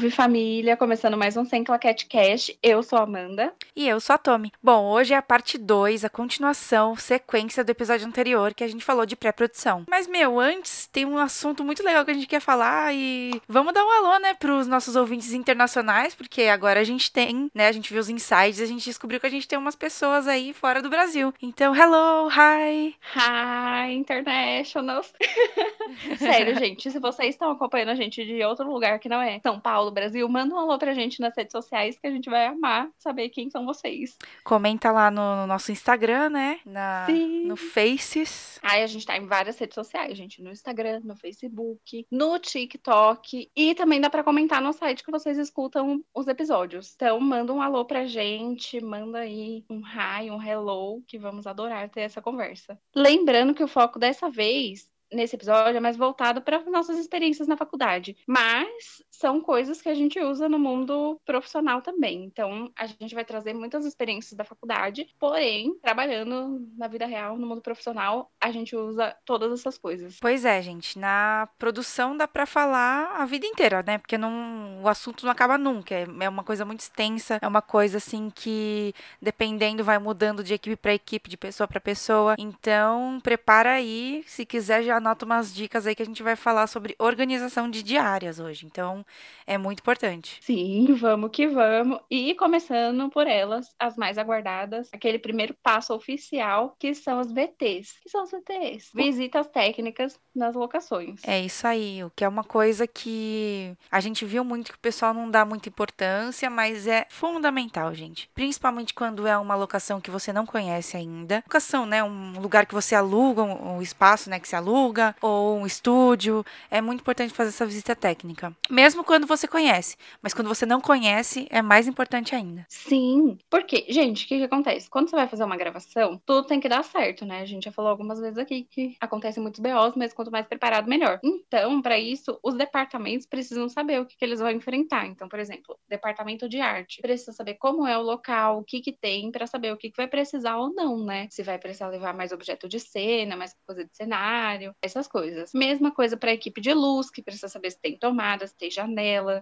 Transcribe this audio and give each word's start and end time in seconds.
Salve 0.00 0.16
família, 0.16 0.78
começando 0.78 1.14
mais 1.14 1.36
um 1.36 1.44
Sem 1.44 1.62
Claquete 1.62 2.06
Cash. 2.06 2.52
Eu 2.62 2.82
sou 2.82 2.98
a 2.98 3.02
Amanda. 3.02 3.52
E 3.76 3.86
eu 3.86 4.00
sou 4.00 4.14
a 4.14 4.18
Tommy. 4.18 4.50
Bom, 4.62 4.86
hoje 4.86 5.12
é 5.12 5.16
a 5.18 5.20
parte 5.20 5.58
2, 5.58 6.06
a 6.06 6.08
continuação, 6.08 6.96
sequência 6.96 7.62
do 7.62 7.68
episódio 7.68 8.06
anterior 8.06 8.54
que 8.54 8.64
a 8.64 8.66
gente 8.66 8.82
falou 8.82 9.04
de 9.04 9.14
pré-produção. 9.14 9.84
Mas, 9.90 10.06
meu, 10.06 10.40
antes 10.40 10.86
tem 10.86 11.04
um 11.04 11.18
assunto 11.18 11.62
muito 11.62 11.84
legal 11.84 12.02
que 12.02 12.12
a 12.12 12.14
gente 12.14 12.26
quer 12.26 12.40
falar 12.40 12.94
e 12.94 13.42
vamos 13.46 13.74
dar 13.74 13.84
um 13.84 13.90
alô, 13.90 14.18
né, 14.20 14.32
pros 14.32 14.66
nossos 14.66 14.96
ouvintes 14.96 15.34
internacionais, 15.34 16.14
porque 16.14 16.44
agora 16.44 16.80
a 16.80 16.84
gente 16.84 17.12
tem, 17.12 17.50
né, 17.54 17.68
a 17.68 17.72
gente 17.72 17.92
viu 17.92 18.00
os 18.00 18.08
insights, 18.08 18.58
a 18.58 18.66
gente 18.66 18.86
descobriu 18.86 19.20
que 19.20 19.26
a 19.26 19.30
gente 19.30 19.46
tem 19.46 19.58
umas 19.58 19.76
pessoas 19.76 20.26
aí 20.26 20.54
fora 20.54 20.80
do 20.80 20.88
Brasil. 20.88 21.34
Então, 21.42 21.76
hello, 21.76 22.30
hi! 22.30 22.96
Hi, 23.14 23.92
internationals! 23.92 25.12
Sério, 26.16 26.58
gente, 26.58 26.90
se 26.90 26.98
vocês 26.98 27.34
estão 27.34 27.50
acompanhando 27.50 27.90
a 27.90 27.94
gente 27.94 28.24
de 28.24 28.42
outro 28.42 28.66
lugar 28.66 28.98
que 28.98 29.08
não 29.08 29.20
é 29.20 29.38
São 29.40 29.60
Paulo, 29.60 29.89
Brasil, 29.90 30.28
manda 30.28 30.54
um 30.54 30.58
alô 30.58 30.78
pra 30.78 30.94
gente 30.94 31.20
nas 31.20 31.34
redes 31.36 31.52
sociais 31.52 31.98
que 31.98 32.06
a 32.06 32.10
gente 32.10 32.28
vai 32.28 32.46
amar 32.46 32.88
saber 32.98 33.28
quem 33.28 33.50
são 33.50 33.64
vocês. 33.64 34.16
Comenta 34.44 34.90
lá 34.90 35.10
no 35.10 35.46
nosso 35.46 35.72
Instagram, 35.72 36.30
né? 36.30 36.60
Na, 36.64 37.06
Sim. 37.06 37.44
no 37.46 37.56
Faces. 37.56 38.58
Ai, 38.62 38.82
a 38.82 38.86
gente 38.86 39.06
tá 39.06 39.16
em 39.16 39.26
várias 39.26 39.58
redes 39.58 39.74
sociais, 39.74 40.16
gente. 40.16 40.42
No 40.42 40.50
Instagram, 40.50 41.00
no 41.04 41.16
Facebook, 41.16 42.06
no 42.10 42.38
TikTok. 42.38 43.50
E 43.54 43.74
também 43.74 44.00
dá 44.00 44.10
pra 44.10 44.24
comentar 44.24 44.60
no 44.62 44.72
site 44.72 45.04
que 45.04 45.10
vocês 45.10 45.38
escutam 45.38 46.02
os 46.14 46.26
episódios. 46.26 46.92
Então, 46.94 47.18
manda 47.20 47.52
um 47.52 47.62
alô 47.62 47.84
pra 47.84 48.06
gente, 48.06 48.80
manda 48.80 49.20
aí 49.20 49.64
um 49.68 49.80
hi, 49.80 50.30
um 50.30 50.42
hello, 50.42 51.02
que 51.06 51.18
vamos 51.18 51.46
adorar 51.46 51.88
ter 51.88 52.02
essa 52.02 52.20
conversa. 52.20 52.78
Lembrando 52.94 53.54
que 53.54 53.64
o 53.64 53.68
foco 53.68 53.98
dessa 53.98 54.30
vez 54.30 54.88
nesse 55.12 55.34
episódio 55.34 55.76
é 55.76 55.80
mais 55.80 55.96
voltado 55.96 56.40
para 56.40 56.62
nossas 56.70 56.98
experiências 56.98 57.48
na 57.48 57.56
faculdade, 57.56 58.16
mas 58.26 59.02
são 59.20 59.38
coisas 59.38 59.82
que 59.82 59.88
a 59.88 59.94
gente 59.94 60.18
usa 60.18 60.48
no 60.48 60.58
mundo 60.58 61.20
profissional 61.26 61.82
também. 61.82 62.24
Então, 62.24 62.72
a 62.74 62.86
gente 62.86 63.14
vai 63.14 63.22
trazer 63.22 63.52
muitas 63.52 63.84
experiências 63.84 64.32
da 64.32 64.44
faculdade, 64.44 65.06
porém, 65.18 65.74
trabalhando 65.82 66.66
na 66.78 66.88
vida 66.88 67.04
real, 67.04 67.36
no 67.36 67.46
mundo 67.46 67.60
profissional, 67.60 68.30
a 68.40 68.50
gente 68.50 68.74
usa 68.74 69.14
todas 69.26 69.52
essas 69.52 69.76
coisas. 69.76 70.16
Pois 70.18 70.46
é, 70.46 70.62
gente, 70.62 70.98
na 70.98 71.46
produção 71.58 72.16
dá 72.16 72.26
para 72.26 72.46
falar 72.46 73.20
a 73.20 73.26
vida 73.26 73.46
inteira, 73.46 73.84
né? 73.86 73.98
Porque 73.98 74.16
não, 74.16 74.82
o 74.82 74.88
assunto 74.88 75.24
não 75.24 75.32
acaba 75.32 75.58
nunca, 75.58 75.94
é, 75.94 76.06
é 76.20 76.28
uma 76.28 76.42
coisa 76.42 76.64
muito 76.64 76.80
extensa, 76.80 77.38
é 77.42 77.46
uma 77.46 77.60
coisa 77.60 77.98
assim 77.98 78.30
que 78.34 78.94
dependendo 79.20 79.84
vai 79.84 79.98
mudando 79.98 80.42
de 80.42 80.54
equipe 80.54 80.76
para 80.76 80.94
equipe, 80.94 81.28
de 81.28 81.36
pessoa 81.36 81.68
para 81.68 81.78
pessoa. 81.78 82.36
Então, 82.38 83.20
prepara 83.22 83.72
aí, 83.72 84.24
se 84.26 84.46
quiser 84.46 84.82
já 84.82 84.96
anota 84.96 85.26
umas 85.26 85.54
dicas 85.54 85.86
aí 85.86 85.94
que 85.94 86.02
a 86.02 86.06
gente 86.06 86.22
vai 86.22 86.36
falar 86.36 86.66
sobre 86.66 86.96
organização 86.98 87.68
de 87.68 87.82
diárias 87.82 88.40
hoje. 88.40 88.64
Então, 88.64 89.04
é 89.46 89.58
muito 89.58 89.80
importante. 89.80 90.38
Sim, 90.40 90.94
vamos 90.94 91.30
que 91.32 91.46
vamos. 91.46 92.00
E 92.10 92.34
começando 92.34 93.10
por 93.10 93.26
elas, 93.26 93.74
as 93.78 93.96
mais 93.96 94.16
aguardadas, 94.16 94.88
aquele 94.92 95.18
primeiro 95.18 95.54
passo 95.62 95.94
oficial, 95.94 96.76
que 96.78 96.94
são 96.94 97.18
as 97.18 97.32
VTs. 97.32 97.98
que 98.02 98.08
são 98.08 98.22
as 98.22 98.30
VTs? 98.30 98.90
Visitas 98.94 99.46
técnicas 99.48 100.18
nas 100.34 100.54
locações. 100.54 101.20
É 101.24 101.40
isso 101.40 101.66
aí, 101.66 102.04
o 102.04 102.10
que 102.14 102.24
é 102.24 102.28
uma 102.28 102.44
coisa 102.44 102.86
que 102.86 103.74
a 103.90 104.00
gente 104.00 104.24
viu 104.24 104.44
muito 104.44 104.70
que 104.70 104.76
o 104.76 104.80
pessoal 104.80 105.12
não 105.12 105.30
dá 105.30 105.44
muita 105.44 105.68
importância, 105.68 106.48
mas 106.48 106.86
é 106.86 107.06
fundamental, 107.10 107.92
gente. 107.94 108.30
Principalmente 108.34 108.94
quando 108.94 109.26
é 109.26 109.36
uma 109.36 109.54
locação 109.54 110.00
que 110.00 110.10
você 110.10 110.32
não 110.32 110.46
conhece 110.46 110.96
ainda. 110.96 111.42
Locação, 111.46 111.86
né, 111.86 112.02
um 112.04 112.38
lugar 112.40 112.66
que 112.66 112.74
você 112.74 112.94
aluga, 112.94 113.42
um 113.42 113.82
espaço, 113.82 114.30
né, 114.30 114.38
que 114.38 114.48
se 114.48 114.56
aluga 114.56 115.14
ou 115.20 115.58
um 115.58 115.66
estúdio. 115.66 116.44
É 116.70 116.80
muito 116.80 117.00
importante 117.00 117.34
fazer 117.34 117.50
essa 117.50 117.66
visita 117.66 117.96
técnica. 117.96 118.54
Mesmo 118.70 118.99
quando 119.04 119.26
você 119.26 119.46
conhece, 119.46 119.96
mas 120.22 120.34
quando 120.34 120.48
você 120.48 120.66
não 120.66 120.80
conhece, 120.80 121.46
é 121.50 121.62
mais 121.62 121.86
importante 121.86 122.34
ainda. 122.34 122.66
Sim, 122.68 123.38
porque, 123.48 123.86
gente, 123.88 124.24
o 124.24 124.28
que, 124.28 124.38
que 124.38 124.44
acontece? 124.44 124.88
Quando 124.88 125.08
você 125.08 125.16
vai 125.16 125.28
fazer 125.28 125.44
uma 125.44 125.56
gravação, 125.56 126.20
tudo 126.24 126.46
tem 126.46 126.60
que 126.60 126.68
dar 126.68 126.84
certo, 126.84 127.24
né? 127.24 127.40
A 127.40 127.44
gente 127.44 127.64
já 127.64 127.72
falou 127.72 127.90
algumas 127.90 128.20
vezes 128.20 128.38
aqui 128.38 128.66
que 128.70 128.96
acontecem 129.00 129.42
muitos 129.42 129.60
BOs, 129.60 129.94
mas 129.96 130.12
quanto 130.12 130.30
mais 130.30 130.46
preparado, 130.46 130.88
melhor. 130.88 131.20
Então, 131.22 131.80
para 131.82 131.98
isso, 131.98 132.38
os 132.42 132.54
departamentos 132.54 133.26
precisam 133.26 133.68
saber 133.68 134.00
o 134.00 134.06
que, 134.06 134.16
que 134.16 134.24
eles 134.24 134.40
vão 134.40 134.50
enfrentar. 134.50 135.06
Então, 135.06 135.28
por 135.28 135.38
exemplo, 135.38 135.78
departamento 135.88 136.48
de 136.48 136.60
arte 136.60 137.00
precisa 137.00 137.32
saber 137.32 137.54
como 137.54 137.86
é 137.86 137.96
o 137.96 138.02
local, 138.02 138.58
o 138.58 138.64
que, 138.64 138.80
que 138.80 138.92
tem, 138.92 139.30
para 139.30 139.46
saber 139.46 139.72
o 139.72 139.76
que, 139.76 139.90
que 139.90 139.96
vai 139.96 140.08
precisar 140.08 140.56
ou 140.56 140.72
não, 140.72 141.04
né? 141.04 141.28
Se 141.30 141.42
vai 141.42 141.58
precisar 141.58 141.88
levar 141.88 142.14
mais 142.14 142.32
objeto 142.32 142.68
de 142.68 142.78
cena, 142.78 143.36
mais 143.36 143.54
coisa 143.66 143.84
de 143.84 143.90
cenário, 143.96 144.74
essas 144.82 145.06
coisas. 145.06 145.52
Mesma 145.54 145.90
coisa 145.90 146.16
para 146.16 146.30
a 146.30 146.34
equipe 146.34 146.60
de 146.60 146.72
luz, 146.74 147.10
que 147.10 147.22
precisa 147.22 147.48
saber 147.48 147.70
se 147.70 147.80
tem 147.80 147.98
tomada, 147.98 148.46
se 148.46 148.56
tem 148.56 148.70
janela, 148.70 148.89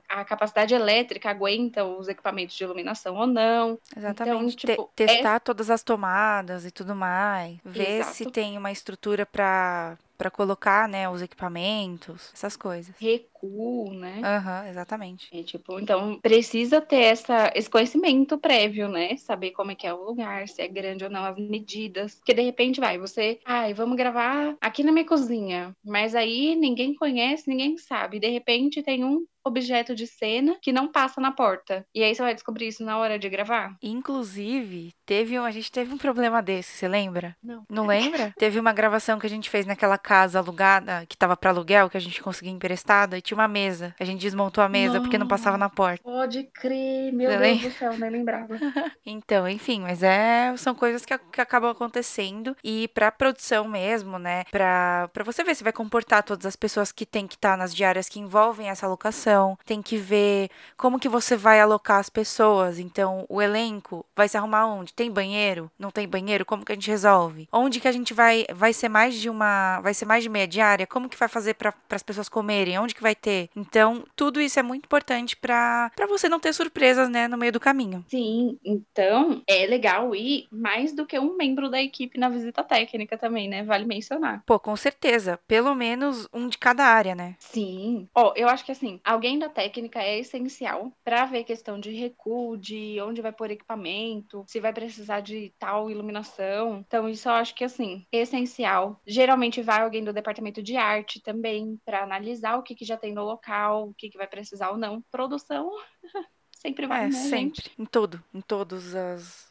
a 0.09 0.25
capacidade 0.25 0.75
elétrica 0.75 1.31
aguenta 1.31 1.85
os 1.85 2.09
equipamentos 2.09 2.57
de 2.57 2.65
iluminação 2.65 3.17
ou 3.17 3.27
não. 3.27 3.79
Exatamente. 3.97 4.65
Então, 4.65 4.75
tipo, 4.77 4.91
Te 4.95 5.07
testar 5.07 5.37
é... 5.37 5.41
todas 5.41 5.71
as 5.71 5.83
tomadas 5.83 6.65
e 6.65 6.71
tudo 6.71 6.95
mais. 6.95 7.59
Ver 7.65 8.01
Exato. 8.01 8.17
se 8.17 8.27
tem 8.31 8.57
uma 8.57 8.73
estrutura 8.73 9.25
para 9.27 9.97
para 10.19 10.33
colocar, 10.33 10.89
né, 10.89 11.09
os 11.09 11.23
equipamentos, 11.23 12.33
essas 12.35 12.57
coisas. 12.57 12.93
Recuo, 13.41 13.93
né? 13.94 14.21
Aham, 14.25 14.62
uhum, 14.62 14.69
exatamente. 14.69 15.28
E, 15.32 15.43
tipo, 15.44 15.78
então 15.78 16.19
precisa 16.21 16.81
ter 16.81 17.03
essa, 17.03 17.53
esse 17.54 17.71
conhecimento 17.71 18.38
prévio, 18.38 18.88
né? 18.88 19.16
Saber 19.16 19.53
como 19.53 19.71
é 19.71 19.75
que 19.75 19.87
é 19.87 19.94
o 19.94 20.04
lugar, 20.04 20.49
se 20.49 20.60
é 20.62 20.69
grande 20.69 21.04
ou 21.04 21.10
não, 21.10 21.25
as 21.25 21.37
medidas. 21.38 22.16
Porque 22.16 22.34
de 22.34 22.43
repente 22.43 22.81
vai, 22.81 22.99
você, 22.99 23.38
ai, 23.44 23.75
vamos 23.75 23.97
gravar 23.97 24.56
aqui 24.60 24.82
na 24.82 24.93
minha 24.93 25.06
cozinha. 25.06 25.75
Mas 25.84 26.15
aí 26.15 26.56
ninguém 26.56 26.94
conhece, 26.94 27.49
ninguém 27.49 27.76
sabe. 27.76 28.19
De 28.19 28.28
repente 28.28 28.82
tem 28.82 29.04
um 29.04 29.25
objeto 29.49 29.94
de 29.94 30.06
cena 30.06 30.56
que 30.62 30.72
não 30.72 30.91
passa 30.91 31.20
na 31.20 31.32
porta. 31.32 31.84
E 31.94 32.03
aí 32.03 32.15
você 32.15 32.22
vai 32.22 32.34
descobrir 32.34 32.69
isso 32.69 32.84
na 32.84 32.99
hora 32.99 33.19
de 33.19 33.28
gravar. 33.28 33.76
Inclusive, 33.82 34.93
teve 35.05 35.38
um, 35.38 35.44
a 35.44 35.50
gente 35.50 35.72
teve 35.72 35.93
um 35.93 35.99
problema 35.99 36.43
desse, 36.43 36.76
você 36.76 36.88
lembra? 36.88 37.37
Não. 37.43 37.65
Não 37.69 37.87
lembra? 37.87 38.32
teve 38.38 38.60
uma 38.60 38.72
gravação 38.72 39.19
que 39.19 39.26
a 39.26 39.31
gente 39.31 39.50
fez 39.50 39.66
naquela 39.66 39.99
casa 39.99 40.38
alugada, 40.38 41.05
que 41.06 41.16
tava 41.16 41.37
para 41.37 41.50
aluguel, 41.50 41.91
que 41.91 41.97
a 41.97 42.00
gente 42.00 42.22
conseguiu 42.22 42.53
emprestado, 42.53 43.16
e 43.16 43.22
tinha 43.28 43.39
uma 43.39 43.49
mesa. 43.49 43.94
A 43.99 44.05
gente 44.05 44.21
desmontou 44.21 44.62
a 44.62 44.69
mesa 44.69 44.94
não, 44.94 45.03
porque 45.03 45.19
não 45.19 45.28
passava 45.28 45.56
na 45.56 45.69
porta. 45.69 46.03
Pode 46.03 46.44
crer, 46.44 47.12
meu 47.12 47.39
Deus 47.39 47.62
do 47.62 47.71
céu, 47.71 47.97
nem 47.99 48.11
lembrava. 48.11 48.56
então, 49.05 49.49
enfim, 49.49 49.81
mas 49.81 50.03
é, 50.03 50.55
são 50.56 50.75
coisas 50.75 51.05
que, 51.05 51.16
que 51.19 51.41
acabam 51.41 51.71
acontecendo 51.71 52.56
e 52.65 52.88
para 52.88 53.12
produção 53.12 53.67
mesmo, 53.67 54.19
né? 54.19 54.44
Para 54.50 55.11
você 55.25 55.44
ver 55.44 55.55
se 55.55 55.62
vai 55.62 55.72
comportar 55.72 56.22
todas 56.22 56.47
as 56.47 56.56
pessoas 56.56 56.91
que 56.91 57.05
tem 57.05 57.27
que 57.27 57.34
estar 57.34 57.53
tá 57.53 57.56
nas 57.56 57.75
diárias 57.75 58.09
que 58.09 58.19
envolvem 58.19 58.69
essa 58.69 58.87
locação 58.87 59.59
tem 59.65 59.83
que 59.83 59.97
ver 59.97 60.50
como 60.77 60.99
que 60.99 61.09
você 61.09 61.37
vai 61.37 61.61
alocar 61.61 61.99
as 61.99 62.09
pessoas. 62.09 62.78
Então, 62.78 63.27
o 63.28 63.43
elenco 63.43 64.05
vai 64.17 64.28
se 64.28 64.37
arrumar 64.37 64.67
onde? 64.67 64.94
Tem 64.94 65.11
banheiro? 65.11 65.71
Não 65.78 65.91
tem 65.91 66.09
banheiro? 66.09 66.44
Como 66.44 66.65
que 66.65 66.72
a 66.72 66.75
gente 66.75 66.91
resolve? 66.91 67.49
Onde 67.53 67.81
que 67.81 67.88
a 67.88 67.93
gente 67.93 68.15
vai 68.15 68.47
vai 68.55 68.72
ser 68.72 68.88
mais 68.88 69.15
de 69.15 69.28
uma, 69.28 69.81
vai 69.81 69.93
ser 69.93 70.06
mais 70.06 70.22
de 70.22 70.28
meia 70.28 70.49
diária? 70.49 70.87
Como 70.87 71.09
que 71.09 71.19
vai 71.19 71.28
fazer 71.28 71.55
para 71.55 71.75
as 71.91 72.03
pessoas 72.03 72.28
comerem? 72.28 72.78
Onde 72.78 72.94
que 72.94 73.03
vai 73.03 73.15
ter? 73.19 73.51
Então, 73.56 74.05
tudo 74.17 74.41
isso 74.41 74.59
é 74.59 74.62
muito 74.62 74.84
importante 74.84 75.37
para 75.37 75.91
você 76.09 76.29
não 76.29 76.41
ter 76.41 76.53
surpresas, 76.53 77.09
né, 77.09 77.29
no 77.29 77.37
meio 77.37 77.53
do 77.53 77.61
caminho. 77.61 78.05
Sim, 78.09 78.59
então 78.65 79.43
é 79.47 79.67
legal 79.67 80.15
ir 80.15 80.47
mais 80.51 80.95
do 80.95 81.06
que 81.06 81.19
um 81.19 81.37
membro 81.37 81.69
da 81.69 81.81
equipe 81.81 82.19
na 82.19 82.29
visita 82.29 82.62
técnica 82.62 83.19
também, 83.19 83.49
né? 83.49 83.62
Vale 83.62 83.84
mencionar. 83.84 84.43
Pô, 84.47 84.59
com 84.59 84.77
certeza, 84.77 85.39
pelo 85.47 85.75
menos 85.75 86.29
um 86.33 86.49
de 86.49 86.59
cada 86.59 86.84
área, 86.84 87.15
né? 87.15 87.37
Sim. 87.39 88.09
Ó, 88.15 88.29
oh, 88.31 88.33
eu 88.37 88.49
acho 88.49 88.65
que 88.65 88.73
assim, 88.73 89.01
alguém 89.05 89.39
da 89.39 89.49
técnica 89.49 90.00
é 90.00 90.19
essencial 90.19 90.93
para 91.05 91.25
ver 91.27 91.45
questão 91.45 91.79
de 91.79 91.91
recuo, 91.91 92.56
de 92.56 93.00
onde 93.00 93.21
vai 93.21 93.33
pôr 93.33 93.50
equipamento, 93.50 94.45
se 94.47 94.61
vai 94.61 94.73
precisar 94.73 95.21
de 95.21 95.53
tal 95.59 95.91
iluminação. 95.91 96.85
Então, 96.87 97.09
isso 97.09 97.29
eu 97.29 97.33
acho 97.33 97.55
que, 97.55 97.65
assim, 97.65 98.06
é 98.12 98.21
essencial. 98.21 99.00
Geralmente 99.06 99.62
vai 99.62 99.83
alguém 99.83 100.05
do 100.05 100.12
departamento 100.12 100.62
de 100.62 100.76
arte 100.76 101.20
também 101.20 101.79
para 101.85 102.03
analisar 102.03 102.56
o 102.56 102.62
que, 102.62 102.75
que 102.75 102.85
já 102.85 102.97
tem 102.97 103.07
no 103.12 103.25
local, 103.25 103.88
o 103.88 103.94
que, 103.94 104.10
que 104.10 104.19
vai 104.19 104.26
precisar 104.26 104.70
ou 104.70 104.78
não. 104.78 105.02
Produção 105.10 105.70
sempre 106.56 106.87
vai, 106.87 107.05
é, 107.05 107.08
né, 107.08 107.12
sempre. 107.12 107.62
Gente? 107.62 107.72
Em 107.78 107.87
tudo, 107.87 108.22
em 108.34 108.40
todas 108.40 108.94
as 108.94 109.49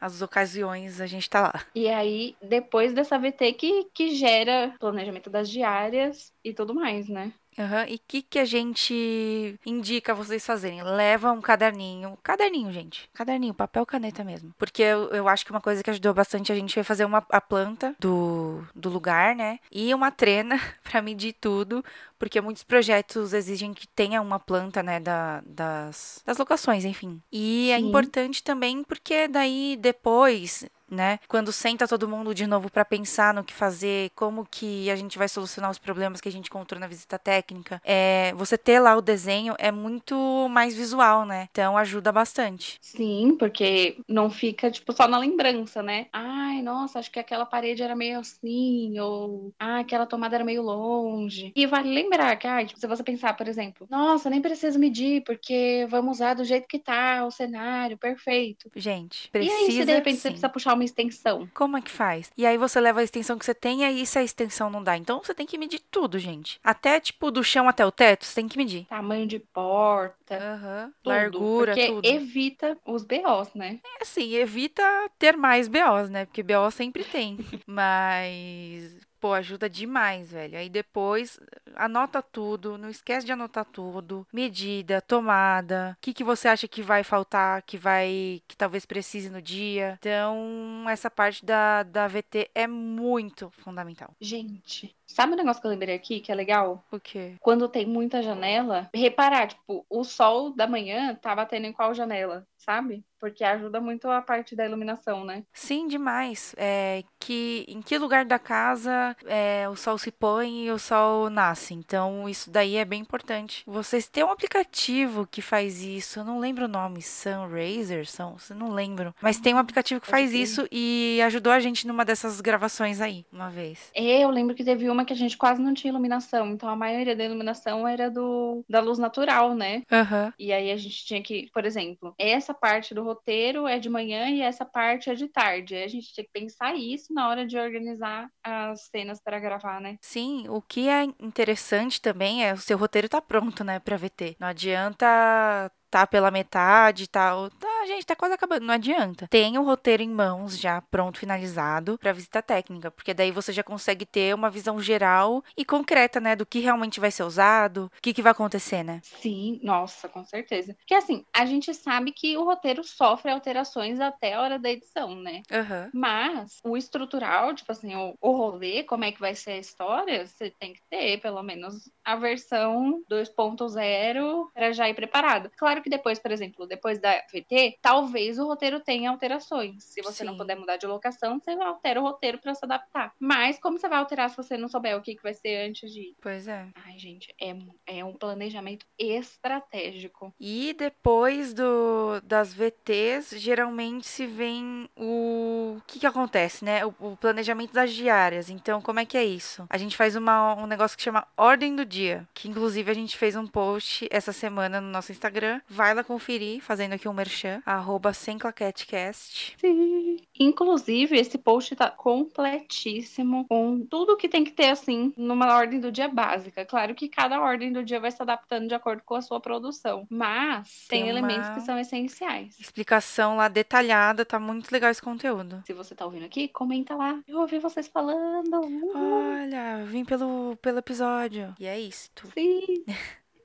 as 0.00 0.22
ocasiões 0.22 1.00
a 1.00 1.06
gente 1.06 1.28
tá 1.28 1.42
lá. 1.42 1.66
E 1.74 1.86
aí, 1.88 2.34
depois 2.40 2.94
dessa 2.94 3.18
VT 3.18 3.52
que, 3.52 3.84
que 3.92 4.14
gera 4.14 4.74
planejamento 4.80 5.28
das 5.28 5.50
diárias 5.50 6.32
e 6.42 6.54
tudo 6.54 6.74
mais, 6.74 7.06
né? 7.06 7.32
Uhum. 7.60 7.84
E 7.88 7.96
o 7.96 8.00
que, 8.08 8.22
que 8.22 8.38
a 8.38 8.44
gente 8.46 9.60
indica 9.66 10.14
vocês 10.14 10.44
fazerem? 10.46 10.82
Leva 10.82 11.30
um 11.30 11.42
caderninho. 11.42 12.16
Caderninho, 12.22 12.72
gente. 12.72 13.10
Caderninho, 13.12 13.52
papel, 13.52 13.84
caneta 13.84 14.24
mesmo. 14.24 14.54
Porque 14.58 14.82
eu, 14.82 15.10
eu 15.10 15.28
acho 15.28 15.44
que 15.44 15.50
uma 15.50 15.60
coisa 15.60 15.82
que 15.82 15.90
ajudou 15.90 16.14
bastante 16.14 16.50
a 16.50 16.54
gente 16.54 16.72
foi 16.72 16.82
fazer 16.82 17.04
uma, 17.04 17.22
a 17.28 17.40
planta 17.40 17.94
do, 18.00 18.64
do 18.74 18.88
lugar, 18.88 19.36
né? 19.36 19.58
E 19.70 19.92
uma 19.92 20.10
trena 20.10 20.58
para 20.82 21.02
medir 21.02 21.34
tudo. 21.38 21.84
Porque 22.18 22.40
muitos 22.40 22.62
projetos 22.62 23.34
exigem 23.34 23.74
que 23.74 23.86
tenha 23.86 24.22
uma 24.22 24.38
planta, 24.38 24.82
né? 24.82 24.98
Da, 24.98 25.42
das, 25.44 26.22
das 26.24 26.38
locações, 26.38 26.86
enfim. 26.86 27.20
E 27.30 27.70
é 27.70 27.78
Sim. 27.78 27.84
é 27.84 27.88
importante 27.88 28.42
também 28.42 28.82
porque 28.82 29.28
daí 29.28 29.76
depois 29.78 30.64
né? 30.90 31.18
Quando 31.28 31.52
senta 31.52 31.86
todo 31.86 32.08
mundo 32.08 32.34
de 32.34 32.46
novo 32.46 32.70
para 32.70 32.84
pensar 32.84 33.32
no 33.32 33.44
que 33.44 33.54
fazer, 33.54 34.10
como 34.14 34.46
que 34.50 34.90
a 34.90 34.96
gente 34.96 35.18
vai 35.18 35.28
solucionar 35.28 35.70
os 35.70 35.78
problemas 35.78 36.20
que 36.20 36.28
a 36.28 36.32
gente 36.32 36.48
encontrou 36.48 36.80
na 36.80 36.86
visita 36.86 37.18
técnica, 37.18 37.80
é, 37.84 38.32
você 38.36 38.58
ter 38.58 38.80
lá 38.80 38.96
o 38.96 39.00
desenho 39.00 39.54
é 39.58 39.70
muito 39.70 40.48
mais 40.50 40.74
visual, 40.74 41.24
né? 41.24 41.48
Então 41.50 41.76
ajuda 41.76 42.10
bastante. 42.10 42.78
Sim, 42.80 43.36
porque 43.38 43.98
não 44.08 44.30
fica, 44.30 44.70
tipo, 44.70 44.92
só 44.92 45.06
na 45.06 45.18
lembrança, 45.18 45.82
né? 45.82 46.06
Ai, 46.12 46.62
nossa, 46.62 46.98
acho 46.98 47.10
que 47.10 47.18
aquela 47.18 47.46
parede 47.46 47.82
era 47.82 47.94
meio 47.94 48.18
assim, 48.18 48.98
ou 48.98 49.52
ah, 49.58 49.80
aquela 49.80 50.06
tomada 50.06 50.36
era 50.36 50.44
meio 50.44 50.62
longe. 50.62 51.52
E 51.54 51.66
vale 51.66 51.92
lembrar 51.92 52.36
que, 52.36 52.46
ah, 52.46 52.64
tipo, 52.64 52.80
se 52.80 52.86
você 52.86 53.02
pensar, 53.02 53.36
por 53.36 53.46
exemplo, 53.46 53.86
nossa, 53.90 54.30
nem 54.30 54.40
preciso 54.40 54.78
medir, 54.78 55.22
porque 55.24 55.86
vamos 55.88 56.16
usar 56.16 56.34
do 56.34 56.44
jeito 56.44 56.66
que 56.66 56.78
tá 56.78 57.24
o 57.26 57.30
cenário, 57.30 57.96
perfeito. 57.96 58.70
Gente, 58.74 59.28
precisa. 59.30 59.54
E 59.54 59.64
aí, 59.64 59.72
se 59.72 59.84
de 59.84 59.92
repente 59.92 60.16
sim. 60.16 60.22
você 60.22 60.28
precisa 60.28 60.48
puxar 60.48 60.74
uma 60.74 60.79
extensão? 60.84 61.48
Como 61.54 61.76
é 61.76 61.82
que 61.82 61.90
faz? 61.90 62.30
E 62.36 62.46
aí 62.46 62.56
você 62.56 62.80
leva 62.80 63.00
a 63.00 63.04
extensão 63.04 63.38
que 63.38 63.44
você 63.44 63.54
tem, 63.54 63.80
e 63.80 63.84
aí 63.84 64.06
se 64.06 64.18
a 64.18 64.22
extensão 64.22 64.70
não 64.70 64.82
dá. 64.82 64.96
Então 64.96 65.22
você 65.22 65.34
tem 65.34 65.46
que 65.46 65.58
medir 65.58 65.80
tudo, 65.90 66.18
gente. 66.18 66.60
Até, 66.62 67.00
tipo, 67.00 67.30
do 67.30 67.42
chão 67.42 67.68
até 67.68 67.84
o 67.84 67.92
teto, 67.92 68.24
você 68.24 68.34
tem 68.34 68.48
que 68.48 68.58
medir. 68.58 68.86
Tamanho 68.86 69.26
de 69.26 69.38
porta. 69.38 70.38
Uhum. 70.38 70.92
Largura, 71.04 71.74
porque 71.74 71.88
tudo. 71.88 72.06
evita 72.06 72.78
os 72.86 73.02
BOs, 73.04 73.54
né? 73.54 73.80
É 73.84 74.02
assim, 74.02 74.34
evita 74.34 74.82
ter 75.18 75.36
mais 75.36 75.68
BOs, 75.68 76.08
né? 76.10 76.24
Porque 76.24 76.42
BO 76.42 76.70
sempre 76.70 77.04
tem. 77.04 77.38
Mas 77.66 78.96
Pô, 79.20 79.34
ajuda 79.34 79.68
demais, 79.68 80.32
velho. 80.32 80.58
Aí 80.58 80.70
depois 80.70 81.38
anota 81.74 82.22
tudo, 82.22 82.78
não 82.78 82.88
esquece 82.88 83.26
de 83.26 83.32
anotar 83.32 83.66
tudo. 83.66 84.26
Medida, 84.32 85.02
tomada, 85.02 85.94
o 85.98 86.00
que, 86.00 86.14
que 86.14 86.24
você 86.24 86.48
acha 86.48 86.66
que 86.66 86.82
vai 86.82 87.04
faltar, 87.04 87.62
que 87.62 87.76
vai, 87.76 88.42
que 88.48 88.56
talvez 88.56 88.86
precise 88.86 89.28
no 89.28 89.42
dia. 89.42 89.98
Então, 89.98 90.86
essa 90.88 91.10
parte 91.10 91.44
da, 91.44 91.82
da 91.82 92.08
VT 92.08 92.50
é 92.54 92.66
muito 92.66 93.50
fundamental. 93.50 94.10
Gente, 94.20 94.94
sabe 95.06 95.34
um 95.34 95.36
negócio 95.36 95.60
que 95.60 95.66
eu 95.66 95.70
lembrei 95.70 95.94
aqui 95.94 96.20
que 96.20 96.32
é 96.32 96.34
legal? 96.34 96.82
O 96.90 96.98
quê? 96.98 97.34
Quando 97.40 97.68
tem 97.68 97.84
muita 97.86 98.22
janela, 98.22 98.88
reparar, 98.94 99.48
tipo, 99.48 99.84
o 99.88 100.02
sol 100.02 100.54
da 100.54 100.66
manhã 100.66 101.14
tá 101.14 101.34
batendo 101.34 101.66
em 101.66 101.72
qual 101.72 101.94
janela, 101.94 102.46
sabe? 102.60 103.04
porque 103.20 103.44
ajuda 103.44 103.80
muito 103.80 104.08
a 104.08 104.22
parte 104.22 104.56
da 104.56 104.64
iluminação, 104.64 105.24
né? 105.24 105.44
Sim, 105.52 105.86
demais. 105.86 106.54
É, 106.56 107.04
que 107.20 107.66
em 107.68 107.82
que 107.82 107.98
lugar 107.98 108.24
da 108.24 108.38
casa 108.38 109.14
é, 109.26 109.68
o 109.68 109.76
sol 109.76 109.98
se 109.98 110.10
põe 110.10 110.64
e 110.64 110.70
o 110.70 110.78
sol 110.78 111.28
nasce. 111.28 111.74
Então, 111.74 112.26
isso 112.28 112.50
daí 112.50 112.76
é 112.76 112.84
bem 112.84 113.02
importante. 113.02 113.62
Vocês 113.66 114.08
têm 114.08 114.24
um 114.24 114.30
aplicativo 114.30 115.28
que 115.30 115.42
faz 115.42 115.82
isso. 115.82 116.18
Eu 116.18 116.24
não 116.24 116.40
lembro 116.40 116.64
o 116.64 116.68
nome. 116.68 117.02
Sunraiser? 117.02 118.06
São, 118.06 118.36
não 118.56 118.70
lembro. 118.72 119.14
Mas 119.20 119.38
tem 119.38 119.54
um 119.54 119.58
aplicativo 119.58 120.00
que 120.00 120.06
faz 120.06 120.32
isso 120.32 120.66
e 120.72 121.20
ajudou 121.26 121.52
a 121.52 121.60
gente 121.60 121.86
numa 121.86 122.04
dessas 122.04 122.40
gravações 122.40 123.02
aí, 123.02 123.26
uma 123.30 123.50
vez. 123.50 123.90
É, 123.94 124.24
eu 124.24 124.30
lembro 124.30 124.54
que 124.54 124.64
teve 124.64 124.88
uma 124.88 125.04
que 125.04 125.12
a 125.12 125.16
gente 125.16 125.36
quase 125.36 125.60
não 125.60 125.74
tinha 125.74 125.90
iluminação. 125.90 126.48
Então, 126.52 126.68
a 126.68 126.76
maioria 126.76 127.14
da 127.14 127.24
iluminação 127.24 127.86
era 127.86 128.10
do 128.10 128.64
da 128.66 128.80
luz 128.80 128.98
natural, 128.98 129.54
né? 129.54 129.82
Uhum. 129.92 130.32
E 130.38 130.52
aí 130.52 130.70
a 130.70 130.76
gente 130.78 131.04
tinha 131.04 131.22
que, 131.22 131.50
por 131.52 131.66
exemplo, 131.66 132.14
essa 132.16 132.49
parte 132.54 132.94
do 132.94 133.02
roteiro 133.02 133.66
é 133.66 133.78
de 133.78 133.88
manhã 133.88 134.28
e 134.28 134.40
essa 134.40 134.64
parte 134.64 135.10
é 135.10 135.14
de 135.14 135.28
tarde. 135.28 135.76
A 135.76 135.88
gente 135.88 136.12
tinha 136.12 136.24
que 136.24 136.30
pensar 136.32 136.74
isso 136.74 137.12
na 137.12 137.28
hora 137.28 137.46
de 137.46 137.58
organizar 137.58 138.28
as 138.42 138.86
cenas 138.86 139.20
para 139.22 139.38
gravar, 139.38 139.80
né? 139.80 139.96
Sim, 140.00 140.46
o 140.48 140.60
que 140.60 140.88
é 140.88 141.04
interessante 141.20 142.00
também 142.00 142.44
é 142.44 142.52
o 142.52 142.58
seu 142.58 142.76
roteiro 142.78 143.08
tá 143.08 143.20
pronto, 143.20 143.64
né, 143.64 143.78
para 143.78 143.96
VT. 143.96 144.36
Não 144.38 144.48
adianta 144.48 145.70
tá 145.90 146.06
pela 146.06 146.30
metade 146.30 147.04
e 147.04 147.06
tal. 147.06 147.50
Tá, 147.50 147.86
gente, 147.86 148.06
tá 148.06 148.14
quase 148.14 148.34
acabando. 148.34 148.64
Não 148.64 148.74
adianta. 148.74 149.26
Tem 149.28 149.58
o 149.58 149.62
roteiro 149.62 150.02
em 150.02 150.08
mãos 150.08 150.58
já 150.58 150.80
pronto, 150.80 151.18
finalizado 151.18 151.98
para 151.98 152.12
visita 152.12 152.40
técnica, 152.40 152.90
porque 152.90 153.12
daí 153.12 153.30
você 153.30 153.52
já 153.52 153.62
consegue 153.62 154.06
ter 154.06 154.34
uma 154.34 154.50
visão 154.50 154.80
geral 154.80 155.42
e 155.56 155.64
concreta, 155.64 156.20
né, 156.20 156.36
do 156.36 156.46
que 156.46 156.60
realmente 156.60 157.00
vai 157.00 157.10
ser 157.10 157.24
usado, 157.24 157.90
o 157.96 158.02
que, 158.02 158.14
que 158.14 158.22
vai 158.22 158.32
acontecer, 158.32 158.82
né? 158.82 159.00
Sim, 159.02 159.60
nossa, 159.62 160.08
com 160.08 160.24
certeza. 160.24 160.74
Porque 160.74 160.94
assim, 160.94 161.24
a 161.32 161.44
gente 161.44 161.74
sabe 161.74 162.12
que 162.12 162.36
o 162.36 162.44
roteiro 162.44 162.84
sofre 162.84 163.30
alterações 163.30 164.00
até 164.00 164.34
a 164.34 164.40
hora 164.40 164.58
da 164.58 164.70
edição, 164.70 165.14
né? 165.14 165.42
Uhum. 165.50 165.90
Mas 165.92 166.58
o 166.64 166.76
estrutural, 166.76 167.54
tipo 167.54 167.72
assim, 167.72 167.94
o, 167.94 168.14
o 168.20 168.32
rolê, 168.32 168.84
como 168.84 169.04
é 169.04 169.12
que 169.12 169.20
vai 169.20 169.34
ser 169.34 169.52
a 169.52 169.58
história, 169.58 170.26
você 170.26 170.50
tem 170.50 170.72
que 170.72 170.82
ter 170.88 171.20
pelo 171.20 171.42
menos 171.42 171.90
a 172.04 172.16
versão 172.16 173.02
2.0 173.10 174.50
para 174.54 174.72
já 174.72 174.88
ir 174.88 174.94
preparado. 174.94 175.50
Claro 175.56 175.79
Claro 175.80 175.82
que 175.82 175.90
depois, 175.90 176.18
por 176.18 176.30
exemplo, 176.30 176.66
depois 176.66 176.98
da 176.98 177.22
VT, 177.32 177.78
talvez 177.80 178.38
o 178.38 178.46
roteiro 178.46 178.80
tenha 178.80 179.10
alterações. 179.10 179.82
Se 179.84 180.02
você 180.02 180.18
Sim. 180.18 180.24
não 180.24 180.36
puder 180.36 180.56
mudar 180.56 180.76
de 180.76 180.86
locação, 180.86 181.40
você 181.40 181.52
altera 181.52 182.00
o 182.00 182.04
roteiro 182.04 182.38
para 182.38 182.54
se 182.54 182.64
adaptar. 182.64 183.14
Mas 183.18 183.58
como 183.58 183.78
você 183.78 183.88
vai 183.88 183.98
alterar 183.98 184.28
se 184.30 184.36
você 184.36 184.56
não 184.56 184.68
souber 184.68 184.96
o 184.96 185.00
que, 185.00 185.14
que 185.14 185.22
vai 185.22 185.32
ser 185.32 185.68
antes 185.68 185.90
de 185.92 186.00
ir? 186.00 186.16
Pois 186.20 186.46
é. 186.46 186.66
Ai, 186.74 186.98
gente, 186.98 187.34
é, 187.40 187.56
é 187.86 188.04
um 188.04 188.12
planejamento 188.12 188.84
estratégico. 188.98 190.34
E 190.38 190.74
depois 190.74 191.54
do, 191.54 192.20
das 192.22 192.52
VTs, 192.52 193.38
geralmente 193.38 194.06
se 194.06 194.26
vem 194.26 194.88
o... 194.96 195.76
O 195.78 195.82
que 195.86 196.00
que 196.00 196.06
acontece, 196.06 196.64
né? 196.64 196.84
O, 196.84 196.94
o 197.00 197.16
planejamento 197.16 197.72
das 197.72 197.92
diárias. 197.92 198.50
Então, 198.50 198.82
como 198.82 199.00
é 199.00 199.06
que 199.06 199.16
é 199.16 199.24
isso? 199.24 199.66
A 199.70 199.78
gente 199.78 199.96
faz 199.96 200.14
uma, 200.16 200.54
um 200.54 200.66
negócio 200.66 200.96
que 200.96 201.02
chama 201.02 201.26
Ordem 201.36 201.74
do 201.74 201.84
Dia, 201.84 202.28
que 202.34 202.48
inclusive 202.48 202.90
a 202.90 202.94
gente 202.94 203.16
fez 203.16 203.34
um 203.36 203.46
post 203.46 204.06
essa 204.10 204.32
semana 204.32 204.80
no 204.80 204.90
nosso 204.90 205.12
Instagram, 205.12 205.60
Vai 205.72 205.94
lá 205.94 206.02
conferir, 206.02 206.60
fazendo 206.60 206.94
aqui 206.94 207.08
um 207.08 207.12
merchan, 207.12 207.62
arroba 207.64 208.12
semclaquetecast. 208.12 209.54
Sim. 209.56 210.16
Inclusive, 210.38 211.16
esse 211.16 211.38
post 211.38 211.76
tá 211.76 211.88
completíssimo, 211.88 213.46
com 213.46 213.86
tudo 213.86 214.16
que 214.16 214.28
tem 214.28 214.42
que 214.42 214.50
ter, 214.50 214.70
assim, 214.70 215.12
numa 215.16 215.54
ordem 215.54 215.78
do 215.78 215.92
dia 215.92 216.08
básica. 216.08 216.64
Claro 216.64 216.92
que 216.92 217.08
cada 217.08 217.40
ordem 217.40 217.72
do 217.72 217.84
dia 217.84 218.00
vai 218.00 218.10
se 218.10 218.20
adaptando 218.20 218.66
de 218.66 218.74
acordo 218.74 219.02
com 219.04 219.14
a 219.14 219.22
sua 219.22 219.38
produção, 219.38 220.08
mas 220.10 220.88
tem, 220.88 221.02
tem 221.02 221.08
elementos 221.08 221.48
que 221.50 221.60
são 221.60 221.78
essenciais. 221.78 222.58
Explicação 222.58 223.36
lá 223.36 223.46
detalhada, 223.46 224.24
tá 224.24 224.40
muito 224.40 224.72
legal 224.72 224.90
esse 224.90 225.00
conteúdo. 225.00 225.62
Se 225.66 225.72
você 225.72 225.94
tá 225.94 226.04
ouvindo 226.04 226.24
aqui, 226.26 226.48
comenta 226.48 226.96
lá. 226.96 227.20
Eu 227.28 227.38
ouvi 227.38 227.60
vocês 227.60 227.86
falando. 227.86 228.60
Olha, 228.92 229.84
vim 229.84 230.04
pelo, 230.04 230.56
pelo 230.60 230.78
episódio. 230.78 231.54
E 231.60 231.66
é 231.66 231.78
isto. 231.78 232.28
Sim. 232.34 232.84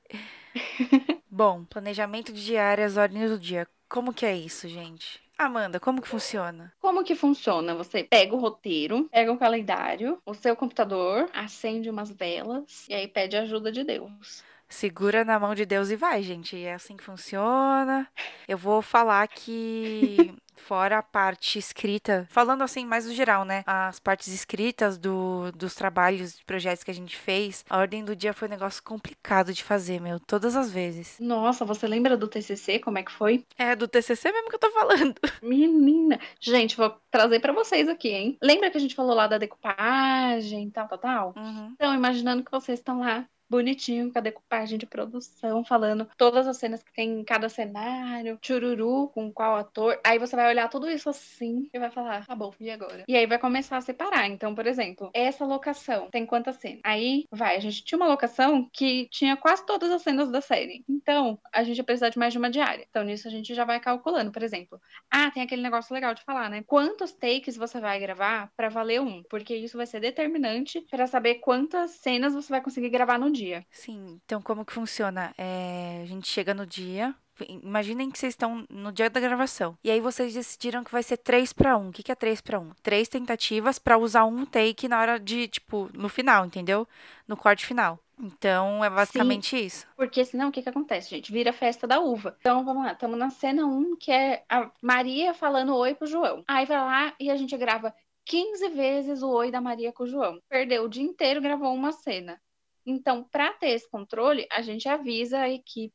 Bom, 1.38 1.66
planejamento 1.66 2.32
de 2.32 2.46
diárias, 2.46 2.96
ordens 2.96 3.30
do 3.30 3.38
dia. 3.38 3.68
Como 3.90 4.14
que 4.14 4.26
é 4.26 4.34
isso, 4.34 4.70
gente? 4.70 5.22
Amanda, 5.38 5.82
como 5.82 6.02
que 6.02 6.08
funciona? 6.08 6.72
Como 6.80 7.04
que 7.04 7.14
funciona? 7.14 7.76
Você 7.76 8.06
pega 8.06 8.34
o 8.34 8.40
roteiro, 8.40 9.10
pega 9.12 9.34
o 9.34 9.38
calendário, 9.38 10.18
o 10.26 10.34
seu 10.34 10.56
computador, 10.56 11.30
acende 11.34 11.90
umas 11.90 12.10
velas 12.10 12.88
e 12.88 12.94
aí 12.94 13.06
pede 13.06 13.36
ajuda 13.36 13.70
de 13.70 13.84
Deus. 13.84 14.46
Segura 14.68 15.24
na 15.24 15.40
mão 15.40 15.56
de 15.56 15.66
Deus 15.66 15.90
e 15.90 15.96
vai, 15.96 16.22
gente. 16.24 16.62
É 16.62 16.74
assim 16.74 16.98
que 16.98 17.04
funciona. 17.04 18.08
Eu 18.48 18.58
vou 18.58 18.82
falar 18.82 19.28
que 19.28 20.36
Fora 20.56 20.98
a 20.98 21.04
parte 21.04 21.60
escrita, 21.60 22.26
falando 22.30 22.64
assim 22.64 22.86
mais 22.86 23.06
no 23.06 23.14
geral, 23.14 23.46
né? 23.46 23.64
As 23.66 24.00
partes 24.00 24.34
escritas 24.34 24.98
do, 24.98 25.52
dos 25.52 25.76
trabalhos, 25.76 26.42
projetos 26.42 26.84
que 26.84 26.92
a 26.92 26.94
gente 26.94 27.16
fez, 27.16 27.64
a 27.70 27.78
ordem 27.78 28.04
do 28.04 28.16
dia 28.16 28.34
foi 28.34 28.48
um 28.48 28.52
negócio 28.52 28.82
complicado 28.82 29.54
de 29.54 29.64
fazer, 29.64 30.00
meu, 30.00 30.20
todas 30.20 30.56
as 30.56 30.72
vezes. 30.72 31.18
Nossa, 31.20 31.66
você 31.66 31.88
lembra 31.88 32.18
do 32.18 32.28
TCC? 32.28 32.80
Como 32.80 32.98
é 32.98 33.04
que 33.04 33.12
foi? 33.12 33.46
É, 33.58 33.76
do 33.76 33.88
TCC 33.88 34.32
mesmo 34.32 34.50
que 34.50 34.56
eu 34.56 34.60
tô 34.60 34.72
falando. 34.72 35.16
Menina. 35.44 36.20
Gente, 36.40 36.78
vou 36.78 36.96
trazer 37.12 37.40
para 37.40 37.54
vocês 37.54 37.88
aqui, 37.88 38.10
hein? 38.10 38.38
Lembra 38.42 38.72
que 38.72 38.78
a 38.78 38.82
gente 38.82 38.96
falou 38.96 39.16
lá 39.16 39.28
da 39.28 39.38
decupagem, 39.38 40.70
tal, 40.70 40.88
tal, 40.88 40.98
tal? 40.98 41.34
Uhum. 41.36 41.74
Então, 41.74 41.94
imaginando 41.94 42.44
que 42.44 42.52
vocês 42.52 42.80
estão 42.80 43.00
lá 43.00 43.28
bonitinho 43.50 44.12
com 44.12 44.18
a 44.18 44.22
decupagem 44.22 44.78
de 44.78 44.86
produção, 44.86 45.64
falando 45.64 46.08
todas 46.18 46.48
as 46.48 46.58
cenas 46.58 46.84
que 46.84 46.94
tem 46.94 47.20
em 47.20 47.24
cada 47.24 47.50
cenário, 47.50 48.40
chururu, 48.42 49.10
com 49.10 49.32
qual 49.32 49.56
ator. 49.56 50.00
Aí 50.04 50.18
você 50.18 50.36
vai 50.36 50.50
olhar 50.50 50.70
tudo 50.70 50.90
isso 50.90 51.10
assim 51.10 51.70
e 51.74 51.80
vai 51.80 51.92
falar, 51.92 52.26
tá 52.26 52.36
bom, 52.36 52.54
e 52.60 52.70
agora? 52.70 53.04
E 53.08 53.16
aí 53.16 53.26
vai 53.26 53.40
começar 53.40 53.78
a 53.78 53.82
separar. 53.82 54.28
Então, 54.28 54.56
por 54.56 54.66
exemplo, 54.66 55.10
essa 55.14 55.46
locação 55.46 56.10
tem 56.10 56.26
quantas 56.26 56.58
cenas? 56.58 56.82
Aí 56.84 57.26
vai, 57.32 57.56
a 57.56 57.60
gente 57.60 57.84
tinha 57.84 57.98
uma 57.98 58.08
locação 58.08 58.70
que 58.72 59.08
tinha 59.10 59.38
quase 59.38 59.66
todas 59.66 59.92
as 59.92 60.02
cenas 60.02 60.32
da 60.32 60.42
série. 60.42 60.84
Então, 60.90 61.40
a 61.54 61.64
gente 61.64 61.78
ia 61.78 61.84
precisar 61.84 62.10
de 62.10 62.18
mais 62.18 62.34
de 62.34 62.40
uma 62.40 62.50
diária. 62.50 62.86
Então, 62.90 63.04
nisso 63.04 63.28
a 63.28 63.32
gente 63.32 63.54
já 63.54 63.66
vai 63.66 63.80
calculando, 63.80 64.32
por 64.32 64.44
exemplo. 64.44 64.80
Ah, 65.12 65.30
tem 65.32 65.44
aquele 65.44 65.62
negócio 65.62 65.94
legal 65.94 66.14
de 66.14 66.24
falar, 66.24 66.50
né? 66.50 66.64
Quantos 66.66 67.12
takes 67.12 67.56
você 67.56 67.80
vai 67.80 68.00
gravar 68.00 68.52
para 68.56 68.70
valer 68.70 69.02
um? 69.02 69.24
Porque 69.30 69.56
isso 69.56 69.78
vai 69.78 69.86
ser 69.86 70.00
determinante 70.00 70.82
para 70.90 71.08
saber 71.08 71.36
quantas 71.36 71.92
cenas 71.92 72.34
você 72.34 72.50
vai 72.50 72.62
conseguir 72.62 72.90
gravar 72.90 73.18
no 73.20 73.35
dia. 73.36 73.66
Sim, 73.70 74.20
então 74.26 74.42
como 74.42 74.66
que 74.66 74.74
funciona? 74.74 75.34
É, 75.38 76.02
a 76.04 76.06
gente 76.06 76.28
chega 76.28 76.54
no 76.54 76.66
dia, 76.66 77.16
Imaginem 77.50 78.10
que 78.10 78.18
vocês 78.18 78.34
estão 78.34 78.66
no 78.70 78.92
dia 78.92 79.10
da 79.10 79.20
gravação. 79.20 79.78
E 79.84 79.92
aí 79.92 80.00
vocês 80.00 80.34
decidiram 80.34 80.84
que 80.84 80.92
vai 80.92 81.04
ser 81.04 81.18
3 81.18 81.52
para 81.52 81.78
1. 81.78 81.90
O 81.90 81.92
que, 81.92 82.02
que 82.04 82.12
é 82.12 82.16
3 82.16 82.40
para 82.40 82.60
1? 82.60 82.72
Três 82.82 83.10
tentativas 83.10 83.78
para 83.78 83.98
usar 83.98 84.24
um 84.26 84.46
take 84.46 84.88
na 84.88 85.00
hora 85.00 85.20
de, 85.20 85.48
tipo, 85.48 85.90
no 85.94 86.08
final, 86.08 86.46
entendeu? 86.46 86.88
No 87.28 87.36
corte 87.36 87.66
final. 87.66 88.00
Então, 88.18 88.84
é 88.84 88.90
basicamente 88.90 89.58
Sim, 89.58 89.66
isso. 89.66 89.88
Porque 89.98 90.24
senão 90.24 90.48
o 90.48 90.52
que, 90.52 90.62
que 90.62 90.70
acontece, 90.70 91.10
gente? 91.10 91.32
Vira 91.32 91.52
festa 91.52 91.86
da 91.86 92.00
uva. 92.00 92.38
Então, 92.40 92.64
vamos 92.64 92.86
lá, 92.86 92.94
estamos 92.94 93.18
na 93.20 93.30
cena 93.30 93.66
1, 93.66 93.98
que 93.98 94.12
é 94.12 94.44
a 94.48 94.72
Maria 94.82 95.34
falando 95.34 95.76
oi 95.76 95.94
pro 95.94 96.08
João. 96.08 96.44
Aí 96.48 96.66
vai 96.66 96.78
lá 96.78 97.14
e 97.20 97.30
a 97.30 97.36
gente 97.36 97.58
grava 97.58 97.94
15 98.26 98.70
vezes 98.70 99.22
o 99.22 99.30
oi 99.30 99.52
da 99.52 99.60
Maria 99.60 99.92
com 99.92 100.04
o 100.04 100.08
João. 100.08 100.40
Perdeu 100.48 100.86
o 100.86 100.90
dia 100.90 101.04
inteiro, 101.04 101.42
gravou 101.42 101.74
uma 101.74 101.92
cena. 101.92 102.40
Então, 102.86 103.24
para 103.24 103.54
ter 103.54 103.70
esse 103.70 103.90
controle, 103.90 104.48
a 104.52 104.62
gente 104.62 104.88
avisa 104.88 105.40
a 105.40 105.50
equipe 105.50 105.94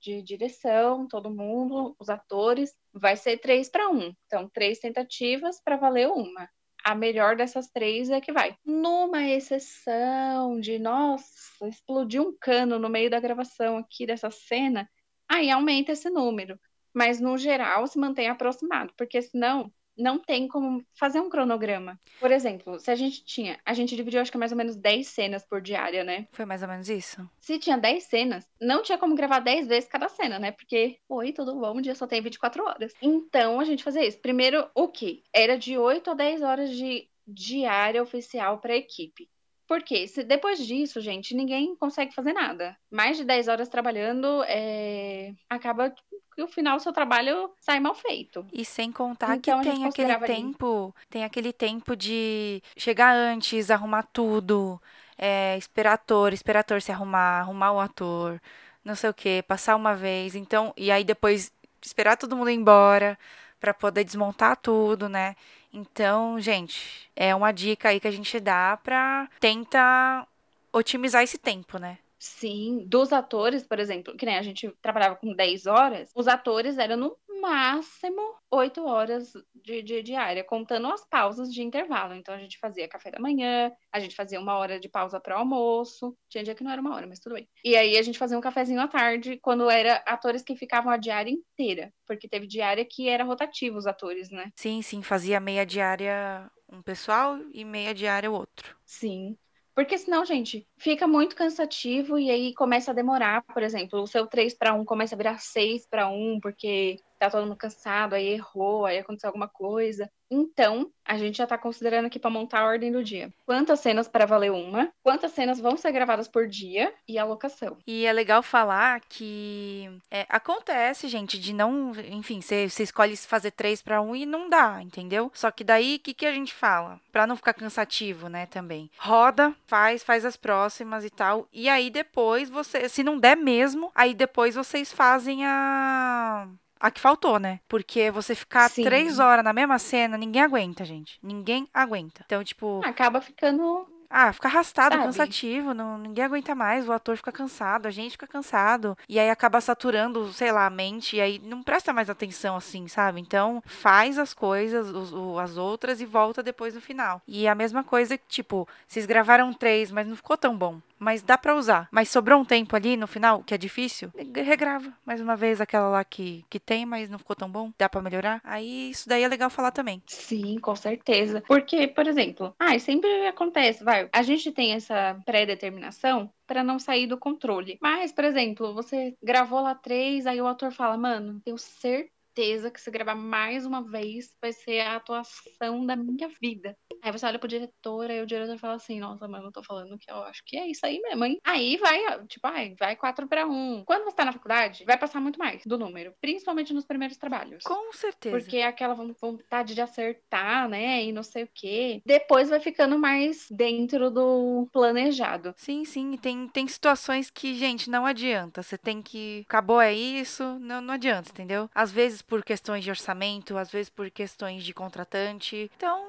de 0.00 0.22
direção, 0.22 1.06
todo 1.06 1.34
mundo, 1.34 1.94
os 1.98 2.08
atores, 2.08 2.74
vai 2.92 3.16
ser 3.16 3.38
três 3.38 3.68
para 3.68 3.88
um. 3.90 4.14
Então, 4.26 4.48
três 4.48 4.78
tentativas 4.78 5.60
para 5.62 5.76
valer 5.76 6.08
uma 6.08 6.48
a 6.84 6.94
melhor 6.94 7.36
dessas 7.36 7.68
três 7.70 8.10
é 8.10 8.20
que 8.20 8.32
vai. 8.32 8.56
Numa 8.64 9.22
exceção 9.28 10.60
de, 10.60 10.78
nossa, 10.78 11.68
explodiu 11.68 12.28
um 12.28 12.36
cano 12.38 12.78
no 12.78 12.88
meio 12.88 13.10
da 13.10 13.20
gravação 13.20 13.78
aqui 13.78 14.06
dessa 14.06 14.30
cena, 14.30 14.88
aí 15.28 15.50
aumenta 15.50 15.92
esse 15.92 16.08
número. 16.10 16.58
Mas 16.92 17.20
no 17.20 17.38
geral 17.38 17.86
se 17.86 17.98
mantém 17.98 18.28
aproximado, 18.28 18.92
porque 18.96 19.22
senão 19.22 19.72
não 19.96 20.18
tem 20.18 20.48
como 20.48 20.84
fazer 20.94 21.20
um 21.20 21.28
cronograma. 21.28 22.00
Por 22.18 22.30
exemplo, 22.30 22.78
se 22.78 22.90
a 22.90 22.94
gente 22.94 23.24
tinha, 23.24 23.58
a 23.64 23.74
gente 23.74 23.96
dividiu 23.96 24.20
acho 24.20 24.32
que 24.32 24.38
mais 24.38 24.52
ou 24.52 24.58
menos 24.58 24.76
10 24.76 25.06
cenas 25.06 25.44
por 25.44 25.60
diária, 25.60 26.04
né? 26.04 26.26
Foi 26.32 26.44
mais 26.44 26.62
ou 26.62 26.68
menos 26.68 26.88
isso. 26.88 27.28
Se 27.40 27.58
tinha 27.58 27.76
10 27.76 28.04
cenas, 28.04 28.48
não 28.60 28.82
tinha 28.82 28.98
como 28.98 29.14
gravar 29.14 29.40
10 29.40 29.66
vezes 29.66 29.88
cada 29.88 30.08
cena, 30.08 30.38
né? 30.38 30.52
Porque, 30.52 30.98
oi, 31.08 31.32
tudo 31.32 31.54
bom, 31.54 31.78
um 31.78 31.80
dia 31.82 31.94
só 31.94 32.06
tem 32.06 32.20
24 32.20 32.64
horas. 32.64 32.92
Então 33.00 33.60
a 33.60 33.64
gente 33.64 33.84
fazia 33.84 34.06
isso. 34.06 34.18
Primeiro, 34.20 34.68
o 34.74 34.88
que? 34.88 35.22
Era 35.32 35.58
de 35.58 35.76
8 35.76 36.10
a 36.10 36.14
10 36.14 36.42
horas 36.42 36.70
de 36.70 37.08
diária 37.26 38.02
oficial 38.02 38.58
para 38.58 38.72
a 38.72 38.76
equipe. 38.76 39.28
Porque 39.70 40.08
se 40.08 40.24
depois 40.24 40.66
disso, 40.66 41.00
gente, 41.00 41.32
ninguém 41.32 41.76
consegue 41.76 42.12
fazer 42.12 42.32
nada. 42.32 42.76
Mais 42.90 43.16
de 43.16 43.22
10 43.22 43.46
horas 43.46 43.68
trabalhando, 43.68 44.42
é... 44.48 45.32
acaba 45.48 45.90
que 46.34 46.42
o 46.42 46.48
final 46.48 46.76
do 46.76 46.82
seu 46.82 46.92
trabalho 46.92 47.48
sai 47.60 47.78
mal 47.78 47.94
feito. 47.94 48.44
E 48.52 48.64
sem 48.64 48.90
contar 48.90 49.36
então, 49.36 49.60
que 49.60 49.70
tem 49.70 49.84
aquele 49.84 50.18
tempo, 50.26 50.92
ali. 50.96 51.06
tem 51.08 51.22
aquele 51.22 51.52
tempo 51.52 51.94
de 51.94 52.60
chegar 52.76 53.14
antes, 53.14 53.70
arrumar 53.70 54.02
tudo, 54.12 54.82
é, 55.16 55.56
esperar 55.56 55.92
ator, 55.92 56.32
esperar 56.32 56.60
ator 56.60 56.82
se 56.82 56.90
arrumar, 56.90 57.38
arrumar 57.38 57.70
o 57.70 57.78
ator, 57.78 58.42
não 58.84 58.96
sei 58.96 59.10
o 59.10 59.14
que, 59.14 59.40
passar 59.44 59.76
uma 59.76 59.94
vez, 59.94 60.34
então, 60.34 60.74
e 60.76 60.90
aí 60.90 61.04
depois 61.04 61.52
esperar 61.80 62.16
todo 62.16 62.34
mundo 62.34 62.50
ir 62.50 62.54
embora 62.54 63.16
para 63.60 63.72
poder 63.72 64.02
desmontar 64.02 64.56
tudo, 64.56 65.08
né? 65.08 65.36
Então, 65.72 66.40
gente, 66.40 67.10
é 67.14 67.34
uma 67.34 67.52
dica 67.52 67.88
aí 67.90 68.00
que 68.00 68.08
a 68.08 68.10
gente 68.10 68.40
dá 68.40 68.78
para 68.82 69.28
tentar 69.38 70.26
otimizar 70.72 71.22
esse 71.22 71.38
tempo, 71.38 71.78
né? 71.78 71.98
Sim, 72.18 72.84
dos 72.86 73.12
atores, 73.12 73.62
por 73.66 73.78
exemplo, 73.78 74.14
que 74.14 74.26
nem 74.26 74.36
a 74.36 74.42
gente 74.42 74.68
trabalhava 74.82 75.16
com 75.16 75.32
10 75.32 75.66
horas, 75.66 76.10
os 76.14 76.28
atores 76.28 76.76
eram 76.76 76.96
no 76.96 77.16
máximo 77.40 78.20
8 78.50 78.84
horas 78.84 79.32
de, 79.54 79.82
de 79.82 80.02
diária, 80.02 80.44
contando 80.44 80.88
as 80.88 81.04
pausas 81.08 81.52
de 81.52 81.62
intervalo. 81.62 82.14
Então 82.14 82.34
a 82.34 82.38
gente 82.38 82.58
fazia 82.58 82.88
café 82.88 83.10
da 83.10 83.20
manhã, 83.20 83.72
a 83.92 84.00
gente 84.00 84.14
fazia 84.14 84.40
uma 84.40 84.56
hora 84.56 84.78
de 84.78 84.88
pausa 84.88 85.20
para 85.20 85.36
almoço. 85.36 86.16
Tinha 86.28 86.44
dia 86.44 86.54
que 86.54 86.64
não 86.64 86.70
era 86.70 86.80
uma 86.80 86.94
hora, 86.94 87.06
mas 87.06 87.20
tudo 87.20 87.34
bem. 87.34 87.48
E 87.64 87.76
aí 87.76 87.96
a 87.96 88.02
gente 88.02 88.18
fazia 88.18 88.36
um 88.36 88.40
cafezinho 88.40 88.80
à 88.80 88.88
tarde, 88.88 89.38
quando 89.42 89.70
era 89.70 89.96
atores 90.06 90.42
que 90.42 90.56
ficavam 90.56 90.92
a 90.92 90.96
diária 90.96 91.30
inteira, 91.30 91.92
porque 92.06 92.28
teve 92.28 92.46
diária 92.46 92.84
que 92.84 93.08
era 93.08 93.24
rotativo 93.24 93.78
os 93.78 93.86
atores, 93.86 94.30
né? 94.30 94.50
Sim, 94.56 94.82
sim, 94.82 95.02
fazia 95.02 95.40
meia 95.40 95.64
diária 95.64 96.50
um 96.72 96.82
pessoal 96.82 97.38
e 97.52 97.64
meia 97.64 97.94
diária 97.94 98.30
o 98.30 98.34
outro. 98.34 98.76
Sim. 98.84 99.36
Porque 99.74 99.96
senão, 99.96 100.24
gente, 100.24 100.66
fica 100.76 101.06
muito 101.06 101.36
cansativo 101.36 102.18
e 102.18 102.30
aí 102.30 102.54
começa 102.54 102.90
a 102.90 102.94
demorar, 102.94 103.42
por 103.42 103.62
exemplo, 103.62 104.02
o 104.02 104.06
seu 104.06 104.26
3 104.26 104.54
para 104.54 104.74
1 104.74 104.84
começa 104.84 105.14
a 105.14 105.18
virar 105.18 105.38
6 105.38 105.86
para 105.88 106.08
1, 106.08 106.38
porque 106.40 106.98
tá 107.20 107.30
todo 107.30 107.44
mundo 107.46 107.56
cansado, 107.56 108.14
aí 108.14 108.28
errou, 108.28 108.86
aí 108.86 108.98
aconteceu 108.98 109.28
alguma 109.28 109.46
coisa. 109.46 110.10
Então, 110.30 110.90
a 111.04 111.18
gente 111.18 111.38
já 111.38 111.44
está 111.44 111.58
considerando 111.58 112.06
aqui 112.06 112.18
para 112.18 112.30
montar 112.30 112.60
a 112.60 112.64
ordem 112.64 112.92
do 112.92 113.02
dia. 113.02 113.32
Quantas 113.44 113.80
cenas 113.80 114.06
para 114.06 114.24
valer 114.24 114.52
uma? 114.52 114.90
Quantas 115.02 115.32
cenas 115.32 115.58
vão 115.58 115.76
ser 115.76 115.90
gravadas 115.90 116.28
por 116.28 116.46
dia 116.46 116.94
e 117.06 117.18
a 117.18 117.24
locação? 117.24 117.76
E 117.86 118.06
é 118.06 118.12
legal 118.12 118.42
falar 118.42 119.00
que 119.00 119.90
é, 120.10 120.24
acontece, 120.28 121.08
gente, 121.08 121.38
de 121.38 121.52
não, 121.52 121.92
enfim, 122.08 122.40
você, 122.40 122.66
escolhe 122.78 123.16
fazer 123.16 123.50
três 123.50 123.82
para 123.82 124.00
um 124.00 124.14
e 124.14 124.24
não 124.24 124.48
dá, 124.48 124.80
entendeu? 124.80 125.32
Só 125.34 125.50
que 125.50 125.64
daí, 125.64 125.96
o 125.96 125.98
que, 125.98 126.14
que 126.14 126.26
a 126.26 126.32
gente 126.32 126.54
fala? 126.54 127.00
Para 127.10 127.26
não 127.26 127.36
ficar 127.36 127.52
cansativo, 127.52 128.28
né, 128.28 128.46
também. 128.46 128.88
Roda, 128.98 129.54
faz, 129.66 130.04
faz 130.04 130.24
as 130.24 130.36
próximas 130.36 131.04
e 131.04 131.10
tal. 131.10 131.48
E 131.52 131.68
aí 131.68 131.90
depois 131.90 132.48
você, 132.48 132.88
se 132.88 133.02
não 133.02 133.18
der 133.18 133.36
mesmo, 133.36 133.90
aí 133.94 134.14
depois 134.14 134.54
vocês 134.54 134.92
fazem 134.92 135.44
a 135.44 136.48
a 136.80 136.90
que 136.90 137.00
faltou, 137.00 137.38
né? 137.38 137.60
Porque 137.68 138.10
você 138.10 138.34
ficar 138.34 138.70
Sim. 138.70 138.82
três 138.82 139.18
horas 139.18 139.44
na 139.44 139.52
mesma 139.52 139.78
cena, 139.78 140.16
ninguém 140.16 140.42
aguenta, 140.42 140.84
gente. 140.84 141.18
Ninguém 141.22 141.68
aguenta. 141.72 142.22
Então, 142.24 142.42
tipo. 142.42 142.80
Acaba 142.82 143.20
ficando 143.20 143.86
ah, 144.12 144.32
fica 144.32 144.48
arrastado, 144.48 144.96
Sabe? 144.96 145.04
cansativo, 145.04 145.72
não, 145.72 145.96
ninguém 145.96 146.24
aguenta 146.24 146.52
mais, 146.52 146.88
o 146.88 146.92
ator 146.92 147.16
fica 147.16 147.30
cansado, 147.30 147.86
a 147.86 147.92
gente 147.92 148.12
fica 148.12 148.26
cansado. 148.26 148.98
E 149.08 149.20
aí 149.20 149.30
acaba 149.30 149.60
saturando, 149.60 150.32
sei 150.32 150.50
lá, 150.50 150.66
a 150.66 150.70
mente, 150.70 151.14
e 151.14 151.20
aí 151.20 151.38
não 151.38 151.62
presta 151.62 151.92
mais 151.92 152.10
atenção 152.10 152.56
assim, 152.56 152.88
sabe? 152.88 153.20
Então, 153.20 153.62
faz 153.64 154.18
as 154.18 154.34
coisas, 154.34 154.90
os, 154.90 155.12
as 155.38 155.56
outras, 155.56 156.00
e 156.00 156.06
volta 156.06 156.42
depois 156.42 156.74
no 156.74 156.80
final. 156.80 157.22
E 157.24 157.46
a 157.46 157.54
mesma 157.54 157.84
coisa, 157.84 158.18
tipo, 158.28 158.66
vocês 158.84 159.06
gravaram 159.06 159.52
três, 159.52 159.92
mas 159.92 160.08
não 160.08 160.16
ficou 160.16 160.36
tão 160.36 160.56
bom 160.56 160.80
mas 161.00 161.22
dá 161.22 161.36
para 161.36 161.56
usar. 161.56 161.88
Mas 161.90 162.10
sobrou 162.10 162.40
um 162.40 162.44
tempo 162.44 162.76
ali 162.76 162.96
no 162.96 163.06
final, 163.06 163.42
que 163.42 163.54
é 163.54 163.58
difícil, 163.58 164.12
regrava 164.34 164.92
mais 165.04 165.20
uma 165.20 165.34
vez 165.34 165.60
aquela 165.60 165.88
lá 165.88 166.04
que, 166.04 166.44
que 166.48 166.60
tem, 166.60 166.84
mas 166.84 167.08
não 167.08 167.18
ficou 167.18 167.34
tão 167.34 167.50
bom, 167.50 167.72
dá 167.78 167.88
para 167.88 168.02
melhorar. 168.02 168.40
Aí 168.44 168.90
isso 168.90 169.08
daí 169.08 169.22
é 169.22 169.28
legal 169.28 169.50
falar 169.50 169.70
também. 169.70 170.02
Sim, 170.06 170.58
com 170.60 170.76
certeza. 170.76 171.42
Porque, 171.46 171.88
por 171.88 172.06
exemplo, 172.06 172.54
ah, 172.58 172.78
sempre 172.78 173.26
acontece, 173.26 173.82
vai, 173.82 174.08
a 174.12 174.22
gente 174.22 174.52
tem 174.52 174.72
essa 174.72 175.18
pré-determinação 175.24 176.30
para 176.46 176.62
não 176.62 176.78
sair 176.78 177.06
do 177.06 177.16
controle. 177.16 177.78
Mas, 177.80 178.12
por 178.12 178.24
exemplo, 178.24 178.74
você 178.74 179.14
gravou 179.22 179.60
lá 179.60 179.74
três, 179.74 180.26
aí 180.26 180.40
o 180.40 180.46
ator 180.46 180.72
fala, 180.72 180.96
mano, 180.96 181.40
tenho 181.44 181.56
certeza 181.56 182.19
certeza 182.30 182.70
que 182.70 182.80
se 182.80 182.90
gravar 182.90 183.14
mais 183.14 183.66
uma 183.66 183.82
vez 183.82 184.36
vai 184.40 184.52
ser 184.52 184.80
a 184.80 184.96
atuação 184.96 185.84
da 185.84 185.96
minha 185.96 186.28
vida. 186.40 186.76
Aí 187.02 187.10
você 187.10 187.26
olha 187.26 187.38
pro 187.38 187.48
diretor, 187.48 188.10
aí 188.10 188.20
o 188.20 188.26
diretor 188.26 188.58
fala 188.58 188.74
assim, 188.74 189.00
nossa, 189.00 189.26
mas 189.26 189.42
eu 189.42 189.52
tô 189.52 189.62
falando 189.62 189.98
que 189.98 190.10
eu 190.10 190.16
acho 190.24 190.42
que 190.44 190.56
é 190.56 190.66
isso 190.68 190.84
aí 190.84 191.00
mesmo, 191.00 191.24
hein? 191.24 191.38
Aí 191.44 191.76
vai, 191.76 192.26
tipo, 192.26 192.46
ai, 192.46 192.74
vai 192.78 192.94
4 192.96 193.26
para 193.26 193.46
1. 193.46 193.84
Quando 193.84 194.04
você 194.04 194.16
tá 194.16 194.24
na 194.24 194.32
faculdade, 194.32 194.84
vai 194.84 194.98
passar 194.98 195.20
muito 195.20 195.38
mais 195.38 195.62
do 195.64 195.78
número, 195.78 196.14
principalmente 196.20 196.72
nos 196.72 196.84
primeiros 196.84 197.16
trabalhos. 197.16 197.64
Com 197.64 197.92
certeza. 197.92 198.36
Porque 198.36 198.58
é 198.58 198.66
aquela 198.66 198.94
vontade 198.94 199.74
de 199.74 199.80
acertar, 199.80 200.68
né, 200.68 201.04
e 201.04 201.12
não 201.12 201.22
sei 201.22 201.44
o 201.44 201.48
quê. 201.52 202.02
Depois 202.04 202.50
vai 202.50 202.60
ficando 202.60 202.98
mais 202.98 203.46
dentro 203.50 204.10
do 204.10 204.68
planejado. 204.72 205.54
Sim, 205.56 205.84
sim, 205.84 206.16
tem, 206.16 206.48
tem 206.48 206.68
situações 206.68 207.30
que, 207.30 207.54
gente, 207.54 207.90
não 207.90 208.06
adianta. 208.06 208.62
Você 208.62 208.76
tem 208.76 209.02
que. 209.02 209.44
Acabou, 209.48 209.80
é 209.80 209.92
isso, 209.92 210.58
não, 210.60 210.80
não 210.80 210.94
adianta, 210.94 211.30
entendeu? 211.30 211.68
Às 211.74 211.90
vezes 211.90 212.22
por 212.30 212.44
questões 212.44 212.84
de 212.84 212.90
orçamento, 212.90 213.58
às 213.58 213.70
vezes 213.70 213.90
por 213.90 214.08
questões 214.08 214.62
de 214.62 214.72
contratante. 214.72 215.68
Então, 215.76 216.06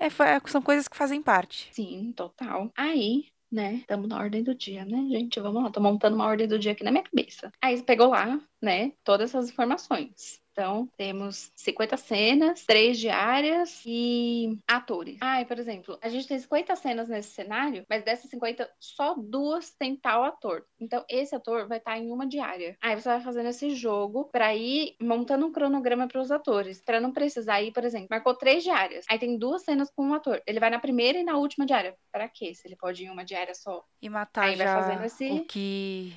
é, 0.00 0.08
são 0.46 0.62
coisas 0.62 0.86
que 0.86 0.96
fazem 0.96 1.20
parte. 1.20 1.68
Sim, 1.72 2.12
total. 2.12 2.70
Aí, 2.76 3.26
né? 3.50 3.74
Estamos 3.74 4.08
na 4.08 4.18
ordem 4.18 4.44
do 4.44 4.54
dia, 4.54 4.84
né, 4.84 5.04
gente? 5.10 5.40
Vamos 5.40 5.64
lá, 5.64 5.70
tô 5.70 5.80
montando 5.80 6.14
uma 6.14 6.26
ordem 6.26 6.46
do 6.46 6.58
dia 6.58 6.72
aqui 6.72 6.84
na 6.84 6.92
minha 6.92 7.02
cabeça. 7.02 7.50
Aí 7.60 7.82
pegou 7.82 8.08
lá, 8.08 8.40
né, 8.62 8.92
todas 9.02 9.30
essas 9.30 9.50
informações. 9.50 10.40
Então, 10.54 10.88
temos 10.96 11.50
50 11.56 11.96
cenas, 11.96 12.64
três 12.64 12.96
diárias 12.96 13.82
e 13.84 14.56
atores. 14.68 15.18
Ai, 15.20 15.44
por 15.44 15.58
exemplo, 15.58 15.98
a 16.00 16.08
gente 16.08 16.28
tem 16.28 16.38
50 16.38 16.76
cenas 16.76 17.08
nesse 17.08 17.30
cenário, 17.30 17.84
mas 17.90 18.04
dessas 18.04 18.30
50, 18.30 18.70
só 18.78 19.16
duas 19.18 19.72
tem 19.72 19.96
tal 19.96 20.22
ator. 20.22 20.64
Então, 20.80 21.04
esse 21.10 21.34
ator 21.34 21.66
vai 21.66 21.78
estar 21.78 21.98
em 21.98 22.12
uma 22.12 22.24
diária. 22.24 22.76
Aí 22.80 22.94
você 22.94 23.08
vai 23.08 23.20
fazendo 23.20 23.48
esse 23.48 23.70
jogo 23.70 24.26
para 24.26 24.54
ir 24.54 24.94
montando 25.02 25.44
um 25.44 25.50
cronograma 25.52 26.06
para 26.06 26.20
os 26.20 26.30
atores, 26.30 26.80
para 26.80 27.00
não 27.00 27.12
precisar 27.12 27.60
ir, 27.60 27.72
por 27.72 27.84
exemplo, 27.84 28.06
marcou 28.08 28.36
três 28.36 28.62
diárias. 28.62 29.04
Aí 29.10 29.18
tem 29.18 29.36
duas 29.36 29.62
cenas 29.62 29.90
com 29.90 30.06
um 30.06 30.14
ator. 30.14 30.40
Ele 30.46 30.60
vai 30.60 30.70
na 30.70 30.78
primeira 30.78 31.18
e 31.18 31.24
na 31.24 31.36
última 31.36 31.66
diária. 31.66 31.96
Para 32.12 32.28
quê? 32.28 32.54
Se 32.54 32.68
ele 32.68 32.76
pode 32.76 33.02
ir 33.02 33.06
em 33.06 33.10
uma 33.10 33.24
diária 33.24 33.56
só. 33.56 33.84
E 34.00 34.08
matar 34.08 34.44
Aí 34.44 34.54
já 34.54 34.64
vai 34.64 34.82
fazendo 34.84 35.04
esse... 35.04 35.30
o 35.32 35.44
que 35.44 36.12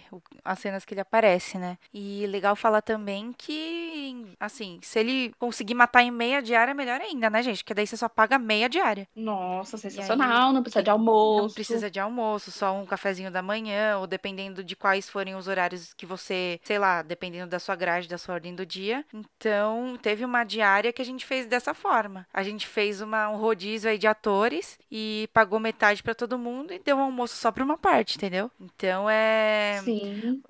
as 0.45 0.59
cenas 0.59 0.85
que 0.85 0.93
ele 0.93 1.01
aparece, 1.01 1.57
né? 1.57 1.79
E 1.91 2.27
legal 2.27 2.55
falar 2.55 2.83
também 2.83 3.33
que 3.33 4.26
assim, 4.39 4.79
se 4.81 4.99
ele 4.99 5.33
conseguir 5.39 5.73
matar 5.73 6.03
em 6.03 6.11
meia 6.11 6.41
diária, 6.41 6.73
melhor 6.73 7.01
ainda, 7.01 7.29
né, 7.29 7.41
gente? 7.43 7.63
Porque 7.63 7.73
daí 7.73 7.87
você 7.87 7.97
só 7.97 8.09
paga 8.09 8.37
meia 8.37 8.69
diária. 8.69 9.07
Nossa, 9.15 9.77
sensacional. 9.77 10.47
Aí, 10.47 10.53
não 10.53 10.61
precisa 10.61 10.83
de 10.83 10.89
almoço. 10.89 11.47
Não 11.47 11.53
precisa 11.53 11.91
de 11.91 11.99
almoço, 11.99 12.51
só 12.51 12.73
um 12.73 12.85
cafezinho 12.85 13.31
da 13.31 13.41
manhã, 13.41 13.97
ou 13.97 14.07
dependendo 14.07 14.63
de 14.63 14.75
quais 14.75 15.09
forem 15.09 15.35
os 15.35 15.47
horários 15.47 15.93
que 15.93 16.05
você, 16.05 16.59
sei 16.63 16.79
lá, 16.79 17.01
dependendo 17.01 17.47
da 17.47 17.59
sua 17.59 17.75
grade, 17.75 18.07
da 18.07 18.17
sua 18.17 18.35
ordem 18.35 18.55
do 18.55 18.65
dia. 18.65 19.05
Então, 19.13 19.97
teve 20.01 20.23
uma 20.25 20.43
diária 20.43 20.93
que 20.93 21.01
a 21.01 21.05
gente 21.05 21.25
fez 21.25 21.45
dessa 21.45 21.73
forma. 21.73 22.25
A 22.33 22.43
gente 22.43 22.67
fez 22.67 23.01
uma, 23.01 23.29
um 23.29 23.37
rodízio 23.37 23.89
aí 23.89 23.97
de 23.97 24.07
atores 24.07 24.77
e 24.91 25.29
pagou 25.33 25.59
metade 25.59 26.01
para 26.03 26.15
todo 26.15 26.37
mundo 26.37 26.73
e 26.73 26.79
deu 26.79 26.97
um 26.97 27.01
almoço 27.01 27.35
só 27.35 27.51
para 27.51 27.63
uma 27.63 27.77
parte, 27.77 28.17
entendeu? 28.17 28.51
Então 28.59 29.09
é, 29.09 29.81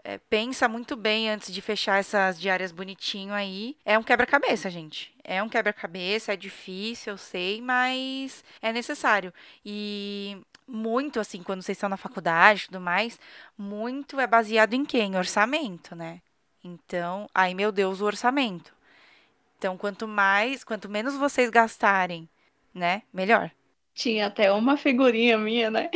é, 0.04 0.18
pensa 0.30 0.68
muito 0.68 0.96
bem 0.96 1.30
antes 1.30 1.54
de 1.54 1.62
fechar 1.62 2.00
essas 2.00 2.40
diárias 2.40 2.72
bonitinho 2.72 3.34
aí. 3.34 3.67
É 3.84 3.98
um 3.98 4.04
quebra-cabeça, 4.04 4.70
gente. 4.70 5.14
É 5.24 5.42
um 5.42 5.50
quebra-cabeça, 5.50 6.34
é 6.34 6.38
difícil, 6.38 7.14
eu 7.14 7.18
sei, 7.18 7.62
mas 7.62 8.44
é 8.62 8.72
necessário. 8.72 9.34
E 9.66 10.38
muito 10.68 11.20
assim, 11.20 11.42
quando 11.42 11.62
vocês 11.62 11.78
estão 11.78 11.90
na 11.90 11.98
faculdade 11.98 12.64
e 12.64 12.66
tudo 12.68 12.82
mais, 12.82 13.20
muito 13.58 14.20
é 14.20 14.28
baseado 14.28 14.74
em 14.74 14.86
quem? 14.86 15.16
Orçamento, 15.16 15.96
né? 15.96 16.22
Então, 16.64 17.30
ai 17.34 17.54
meu 17.54 17.72
Deus, 17.72 18.02
o 18.02 18.06
orçamento. 18.06 18.74
Então, 19.58 19.78
quanto 19.78 20.08
mais, 20.08 20.64
quanto 20.64 20.88
menos 20.88 21.16
vocês 21.16 21.50
gastarem, 21.50 22.30
né? 22.74 23.02
Melhor. 23.12 23.50
Tinha 23.94 24.28
até 24.28 24.52
uma 24.52 24.78
figurinha 24.78 25.38
minha, 25.38 25.72
né? 25.72 25.90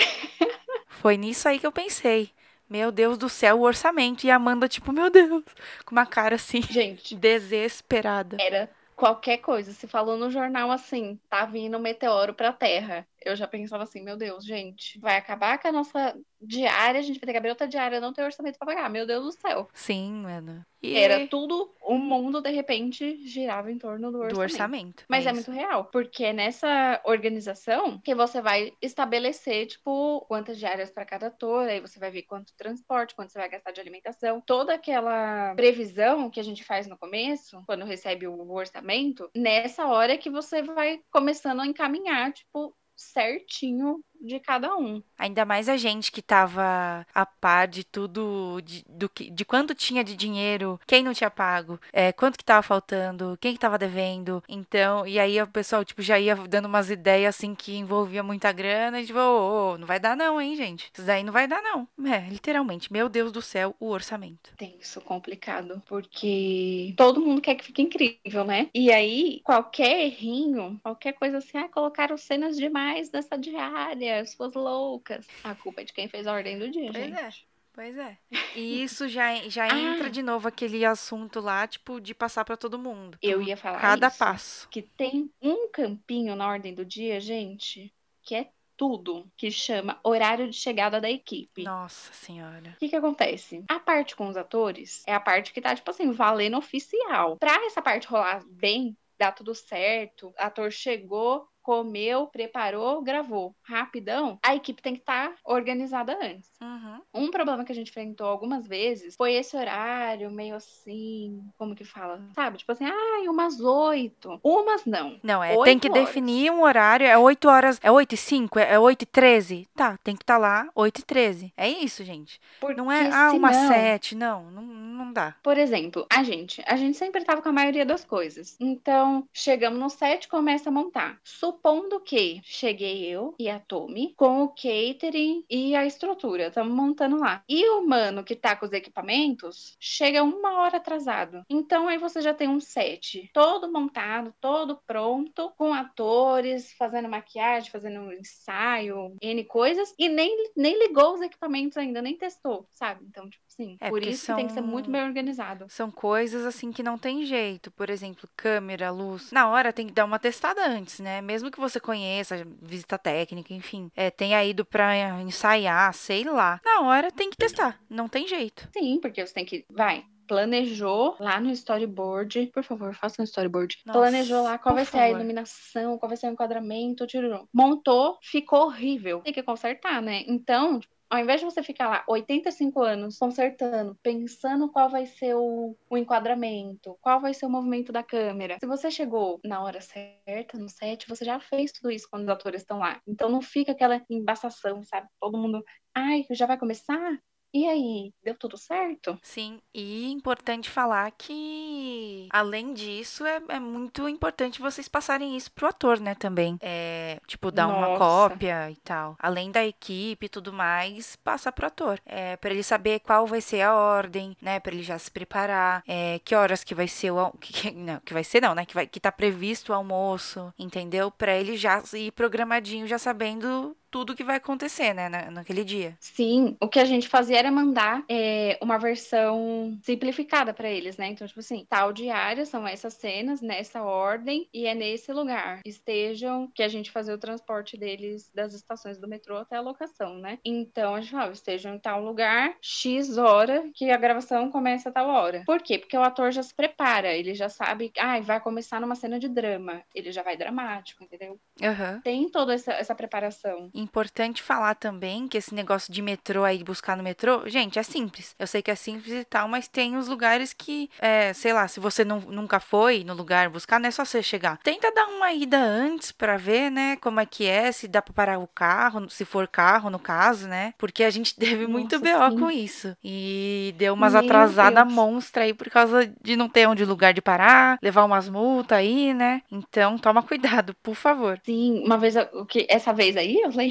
Foi 0.88 1.18
nisso 1.18 1.48
aí 1.48 1.60
que 1.60 1.68
eu 1.68 1.72
pensei. 1.72 2.32
Meu 2.72 2.90
Deus 2.90 3.18
do 3.18 3.28
céu, 3.28 3.60
o 3.60 3.64
orçamento. 3.64 4.26
E 4.26 4.32
a 4.32 4.38
Amanda, 4.38 4.70
tipo, 4.70 4.94
meu 4.94 5.10
Deus, 5.10 5.44
com 5.84 5.94
uma 5.94 6.06
cara 6.06 6.36
assim, 6.36 6.62
Gente, 6.62 7.16
desesperada. 7.18 8.38
Era 8.40 8.70
qualquer 8.96 9.40
coisa. 9.40 9.74
Se 9.74 9.88
falou 9.88 10.18
no 10.18 10.32
jornal 10.32 10.72
assim, 10.72 11.20
tá 11.30 11.46
vindo 11.46 11.78
um 11.78 11.82
meteoro 11.82 12.34
pra 12.34 12.54
Terra. 12.54 13.06
Eu 13.20 13.36
já 13.36 13.46
pensava 13.46 13.84
assim, 13.84 14.02
meu 14.02 14.16
Deus, 14.16 14.46
gente, 14.46 14.98
vai 15.00 15.18
acabar 15.18 15.60
com 15.60 15.68
a 15.68 15.72
nossa 15.74 16.16
diária, 16.42 17.00
a 17.00 17.04
gente 17.04 17.20
vai 17.20 17.26
ter 17.26 17.32
que 17.32 17.38
abrir 17.38 17.50
outra 17.50 17.68
diária, 17.68 18.00
não 18.00 18.14
tem 18.14 18.24
orçamento 18.24 18.58
pra 18.58 18.66
pagar. 18.66 18.90
Meu 18.90 19.06
Deus 19.06 19.24
do 19.24 19.32
céu. 19.32 19.68
Sim, 19.74 20.14
mano. 20.14 20.66
E 20.82 20.98
era 20.98 21.28
tudo, 21.28 21.72
o 21.84 21.96
mundo 21.96 22.42
de 22.42 22.50
repente 22.50 23.24
girava 23.28 23.72
em 23.72 23.78
torno 23.78 24.12
do 24.12 24.18
orçamento. 24.18 24.36
Do 24.36 24.42
orçamento. 24.42 25.06
Mas 25.08 25.28
é, 25.28 25.30
é 25.30 25.34
muito 25.34 25.52
real, 25.52 25.86
porque 25.86 26.24
é 26.24 26.34
nessa 26.34 27.00
organização 27.06 28.00
que 28.00 28.16
você 28.16 28.42
vai 28.42 28.74
estabelecer, 28.82 29.68
tipo, 29.68 30.26
quantas 30.28 30.58
diárias 30.58 30.90
para 30.90 31.06
cada 31.06 31.28
ator, 31.28 31.68
aí 31.68 31.80
você 31.80 32.00
vai 32.00 32.10
ver 32.10 32.24
quanto 32.24 32.56
transporte, 32.56 33.14
quanto 33.14 33.32
você 33.32 33.38
vai 33.38 33.50
gastar 33.50 33.72
de 33.72 33.80
alimentação, 33.80 34.42
toda 34.42 34.74
aquela 34.74 35.54
previsão 35.54 36.32
que 36.32 36.40
a 36.40 36.44
gente 36.44 36.64
faz 36.64 36.88
no 36.88 36.98
começo, 36.98 37.62
quando 37.68 37.86
recebe 37.86 38.26
o 38.26 38.52
orçamento, 38.52 39.30
nessa 39.36 39.86
hora 39.86 40.18
que 40.18 40.32
você 40.32 40.64
vai 40.64 41.00
começando 41.12 41.60
a 41.60 41.68
encaminhar, 41.68 42.34
tipo, 42.34 42.76
certinho 42.96 44.04
de 44.22 44.40
cada 44.40 44.76
um. 44.76 45.02
Ainda 45.18 45.46
mais 45.46 45.68
a 45.68 45.78
gente 45.78 46.12
que 46.12 46.22
tava 46.22 47.06
a 47.14 47.26
par 47.26 47.68
de 47.68 47.84
tudo, 47.84 48.62
de, 48.64 48.84
do 48.88 49.10
que, 49.10 49.30
de 49.30 49.44
quanto 49.46 49.76
tinha 49.76 50.04
de 50.04 50.16
dinheiro, 50.16 50.80
quem 50.86 51.04
não 51.04 51.14
tinha 51.14 51.30
pago, 51.30 51.80
é, 51.92 52.12
quanto 52.12 52.38
que 52.38 52.44
tava 52.44 52.62
faltando, 52.62 53.38
quem 53.40 53.54
que 53.54 53.60
tava 53.60 53.78
devendo. 53.78 54.44
Então, 54.48 55.06
e 55.08 55.20
aí 55.20 55.42
o 55.42 55.48
pessoal, 55.48 55.84
tipo, 55.84 56.02
já 56.02 56.20
ia 56.20 56.36
dando 56.36 56.66
umas 56.66 56.90
ideias 56.90 57.36
assim 57.36 57.56
que 57.56 57.76
envolvia 57.76 58.24
muita 58.24 58.52
grana 58.52 59.02
e 59.02 59.06
tipo, 59.06 59.20
oh, 59.20 59.74
oh, 59.74 59.78
não 59.78 59.88
vai 59.88 60.00
dar 60.00 60.16
não, 60.16 60.40
hein, 60.40 60.56
gente? 60.56 60.90
Isso 60.94 61.06
daí 61.06 61.24
não 61.24 61.34
vai 61.34 61.48
dar 61.48 61.62
não. 61.62 61.88
É, 62.06 62.30
literalmente, 62.30 62.92
meu 62.92 63.10
Deus 63.10 63.32
do 63.32 63.42
céu, 63.42 63.76
o 63.80 63.88
orçamento. 63.90 64.54
Tenso, 64.58 65.02
complicado, 65.02 65.82
porque 65.88 66.94
todo 66.98 67.22
mundo 67.22 67.42
quer 67.42 67.56
que 67.56 67.66
fique 67.66 67.82
incrível, 67.82 68.44
né? 68.44 68.70
E 68.74 68.92
aí, 68.92 69.42
qualquer 69.44 70.06
errinho, 70.06 70.80
qualquer 70.84 71.14
coisa 71.14 71.38
assim, 71.38 71.58
ah, 71.58 71.70
colocaram 71.70 72.18
cenas 72.18 72.58
demais 72.58 73.12
nessa 73.12 73.38
diária, 73.38 74.11
as 74.20 74.32
suas 74.32 74.54
loucas. 74.54 75.28
A 75.44 75.56
culpa 75.56 75.82
é 75.82 75.84
de 75.84 75.94
quem 75.94 76.08
fez 76.08 76.28
a 76.28 76.34
ordem 76.34 76.58
do 76.60 76.70
dia, 76.70 76.92
pois 76.92 77.06
gente. 77.06 77.18
É. 77.18 77.52
Pois 77.74 77.98
é. 77.98 78.18
E 78.56 78.84
isso 78.84 79.08
já, 79.08 79.34
já 79.48 79.66
ah. 79.72 79.80
entra 79.80 80.10
de 80.10 80.22
novo 80.22 80.48
aquele 80.48 80.84
assunto 80.84 81.40
lá, 81.40 81.66
tipo, 81.66 82.02
de 82.02 82.14
passar 82.14 82.44
para 82.44 82.58
todo 82.58 82.78
mundo. 82.78 83.18
Eu 83.22 83.42
ia 83.42 83.56
falar 83.56 83.80
Cada 83.80 84.08
isso, 84.08 84.18
passo. 84.18 84.70
Que 84.70 84.82
tem 84.82 85.32
um 85.42 85.70
campinho 85.70 86.36
na 86.36 86.48
ordem 86.48 86.74
do 86.74 86.84
dia, 86.84 87.20
gente, 87.22 87.94
que 88.22 88.36
é 88.36 88.50
tudo, 88.76 89.32
que 89.38 89.52
chama 89.52 90.00
horário 90.04 90.50
de 90.50 90.56
chegada 90.56 91.00
da 91.00 91.10
equipe. 91.10 91.64
Nossa 91.64 92.12
senhora. 92.12 92.72
O 92.76 92.80
que 92.80 92.90
que 92.90 92.96
acontece? 92.96 93.64
A 93.70 93.80
parte 93.80 94.16
com 94.16 94.28
os 94.28 94.36
atores 94.36 95.04
é 95.06 95.14
a 95.14 95.20
parte 95.20 95.54
que 95.54 95.62
tá, 95.62 95.76
tipo 95.76 95.90
assim, 95.92 96.12
valendo 96.12 96.58
oficial. 96.58 97.38
Pra 97.38 97.64
essa 97.66 97.82
parte 97.82 98.08
rolar 98.08 98.44
bem, 98.50 98.98
dar 99.18 99.32
tudo 99.32 99.54
certo, 99.54 100.34
ator 100.36 100.72
chegou, 100.72 101.48
comeu, 101.62 102.28
preparou, 102.28 103.02
gravou 103.02 103.56
rapidão, 103.64 104.38
a 104.44 104.56
equipe 104.56 104.82
tem 104.82 104.94
que 104.94 105.02
estar 105.02 105.30
tá 105.30 105.36
organizada 105.46 106.18
antes. 106.22 106.52
Uhum. 106.62 107.02
Um 107.14 107.32
problema 107.32 107.64
que 107.64 107.72
a 107.72 107.76
gente 107.76 107.90
enfrentou 107.90 108.28
algumas 108.28 108.68
vezes 108.68 109.16
foi 109.16 109.34
esse 109.34 109.56
horário 109.56 110.32
meio 110.32 110.56
assim, 110.56 111.42
como 111.58 111.76
que 111.76 111.84
fala? 111.84 112.22
Sabe? 112.36 112.58
Tipo 112.58 112.72
assim, 112.72 112.86
ai, 112.86 113.26
ah, 113.26 113.32
umas 113.32 113.60
oito. 113.60 114.40
Umas 114.44 114.86
não. 114.86 115.20
Não, 115.24 115.44
é, 115.44 115.56
tem 115.64 115.80
que 115.80 115.90
horas. 115.90 116.06
definir 116.06 116.52
um 116.52 116.64
horário, 116.64 117.06
é 117.06 117.18
oito 117.18 117.48
horas, 117.48 117.80
é 117.82 117.92
oito 117.92 118.14
e 118.14 118.18
cinco, 118.18 118.60
é 118.60 118.80
oito 118.80 119.04
e 119.04 119.06
treze? 119.06 119.68
Tá, 119.76 119.98
tem 120.04 120.16
que 120.16 120.24
estar 120.24 120.36
tá 120.36 120.40
lá 120.40 120.70
oito 120.76 121.00
e 121.00 121.04
treze. 121.04 121.54
É 121.56 121.70
isso, 121.70 122.04
gente. 122.04 122.40
Porque 122.60 122.76
não 122.76 122.92
é, 122.92 123.10
ah, 123.12 123.32
uma 123.32 123.54
sete, 123.54 124.16
não, 124.16 124.50
não, 124.52 124.64
não 124.64 125.14
dá. 125.14 125.36
Por 125.44 125.58
exemplo, 125.58 126.06
a 126.10 126.24
gente, 126.24 126.62
a 126.66 126.76
gente 126.76 126.98
sempre 126.98 127.24
tava 127.24 127.42
com 127.42 127.50
a 127.50 127.54
maioria 127.54 127.86
das 127.86 128.04
coisas. 128.04 128.56
Então, 128.60 129.28
chegamos 129.34 129.80
no 129.80 129.90
set, 129.90 130.28
começa 130.28 130.70
a 130.70 130.72
montar 130.72 131.20
supondo 131.52 132.00
que 132.00 132.40
cheguei 132.44 133.06
eu 133.06 133.36
e 133.38 133.50
a 133.50 133.60
Tommy 133.60 134.14
com 134.16 134.44
o 134.44 134.48
catering 134.50 135.44
e 135.50 135.76
a 135.76 135.86
estrutura, 135.86 136.48
estamos 136.48 136.74
montando 136.74 137.18
lá. 137.18 137.44
E 137.48 137.68
o 137.70 137.86
mano 137.86 138.24
que 138.24 138.36
tá 138.36 138.56
com 138.56 138.66
os 138.66 138.72
equipamentos 138.72 139.76
chega 139.80 140.24
uma 140.24 140.62
hora 140.62 140.78
atrasado. 140.78 141.44
Então 141.50 141.90
aí 141.90 141.98
você 141.98 142.22
já 142.22 142.34
tem 142.34 142.48
um 142.48 142.60
set 142.60 143.30
todo 143.34 143.72
montado, 143.72 144.34
todo 144.40 144.80
pronto, 144.88 145.52
com 145.58 145.74
atores 145.74 146.72
fazendo 146.74 147.10
maquiagem, 147.10 147.70
fazendo 147.70 148.14
ensaio, 148.14 149.16
N 149.22 149.44
coisas, 149.44 149.94
e 149.98 150.08
nem, 150.08 150.52
nem 150.56 150.80
ligou 150.80 151.14
os 151.14 151.22
equipamentos 151.22 151.78
ainda, 151.78 152.02
nem 152.02 152.16
testou, 152.16 152.66
sabe? 152.72 153.04
Então, 153.10 153.30
tipo 153.30 153.44
assim, 153.48 153.78
é 153.80 153.90
por 153.90 154.04
isso 154.04 154.26
são... 154.26 154.36
tem 154.38 154.48
que 154.48 154.54
ser 154.54 154.62
muito 154.62 154.90
bem 154.90 155.04
organizado. 155.04 155.66
São 155.70 155.92
coisas 155.92 156.46
assim 156.46 156.72
que 156.72 156.84
não 156.84 156.98
tem 156.98 157.26
jeito. 157.26 157.72
Por 157.72 157.90
exemplo, 157.90 158.30
câmera, 158.36 158.90
luz. 158.92 159.32
Na 159.32 159.50
hora 159.50 159.74
tem 159.74 159.88
que 159.88 159.94
dar 159.94 160.06
uma 160.06 160.20
testada 160.20 160.66
antes, 160.66 161.00
né? 161.00 161.22
Mesmo 161.22 161.41
mesmo 161.42 161.52
que 161.52 161.60
você 161.60 161.80
conheça, 161.80 162.46
visita 162.62 162.98
técnica, 162.98 163.54
enfim, 163.54 163.90
é, 163.96 164.12
tenha 164.12 164.44
ido 164.46 164.64
pra 164.64 165.20
ensaiar, 165.22 165.92
sei 165.94 166.24
lá. 166.24 166.62
Na 166.64 166.82
hora 166.82 167.12
tem 167.12 167.30
que 167.30 167.38
testar, 167.38 167.80
não 167.90 168.08
tem 168.08 168.28
jeito. 168.28 168.70
Sim, 168.72 169.00
porque 169.02 169.26
você 169.26 169.34
tem 169.34 169.46
que. 169.46 169.66
Vai, 169.70 170.06
planejou 170.28 171.16
lá 171.20 171.40
no 171.40 171.50
storyboard, 171.52 172.52
por 172.54 172.64
favor, 172.64 172.94
faça 172.94 173.22
um 173.22 173.26
storyboard. 173.26 173.80
Nossa, 173.86 174.00
planejou 174.00 174.44
lá 174.44 174.58
qual 174.58 174.76
vai 174.76 174.86
favor. 174.86 175.00
ser 175.00 175.12
a 175.12 175.18
iluminação, 175.18 175.98
qual 175.98 176.08
vai 176.08 176.18
ser 176.18 176.28
o 176.28 176.32
enquadramento, 176.32 177.08
tirou. 177.08 177.48
Montou, 177.52 178.18
ficou 178.22 178.66
horrível. 178.68 179.22
Tem 179.22 179.34
que 179.34 179.44
consertar, 179.44 180.02
né? 180.02 180.24
Então, 180.28 180.80
ao 181.12 181.20
invés 181.20 181.42
de 181.42 181.46
você 181.46 181.62
ficar 181.62 181.90
lá 181.90 182.04
85 182.08 182.82
anos 182.82 183.18
consertando, 183.18 183.98
pensando 184.02 184.72
qual 184.72 184.90
vai 184.90 185.06
ser 185.06 185.36
o, 185.36 185.78
o, 185.90 185.98
enquadramento, 185.98 186.98
qual 187.02 187.20
vai 187.20 187.34
ser 187.34 187.46
o 187.46 187.50
movimento 187.50 187.92
da 187.92 188.02
câmera, 188.02 188.58
se 188.60 188.66
você 188.66 188.90
chegou 188.90 189.38
na 189.44 189.62
hora 189.62 189.82
certa, 189.82 190.58
no 190.58 190.70
set, 190.70 191.06
você 191.10 191.26
já 191.26 191.38
fez 191.38 191.74
tudo 191.74 191.92
isso 191.92 192.08
quando 192.10 192.24
os 192.24 192.30
atores 192.30 192.62
estão 192.62 192.80
lá. 192.80 193.02
Então 193.06 193.30
não 193.30 193.42
fica 193.42 193.74
aquela 193.74 194.02
embaçação, 194.10 194.82
sabe? 194.84 195.08
Todo 195.20 195.38
mundo, 195.38 195.62
ai, 195.94 196.24
já 196.32 196.46
vai 196.46 196.58
começar? 196.58 197.20
E 197.54 197.68
aí, 197.68 198.14
deu 198.24 198.34
tudo 198.34 198.58
certo? 198.58 199.20
Sim, 199.22 199.62
e 199.74 200.10
importante 200.10 200.70
falar 200.70 201.12
que, 201.12 202.30
além 202.32 202.74
disso, 202.74 203.26
é, 203.26 203.42
é 203.50 203.60
muito 203.60 204.08
importante 204.08 204.62
vocês 204.62 204.88
passarem 204.88 205.36
isso 205.36 205.52
pro 205.52 205.68
ator, 205.68 206.00
né, 206.00 206.16
também. 206.16 206.58
É, 206.62 207.20
tipo, 207.28 207.52
dar 207.52 207.68
Nossa. 207.68 207.88
uma 207.90 207.98
cópia 207.98 208.72
e 208.72 208.78
tal. 208.78 209.18
Além 209.20 209.52
da 209.52 209.66
equipe 209.66 210.28
e 210.28 210.30
tudo 210.30 210.54
mais, 210.54 211.18
passar 211.18 211.52
pro 211.52 211.68
ator. 211.68 212.00
É, 212.06 212.38
para 212.38 212.52
ele 212.52 212.64
saber 212.64 213.02
qual 213.02 213.28
vai 213.28 213.42
ser 213.42 213.62
a 213.62 213.76
ordem, 213.76 214.36
né, 214.42 214.60
para 214.62 214.74
ele 214.74 214.84
já 214.84 214.98
se 214.98 215.12
preparar, 215.12 215.84
é, 215.86 216.20
que 216.24 216.34
horas 216.34 216.64
que 216.64 216.74
vai 216.74 216.88
ser 216.88 217.12
o... 217.12 217.32
Que, 217.52 217.70
não, 217.72 218.00
que 218.00 218.14
vai 218.14 218.24
ser 218.24 218.42
não, 218.42 218.56
né, 218.56 218.66
que, 218.66 218.74
vai, 218.74 218.88
que 218.88 219.00
tá 219.00 219.12
previsto 219.12 219.72
o 219.72 219.76
almoço, 219.76 220.54
entendeu? 220.58 221.12
Para 221.12 221.36
ele 221.36 221.58
já 221.58 221.84
ir 221.94 222.12
programadinho, 222.12 222.88
já 222.88 222.98
sabendo 222.98 223.76
tudo 223.92 224.16
que 224.16 224.24
vai 224.24 224.38
acontecer, 224.38 224.94
né, 224.94 225.10
na, 225.10 225.30
naquele 225.30 225.64
dia. 225.64 225.96
Sim, 226.00 226.56
o 226.62 226.68
que 226.68 226.80
a 226.80 226.86
gente 226.86 227.10
fazia 227.10 227.38
era 227.38 227.52
mandar 227.52 228.04
é, 228.10 228.58
uma 228.62 228.78
versão 228.78 229.78
simplificada 229.84 230.54
para 230.54 230.70
eles, 230.70 230.96
né? 230.98 231.10
Então, 231.10 231.28
tipo 231.28 231.42
assim, 231.42 231.66
tal 231.70 231.92
diária 231.92 232.46
são 232.46 232.66
essas 232.66 232.94
cenas, 232.94 233.42
nessa 233.42 233.84
ordem, 233.84 234.48
e 234.54 234.66
é 234.66 234.74
nesse 234.74 235.12
lugar. 235.12 235.60
Estejam, 235.66 236.50
que 236.56 236.64
a 236.64 236.70
gente 236.70 236.90
fazia 236.90 237.14
o 237.14 237.18
transporte 237.18 237.78
deles 237.78 238.32
das 238.34 238.54
estações 238.54 238.98
do 238.98 239.08
metrô 239.08 239.38
até 239.38 239.58
a 239.58 239.62
locação, 239.62 240.18
né? 240.18 240.40
Então, 240.46 240.96
a 240.96 241.02
gente 241.02 241.12
falava, 241.12 241.34
estejam 241.34 241.76
em 241.76 241.80
tal 241.80 242.04
lugar, 242.04 242.56
X 242.62 243.18
hora, 243.18 243.70
que 243.76 243.92
a 243.92 243.98
gravação 243.98 244.50
começa 244.50 244.90
a 244.90 244.92
tal 244.92 245.10
hora. 245.10 245.44
Por 245.46 245.62
quê? 245.62 245.78
Porque 245.78 245.98
o 245.98 246.04
ator 246.04 246.32
já 246.32 246.42
se 246.42 246.54
prepara, 246.56 247.14
ele 247.14 247.36
já 247.36 247.50
sabe, 247.50 247.92
ah, 248.00 248.20
vai 248.22 248.40
começar 248.40 248.80
numa 248.80 248.96
cena 248.96 249.20
de 249.20 249.28
drama, 249.28 249.84
ele 249.94 250.12
já 250.12 250.24
vai 250.24 250.38
dramático, 250.38 251.04
entendeu? 251.04 251.38
Aham. 251.62 252.00
Tem 252.04 252.30
toda 252.30 252.54
essa, 252.54 252.72
essa 252.72 252.96
preparação. 252.96 253.70
Importante 253.82 254.42
falar 254.44 254.76
também 254.76 255.28
que 255.28 255.38
esse 255.38 255.54
negócio 255.56 255.92
de 255.92 256.02
metrô 256.02 256.44
aí, 256.44 256.64
buscar 256.64 256.96
no 256.96 257.04
metrô, 257.04 257.48
gente, 257.48 257.80
é 257.80 257.84
simples. 257.84 258.36
Eu 258.38 258.46
sei 258.48 258.62
que 258.62 258.70
é 258.72 258.76
simples 258.76 259.12
e 259.14 259.26
tal, 259.26 259.48
mas 259.48 259.68
tem 259.68 259.98
os 259.98 260.08
lugares 260.08 260.54
que, 260.54 260.90
é, 261.00 261.34
sei 261.34 261.52
lá, 261.52 261.68
se 261.68 261.80
você 261.80 262.06
não, 262.06 262.20
nunca 262.22 262.60
foi 262.60 263.04
no 263.04 263.14
lugar 263.14 263.50
buscar, 263.50 263.80
não 263.80 263.88
é 263.88 263.92
só 263.92 264.06
você 264.06 264.22
chegar. 264.22 264.58
Tenta 264.64 264.92
dar 264.94 265.08
uma 265.08 265.32
ida 265.34 265.58
antes 265.58 266.12
pra 266.12 266.38
ver, 266.38 266.70
né, 266.70 266.96
como 266.98 267.20
é 267.20 267.26
que 267.26 267.46
é, 267.48 267.72
se 267.72 267.88
dá 267.88 268.02
pra 268.02 268.14
parar 268.14 268.40
o 268.40 268.48
carro, 268.48 269.10
se 269.10 269.26
for 269.26 269.48
carro, 269.48 269.90
no 269.90 270.00
caso, 270.00 270.48
né? 270.48 270.74
Porque 270.78 271.04
a 271.04 271.10
gente 271.10 271.36
teve 271.38 271.66
muito 271.68 272.00
Nossa, 272.00 272.30
BO 272.30 272.32
sim. 272.32 272.40
com 272.40 272.52
isso. 272.52 272.96
E 273.04 273.74
deu 273.78 273.94
umas 273.94 274.14
Meu 274.14 274.22
atrasadas 274.22 274.84
Deus. 274.84 274.94
monstra 274.94 275.44
aí 275.44 275.54
por 275.54 275.70
causa 275.70 276.12
de 276.22 276.36
não 276.36 276.48
ter 276.48 276.68
onde 276.68 276.86
lugar 276.86 277.14
de 277.14 277.22
parar, 277.22 277.78
levar 277.82 278.04
umas 278.06 278.30
multas 278.30 278.78
aí, 278.78 279.14
né? 279.14 279.42
Então, 279.52 279.98
toma 279.98 280.22
cuidado, 280.24 280.76
por 280.84 280.96
favor. 280.96 281.40
Sim, 281.44 281.84
uma 281.86 281.98
vez, 281.98 282.16
o 282.34 282.46
que, 282.46 282.66
essa 282.70 282.94
vez 282.94 283.18
aí, 283.18 283.42
eu 283.42 283.50
lembro. 283.50 283.71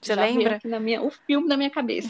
Você 0.00 0.14
já 0.14 0.22
lembra? 0.22 0.58
na 0.64 0.78
minha, 0.78 1.02
o 1.02 1.10
filme 1.10 1.48
na 1.48 1.56
minha 1.56 1.70
cabeça. 1.70 2.08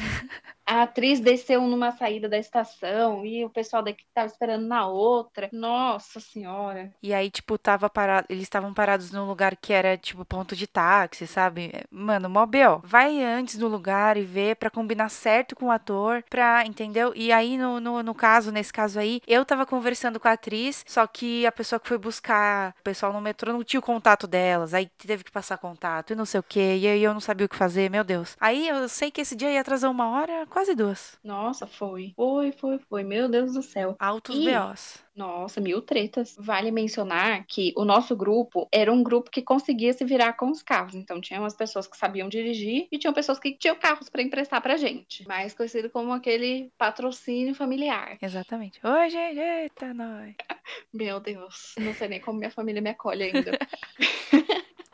A 0.70 0.82
atriz 0.82 1.18
desceu 1.18 1.62
numa 1.62 1.92
saída 1.92 2.28
da 2.28 2.36
estação 2.36 3.24
e 3.24 3.42
o 3.42 3.48
pessoal 3.48 3.82
daqui 3.82 4.04
tava 4.12 4.26
esperando 4.26 4.66
na 4.66 4.86
outra. 4.86 5.48
Nossa 5.50 6.20
senhora. 6.20 6.92
E 7.02 7.14
aí, 7.14 7.30
tipo, 7.30 7.56
tava 7.56 7.88
parado, 7.88 8.26
eles 8.28 8.42
estavam 8.42 8.74
parados 8.74 9.10
num 9.10 9.24
lugar 9.26 9.56
que 9.56 9.72
era, 9.72 9.96
tipo, 9.96 10.26
ponto 10.26 10.54
de 10.54 10.66
táxi, 10.66 11.26
sabe? 11.26 11.72
Mano, 11.90 12.28
mó 12.28 12.44
B.O. 12.44 12.80
Vai 12.84 13.22
antes 13.22 13.56
no 13.56 13.66
lugar 13.66 14.18
e 14.18 14.22
vê 14.22 14.54
pra 14.54 14.68
combinar 14.68 15.08
certo 15.08 15.56
com 15.56 15.66
o 15.66 15.70
ator, 15.70 16.22
pra, 16.28 16.62
entendeu? 16.66 17.14
E 17.16 17.32
aí, 17.32 17.56
no, 17.56 17.80
no, 17.80 18.02
no 18.02 18.14
caso, 18.14 18.52
nesse 18.52 18.72
caso 18.72 18.98
aí, 19.00 19.22
eu 19.26 19.46
tava 19.46 19.64
conversando 19.64 20.20
com 20.20 20.28
a 20.28 20.32
atriz, 20.32 20.84
só 20.86 21.06
que 21.06 21.46
a 21.46 21.52
pessoa 21.52 21.80
que 21.80 21.88
foi 21.88 21.96
buscar 21.96 22.74
o 22.80 22.82
pessoal 22.82 23.10
no 23.12 23.22
metrô 23.22 23.54
não 23.54 23.64
tinha 23.64 23.80
o 23.80 23.82
contato 23.82 24.26
delas, 24.26 24.74
aí 24.74 24.86
teve 24.98 25.24
que 25.24 25.32
passar 25.32 25.56
contato 25.56 26.12
e 26.12 26.16
não 26.16 26.26
sei 26.26 26.40
o 26.40 26.42
quê, 26.42 26.76
e 26.78 26.86
aí 26.86 27.02
eu 27.02 27.14
não 27.14 27.20
sabia 27.20 27.46
o 27.46 27.48
que 27.48 27.56
fazer, 27.56 27.77
meu 27.90 28.02
Deus. 28.02 28.34
Aí 28.40 28.66
eu 28.66 28.88
sei 28.88 29.10
que 29.10 29.20
esse 29.20 29.36
dia 29.36 29.50
ia 29.52 29.60
atrasar 29.60 29.90
uma 29.90 30.08
hora, 30.08 30.46
quase 30.46 30.74
duas. 30.74 31.18
Nossa, 31.22 31.66
foi. 31.66 32.14
Foi, 32.16 32.50
foi, 32.52 32.78
foi. 32.78 33.04
Meu 33.04 33.28
Deus 33.28 33.52
do 33.52 33.60
céu. 33.62 33.94
Altos 33.98 34.34
E- 34.36 34.44
B.O.s. 34.46 35.00
Nossa, 35.14 35.60
mil 35.60 35.82
tretas. 35.82 36.36
Vale 36.38 36.70
mencionar 36.70 37.44
que 37.44 37.72
o 37.76 37.84
nosso 37.84 38.14
grupo 38.16 38.68
era 38.70 38.92
um 38.92 39.02
grupo 39.02 39.30
que 39.32 39.42
conseguia 39.42 39.92
se 39.92 40.04
virar 40.04 40.34
com 40.34 40.48
os 40.48 40.62
carros. 40.62 40.94
Então, 40.94 41.20
tinha 41.20 41.40
umas 41.40 41.56
pessoas 41.56 41.88
que 41.88 41.96
sabiam 41.96 42.28
dirigir 42.28 42.86
e 42.90 42.96
tinham 42.98 43.12
pessoas 43.12 43.36
que 43.40 43.52
tinham 43.58 43.74
carros 43.74 44.08
para 44.08 44.22
emprestar 44.22 44.62
pra 44.62 44.76
gente. 44.76 45.26
Mais 45.26 45.52
conhecido 45.52 45.90
como 45.90 46.12
aquele 46.12 46.70
patrocínio 46.78 47.52
familiar. 47.52 48.16
Exatamente. 48.22 48.78
Oi, 48.86 49.10
gente, 49.10 49.40
eita, 49.40 49.92
nós. 49.92 50.34
Meu 50.94 51.18
Deus, 51.18 51.74
não 51.80 51.92
sei 51.94 52.06
nem 52.08 52.20
como 52.20 52.38
minha 52.38 52.50
família 52.52 52.80
me 52.80 52.90
acolhe 52.90 53.24
ainda. 53.24 53.58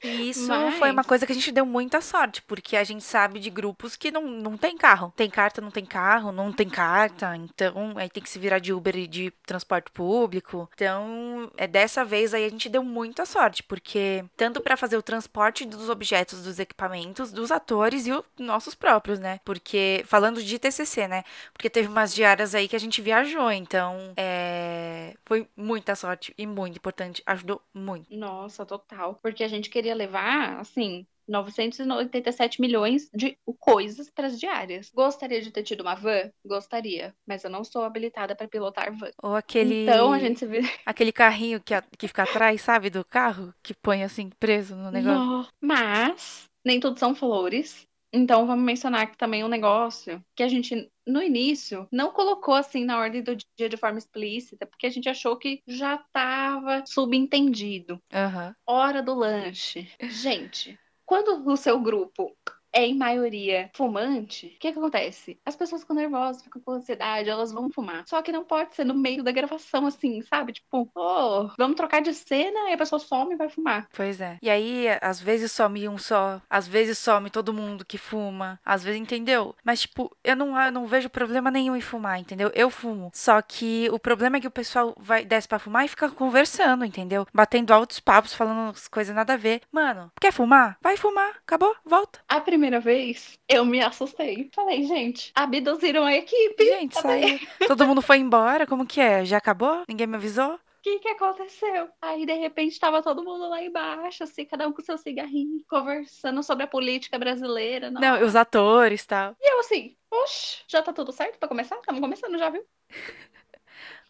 E 0.05 0.31
isso 0.31 0.49
Mas- 0.49 0.75
foi 0.77 0.91
uma 0.91 1.05
coisa 1.05 1.27
que 1.27 1.33
a 1.33 1.35
gente 1.35 1.51
deu 1.51 1.65
muita 1.65 2.01
sorte, 2.01 2.43
porque 2.43 2.77
a 2.77 2.85
gente 2.85 3.03
sabe 3.03 3.41
de 3.41 3.51
grupos 3.51 3.97
que 3.97 4.11
não, 4.11 4.23
não 4.23 4.57
tem 4.57 4.77
carro. 4.77 5.13
Tem 5.17 5.31
carta, 5.31 5.61
não 5.61 5.71
tem 5.71 5.85
carro, 5.85 6.31
não 6.31 6.53
tem 6.53 6.69
carta, 6.69 7.35
então 7.37 7.95
aí 7.97 8.09
tem 8.09 8.23
que 8.23 8.29
se 8.29 8.39
virar 8.39 8.59
de 8.59 8.73
Uber 8.73 8.97
e 8.97 9.07
de 9.07 9.31
transporte 9.47 9.91
público. 9.91 10.69
Então, 10.75 11.51
é 11.57 11.67
dessa 11.67 12.05
vez 12.05 12.35
aí 12.35 12.45
a 12.45 12.49
gente 12.49 12.69
deu 12.69 12.85
muita 12.85 13.25
sorte, 13.25 13.63
porque 13.63 14.25
tanto 14.37 14.61
pra 14.61 14.77
fazer 14.77 14.97
o 14.97 15.03
transporte 15.03 15.65
dos 15.65 15.89
objetos, 15.89 16.43
dos 16.43 16.59
equipamentos, 16.59 17.33
dos 17.33 17.51
atores 17.51 18.07
e 18.07 18.13
os 18.13 18.23
nossos 18.39 18.75
próprios, 18.75 19.19
né? 19.19 19.41
Porque 19.45 20.05
falando 20.07 20.43
de 20.43 20.59
TCC, 20.59 21.09
né? 21.09 21.25
Porque 21.53 21.71
teve 21.71 21.89
umas 21.89 22.15
diárias 22.15 22.55
aí 22.55 22.69
que 22.69 22.77
a 22.77 22.81
gente 22.81 23.01
viajou, 23.01 23.51
então 23.51 24.13
é, 24.17 25.15
foi 25.25 25.49
muita 25.57 25.95
sorte 25.95 26.35
e 26.37 26.47
muito 26.47 26.77
importante, 26.77 27.23
ajudou 27.27 27.63
muito. 27.73 28.15
Nossa, 28.15 28.67
total. 28.67 29.19
Porque 29.23 29.43
a 29.45 29.49
gente 29.49 29.71
queria 29.71 29.94
levar, 29.95 30.61
assim, 30.61 31.07
987 31.27 32.61
milhões 32.61 33.09
de 33.15 33.37
coisas 33.59 34.11
para 34.11 34.27
as 34.27 34.39
diárias. 34.39 34.91
Gostaria 34.95 35.41
de 35.41 35.51
ter 35.51 35.63
tido 35.63 35.81
uma 35.81 35.95
van? 35.95 36.31
Gostaria. 36.45 37.15
Mas 37.27 37.45
eu 37.45 37.51
não 37.51 37.65
sou 37.65 37.83
habilitada 37.83 38.37
para 38.37 38.49
pilotar 38.49 38.93
van. 38.93 39.11
Ou 39.23 39.35
aquele 39.35 39.83
Então 39.83 40.13
a 40.13 40.19
gente 40.19 40.39
se 40.39 40.47
vira. 40.47 40.67
Aquele 40.85 41.13
carrinho 41.13 41.61
que, 41.63 41.73
a- 41.75 41.83
que 41.99 42.09
fica 42.09 42.23
atrás, 42.25 42.61
sabe, 42.61 42.91
do 42.91 43.05
carro? 43.05 43.55
Que 43.63 43.75
põe 43.75 44.03
assim, 44.03 44.31
preso 44.39 44.77
no 44.77 44.91
negócio. 44.91 45.19
Nó. 45.19 45.47
Mas 45.61 46.45
nem 46.65 46.79
tudo 46.79 46.99
são 46.99 47.15
flores. 47.15 47.87
Então 48.17 48.47
vamos 48.47 48.65
mencionar 48.65 49.03
aqui 49.03 49.19
também 49.19 49.43
um 49.43 49.49
negócio 49.49 50.25
que 50.37 50.45
a 50.45 50.49
gente, 50.49 50.89
no 51.05 51.21
início, 51.21 51.89
não 51.91 52.13
colocou 52.13 52.55
assim 52.55 52.85
na 52.85 52.97
ordem 52.97 53.25
do 53.25 53.37
dia 53.57 53.69
de 53.69 53.77
forma 53.77 53.99
explícita, 53.99 54.65
porque 54.65 54.87
a 54.87 54.91
gente 54.91 55.09
achou 55.09 55.37
que 55.37 55.61
já 55.67 55.97
estava 55.97 56.85
subentendido. 56.87 58.01
Aham. 58.13 58.55
Hora 58.65 59.03
do 59.03 59.15
lanche. 59.15 59.91
Gente, 60.01 60.79
quando 61.05 61.45
o 61.51 61.57
seu 61.57 61.81
grupo 61.81 62.37
é 62.75 62.85
em 62.85 62.97
maioria 62.97 63.71
fumante, 63.73 64.47
o 64.47 64.59
que, 64.59 64.73
que 64.73 64.79
acontece? 64.79 65.39
As 65.47 65.57
pessoas 65.57 65.83
ficam 65.83 65.97
nervosas, 65.97 66.43
ficam 66.43 66.61
com 66.61 66.73
ansiedade, 66.73 67.31
elas 67.31 67.53
vão 67.53 67.71
fumar. 67.71 68.05
Só 68.07 68.21
que 68.21 68.33
não 68.33 68.45
pode 68.45 68.75
ser 68.75 68.85
no 68.85 68.95
meio 68.95 69.23
da 69.23 69.33
gravação, 69.33 69.87
assim, 69.87 70.21
sabe? 70.23 70.53
Tipo, 70.53 70.91
oh, 70.95 71.49
vamos 71.57 71.77
trocar 71.77 72.03
de 72.03 72.13
cena 72.13 72.71
e 72.71 72.73
a 72.73 72.77
pessoa 72.77 72.99
some 72.99 73.35
e 73.35 73.37
vai 73.37 73.49
fumar. 73.49 73.89
Pois 73.95 74.21
é. 74.21 74.39
E 74.43 74.51
aí, 74.51 74.87
às 75.01 75.21
vezes 75.21 75.53
some 75.53 75.89
um 75.89 75.97
só, 75.97 76.43
às 76.51 76.67
vezes 76.67 76.99
some 76.99 77.31
todo 77.31 77.53
mundo 77.55 77.85
que 77.85 77.97
fuma, 77.97 78.61
às 78.65 78.83
vezes, 78.83 79.01
entendeu? 79.01 79.55
Mas, 79.63 79.83
tipo, 79.83 80.15
eu 80.25 80.35
não, 80.35 80.61
eu 80.61 80.73
não 80.73 80.87
vejo 80.87 81.09
problema 81.09 81.51
nenhum 81.51 81.77
em 81.77 81.81
fumar, 81.81 82.19
entendeu? 82.19 82.51
Eu 82.55 82.71
fumo. 82.71 83.11
Só 83.15 83.41
que 83.41 83.89
o 83.93 83.99
problema 83.99 84.37
é 84.37 84.41
que 84.41 84.49
o 84.49 84.51
pessoal 84.51 84.95
vai 84.99 85.25
desce 85.25 85.47
pra 85.47 85.59
fumar 85.59 85.85
e 85.85 85.89
fica 85.89 86.11
conversando, 86.11 86.85
entendeu? 86.85 87.27
Batendo 87.33 87.73
altos 87.73 88.01
papos, 88.01 88.35
falando 88.35 88.71
as 88.71 88.89
coisas 88.89 89.15
nada 89.15 89.35
a 89.35 89.37
ver. 89.37 89.61
Mano, 89.71 90.11
quer 90.21 90.33
fumar? 90.33 90.77
Vai 90.83 90.97
fumar. 90.97 91.37
Acabou, 91.47 91.75
volta. 91.85 92.21
A 92.29 92.41
primeira 92.41 92.64
vez, 92.81 93.39
eu 93.49 93.65
me 93.65 93.81
assustei. 93.81 94.51
Falei, 94.55 94.85
gente, 94.85 95.33
abduziram 95.35 96.05
a 96.05 96.15
equipe. 96.15 96.65
Gente, 96.65 97.01
saiu. 97.01 97.39
Todo 97.67 97.87
mundo 97.87 98.03
foi 98.03 98.19
embora, 98.19 98.67
como 98.67 98.87
que 98.87 99.01
é? 99.01 99.25
Já 99.25 99.39
acabou? 99.39 99.83
Ninguém 99.89 100.07
me 100.07 100.17
avisou? 100.17 100.55
O 100.55 100.59
que 100.83 100.99
que 100.99 101.09
aconteceu? 101.09 101.89
Aí, 102.03 102.27
de 102.27 102.35
repente, 102.35 102.79
tava 102.79 103.03
todo 103.03 103.25
mundo 103.25 103.49
lá 103.49 103.63
embaixo, 103.63 104.23
assim, 104.23 104.45
cada 104.45 104.69
um 104.69 104.73
com 104.73 104.83
seu 104.83 104.99
cigarrinho, 104.99 105.65
conversando 105.67 106.43
sobre 106.43 106.65
a 106.65 106.67
política 106.67 107.19
brasileira. 107.19 107.91
Não, 107.91 108.23
os 108.23 108.37
atores 108.37 109.03
e 109.03 109.07
tal. 109.07 109.35
E 109.41 109.51
eu 109.51 109.61
assim, 109.61 109.97
oxe, 110.11 110.63
já 110.69 110.83
tá 110.83 110.93
tudo 110.93 111.11
certo 111.11 111.39
pra 111.39 111.49
começar? 111.49 111.77
Estamos 111.77 112.03
começando 112.03 112.37
já, 112.37 112.51
viu? 112.51 112.63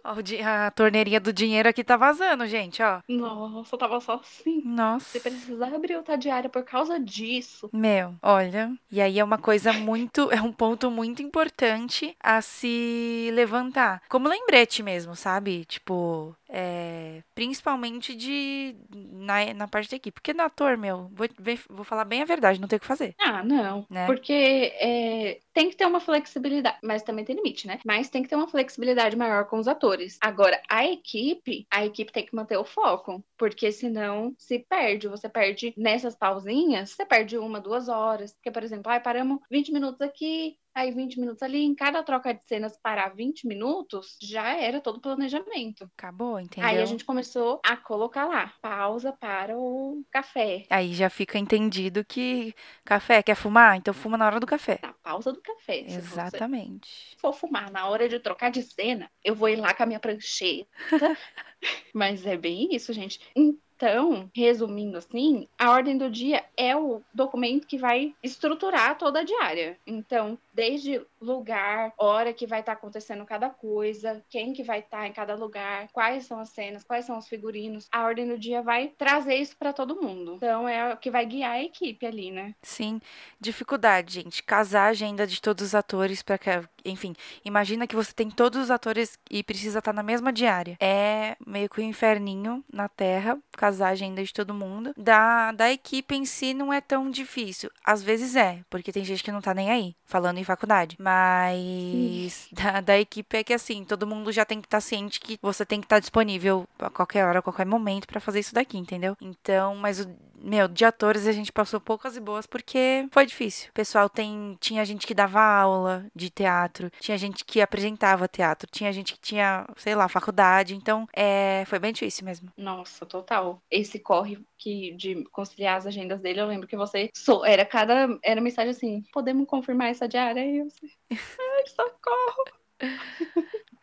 Ó, 0.05 0.15
a 0.47 0.71
torneirinha 0.71 1.19
do 1.19 1.33
dinheiro 1.33 1.69
aqui 1.69 1.83
tá 1.83 1.97
vazando, 1.97 2.47
gente, 2.47 2.83
ó. 2.83 3.01
Nossa, 3.09 3.79
tava 3.79 3.99
só 4.01 4.21
assim. 4.23 4.61
Nossa. 4.63 5.19
Se 5.19 5.21
precisar 5.21 5.75
abrir 5.75 5.97
outra 5.97 6.17
diária 6.17 6.51
por 6.51 6.63
causa 6.63 7.01
disso. 7.01 7.71
Meu, 7.73 8.15
olha. 8.23 8.71
E 8.93 9.01
aí 9.01 9.19
é 9.19 9.25
uma 9.25 9.39
coisa 9.39 9.73
muito. 9.73 10.31
É 10.31 10.43
um 10.43 10.53
ponto 10.53 10.91
muito 10.91 11.23
importante 11.23 12.15
a 12.21 12.43
se 12.43 13.31
levantar. 13.33 14.03
Como 14.09 14.29
lembrete 14.29 14.83
mesmo, 14.83 15.17
sabe? 15.17 15.65
Tipo. 15.65 16.37
É, 16.49 17.23
principalmente 17.35 18.15
de. 18.15 18.77
Na, 18.95 19.53
na 19.53 19.69
parte 19.69 19.91
da 19.91 19.97
equipe. 19.97 20.15
Porque 20.15 20.33
no 20.33 20.43
ator, 20.43 20.77
meu, 20.77 21.11
vou, 21.13 21.27
vou 21.69 21.85
falar 21.85 22.05
bem 22.05 22.23
a 22.23 22.27
verdade, 22.27 22.61
não 22.61 22.69
tem 22.69 22.77
o 22.77 22.81
que 22.81 22.87
fazer. 22.87 23.15
Ah, 23.19 23.43
não. 23.43 23.87
Né? 23.91 24.07
Porque 24.07 24.33
é, 24.33 25.41
tem 25.53 25.69
que 25.69 25.77
ter 25.77 25.87
uma 25.87 26.01
flexibilidade, 26.01 26.79
mas 26.83 27.03
também 27.03 27.25
tem 27.25 27.37
limite, 27.37 27.67
né? 27.67 27.79
Mas 27.85 28.09
tem 28.09 28.23
que 28.23 28.29
ter 28.29 28.37
uma 28.37 28.49
flexibilidade 28.49 29.17
maior 29.17 29.47
com 29.47 29.59
os 29.59 29.69
atores. 29.69 30.19
Agora, 30.21 30.61
a 30.69 30.87
equipe, 30.87 31.67
a 31.71 31.85
equipe 31.85 32.13
tem 32.13 32.25
que 32.25 32.35
manter 32.35 32.57
o 32.57 32.65
foco, 32.65 33.25
porque 33.37 33.73
senão 33.73 34.35
se 34.39 34.59
perde. 34.59 35.09
Você 35.09 35.29
perde 35.29 35.75
nessas 35.77 36.15
pausinhas, 36.15 36.91
você 36.91 37.05
perde 37.05 37.37
uma, 37.37 37.61
duas 37.61 37.89
horas. 37.89 38.33
Porque, 38.35 38.51
por 38.51 38.63
exemplo, 38.63 38.91
ai, 38.91 39.01
paramos 39.01 39.41
20 39.51 39.73
minutos 39.73 40.01
aqui, 40.01 40.57
aí 40.75 40.91
20 40.91 41.21
minutos 41.21 41.43
ali. 41.43 41.63
Em 41.63 41.75
cada 41.75 42.03
troca 42.03 42.35
de 42.35 42.45
cenas 42.45 42.77
parar 42.77 43.15
20 43.15 43.47
minutos, 43.47 44.17
já 44.21 44.57
era 44.57 44.81
todo 44.81 44.97
o 44.97 45.01
planejamento. 45.01 45.91
Acabou, 45.97 46.39
entendeu? 46.41 46.69
Aí 46.69 46.79
a 46.79 46.85
gente 46.85 47.05
começou 47.05 47.61
a 47.65 47.77
colocar 47.77 48.27
lá, 48.27 48.53
pausa 48.61 49.13
para 49.13 49.57
o 49.57 50.05
café. 50.11 50.67
Aí 50.71 50.93
já 50.93 51.09
fica 51.09 51.39
entendido 51.39 52.05
que 52.05 52.55
café 52.85 53.23
quer 53.23 53.37
fumar, 53.37 53.77
então 53.77 53.95
fuma 53.95 54.17
na 54.17 54.27
hora 54.27 54.41
do 54.41 54.47
café. 54.47 54.79
Na 54.83 54.93
pausa 54.93 55.33
do 55.33 55.41
café. 55.41 55.85
Se 55.89 55.97
Exatamente. 55.97 57.17
for 57.19 57.33
fumar 57.33 57.71
na 57.71 57.89
hora 57.89 58.09
de 58.09 58.19
trocar 58.19 58.51
de 58.51 58.63
cena, 58.63 59.11
eu 59.23 59.35
vou 59.35 59.49
ir 59.49 59.57
lá 59.57 59.73
com 59.75 59.83
a 59.83 59.87
minha 59.87 60.01
prancheta. 60.01 60.69
Mas 61.95 62.27
é 62.27 62.37
bem 62.37 62.75
isso, 62.75 62.93
gente. 62.93 63.21
Em 63.35 63.59
Então, 63.77 64.31
resumindo 64.35 64.97
assim, 64.97 65.49
a 65.59 65.71
ordem 65.71 65.99
do 65.99 66.09
dia 66.09 66.45
é 66.57 66.77
o 66.77 67.03
documento 67.13 67.67
que 67.67 67.77
vai 67.77 68.15
estruturar 68.23 68.97
toda 68.97 69.21
a 69.21 69.25
diária. 69.25 69.77
Então, 69.87 70.39
desde 70.53 71.01
lugar, 71.25 71.93
hora 71.99 72.33
que 72.33 72.47
vai 72.47 72.61
estar 72.61 72.73
tá 72.73 72.79
acontecendo 72.79 73.25
cada 73.25 73.51
coisa, 73.51 74.23
quem 74.29 74.53
que 74.53 74.63
vai 74.63 74.81
estar 74.81 74.99
tá 74.99 75.07
em 75.07 75.13
cada 75.13 75.35
lugar, 75.35 75.89
quais 75.93 76.27
são 76.27 76.39
as 76.39 76.51
cenas, 76.51 76.85
quais 76.85 77.05
são 77.05 77.19
os 77.19 77.29
figurinos, 77.29 77.89
a 77.91 78.05
ordem 78.05 78.29
do 78.29 78.39
dia 78.39 78.63
vai 78.63 78.89
trazer 78.89 79.37
isso 79.37 79.57
para 79.57 79.73
todo 79.73 80.01
mundo. 80.01 80.35
Então, 80.37 80.69
é 80.69 80.93
o 80.93 80.97
que 80.97 81.11
vai 81.11 81.27
guiar 81.27 81.53
a 81.53 81.63
equipe 81.63 82.07
ali, 82.07 82.31
né? 82.31 82.55
Sim, 82.63 83.01
dificuldade, 83.41 84.15
gente, 84.15 84.43
casar 84.43 84.87
a 84.87 84.91
agenda 84.91 85.27
de 85.27 85.41
todos 85.41 85.65
os 85.65 85.75
atores 85.75 86.23
para 86.23 86.39
que, 86.39 86.51
enfim, 86.85 87.15
imagina 87.45 87.87
que 87.87 87.97
você 87.97 88.13
tem 88.13 88.31
todos 88.31 88.61
os 88.61 88.71
atores 88.71 89.19
e 89.31 89.43
precisa 89.43 89.79
estar 89.79 89.93
tá 89.93 89.97
na 89.97 90.03
mesma 90.03 90.33
diária. 90.33 90.77
É 90.81 91.37
meio 91.47 91.69
que 91.69 91.81
um 91.81 91.85
inferninho 91.85 92.65
na 92.73 92.89
Terra, 92.89 93.39
casar 93.53 93.89
a 93.89 93.93
agenda 93.93 94.23
de 94.23 94.33
todo 94.33 94.55
mundo. 94.55 94.93
Da, 94.97 95.53
da 95.53 95.71
equipe 95.73 96.15
em 96.15 96.25
si 96.25 96.55
não 96.55 96.73
é 96.73 96.81
tão 96.81 97.11
difícil. 97.11 97.71
Às 97.85 98.03
vezes 98.03 98.37
é, 98.37 98.61
porque 98.69 98.93
tem 98.93 99.05
gente 99.05 99.23
que 99.23 99.33
não 99.33 99.41
tá 99.41 99.55
nem 99.55 99.71
aí, 99.71 99.97
falando 100.05 100.39
em 100.39 100.45
faculdade. 100.45 100.97
Mas 101.15 102.49
da, 102.51 102.81
da, 102.81 102.99
equipe 102.99 103.37
é 103.37 103.45
que 103.45 103.53
assim, 103.53 103.85
todo 103.85 104.07
mundo 104.07 104.33
já 104.33 104.45
tem 104.45 104.61
que 104.61 104.67
estar 104.67 104.79
tá 104.79 104.81
ciente 104.81 105.21
que 105.21 105.39
você 105.41 105.65
tem 105.65 105.81
que 105.81 105.87
estar 105.87 105.97
tá 105.97 106.01
disponível 106.01 106.67
a 106.79 106.91
qualquer 106.91 107.25
hora, 107.25 107.39
a 107.39 107.43
qualquer 107.43 107.67
momento 107.67 108.07
para 108.07 108.21
fazer 108.21 108.41
isso 108.41 108.55
daqui, 108.55 108.77
entendeu? 108.77 109.17
Então, 109.21 109.77
mas 109.77 110.01
o 110.01 110.09
meu, 110.45 110.69
de 110.69 110.85
atores 110.85 111.27
a 111.27 111.33
gente 111.33 111.53
passou 111.53 111.81
poucas 111.81 112.17
e 112.17 112.21
boas 112.21 112.47
porque 112.47 113.09
foi 113.11 113.27
difícil. 113.27 113.71
Pessoal 113.73 114.09
tem. 114.09 114.57
Tinha 114.61 114.85
gente 114.85 115.07
que 115.07 115.15
dava 115.15 115.41
aula 115.41 116.07
de 116.15 116.31
teatro, 116.31 116.91
tinha 117.01 117.17
gente 117.17 117.45
que 117.45 117.61
apresentava 117.61 118.29
teatro, 118.29 118.69
tinha 118.71 118.93
gente 118.93 119.15
que 119.15 119.21
tinha, 119.21 119.67
sei 119.77 119.95
lá, 119.95 120.09
faculdade. 120.09 120.75
Então, 120.75 121.07
é, 121.13 121.65
foi 121.67 121.79
bem 121.79 121.93
difícil 121.93 122.25
mesmo. 122.25 122.53
Nossa, 122.57 123.07
total. 123.07 123.63
Esse 123.71 123.99
corre 123.99 124.45
que 124.59 124.93
de 124.93 125.25
conciliar 125.33 125.79
as 125.79 125.87
agendas 125.87 126.21
dele, 126.21 126.41
eu 126.41 126.47
lembro 126.47 126.69
que 126.69 126.77
você. 126.77 127.11
So, 127.15 127.45
era 127.45 127.65
cada. 127.65 128.07
Era 128.23 128.41
mensagem 128.41 128.71
assim: 128.71 129.03
podemos 129.13 129.47
confirmar 129.47 129.91
essa 129.91 130.07
diária? 130.09 130.45
E 130.45 130.59
eu 130.59 130.67
assim, 130.67 130.89
ai, 131.11 131.67
socorro. 131.67 132.45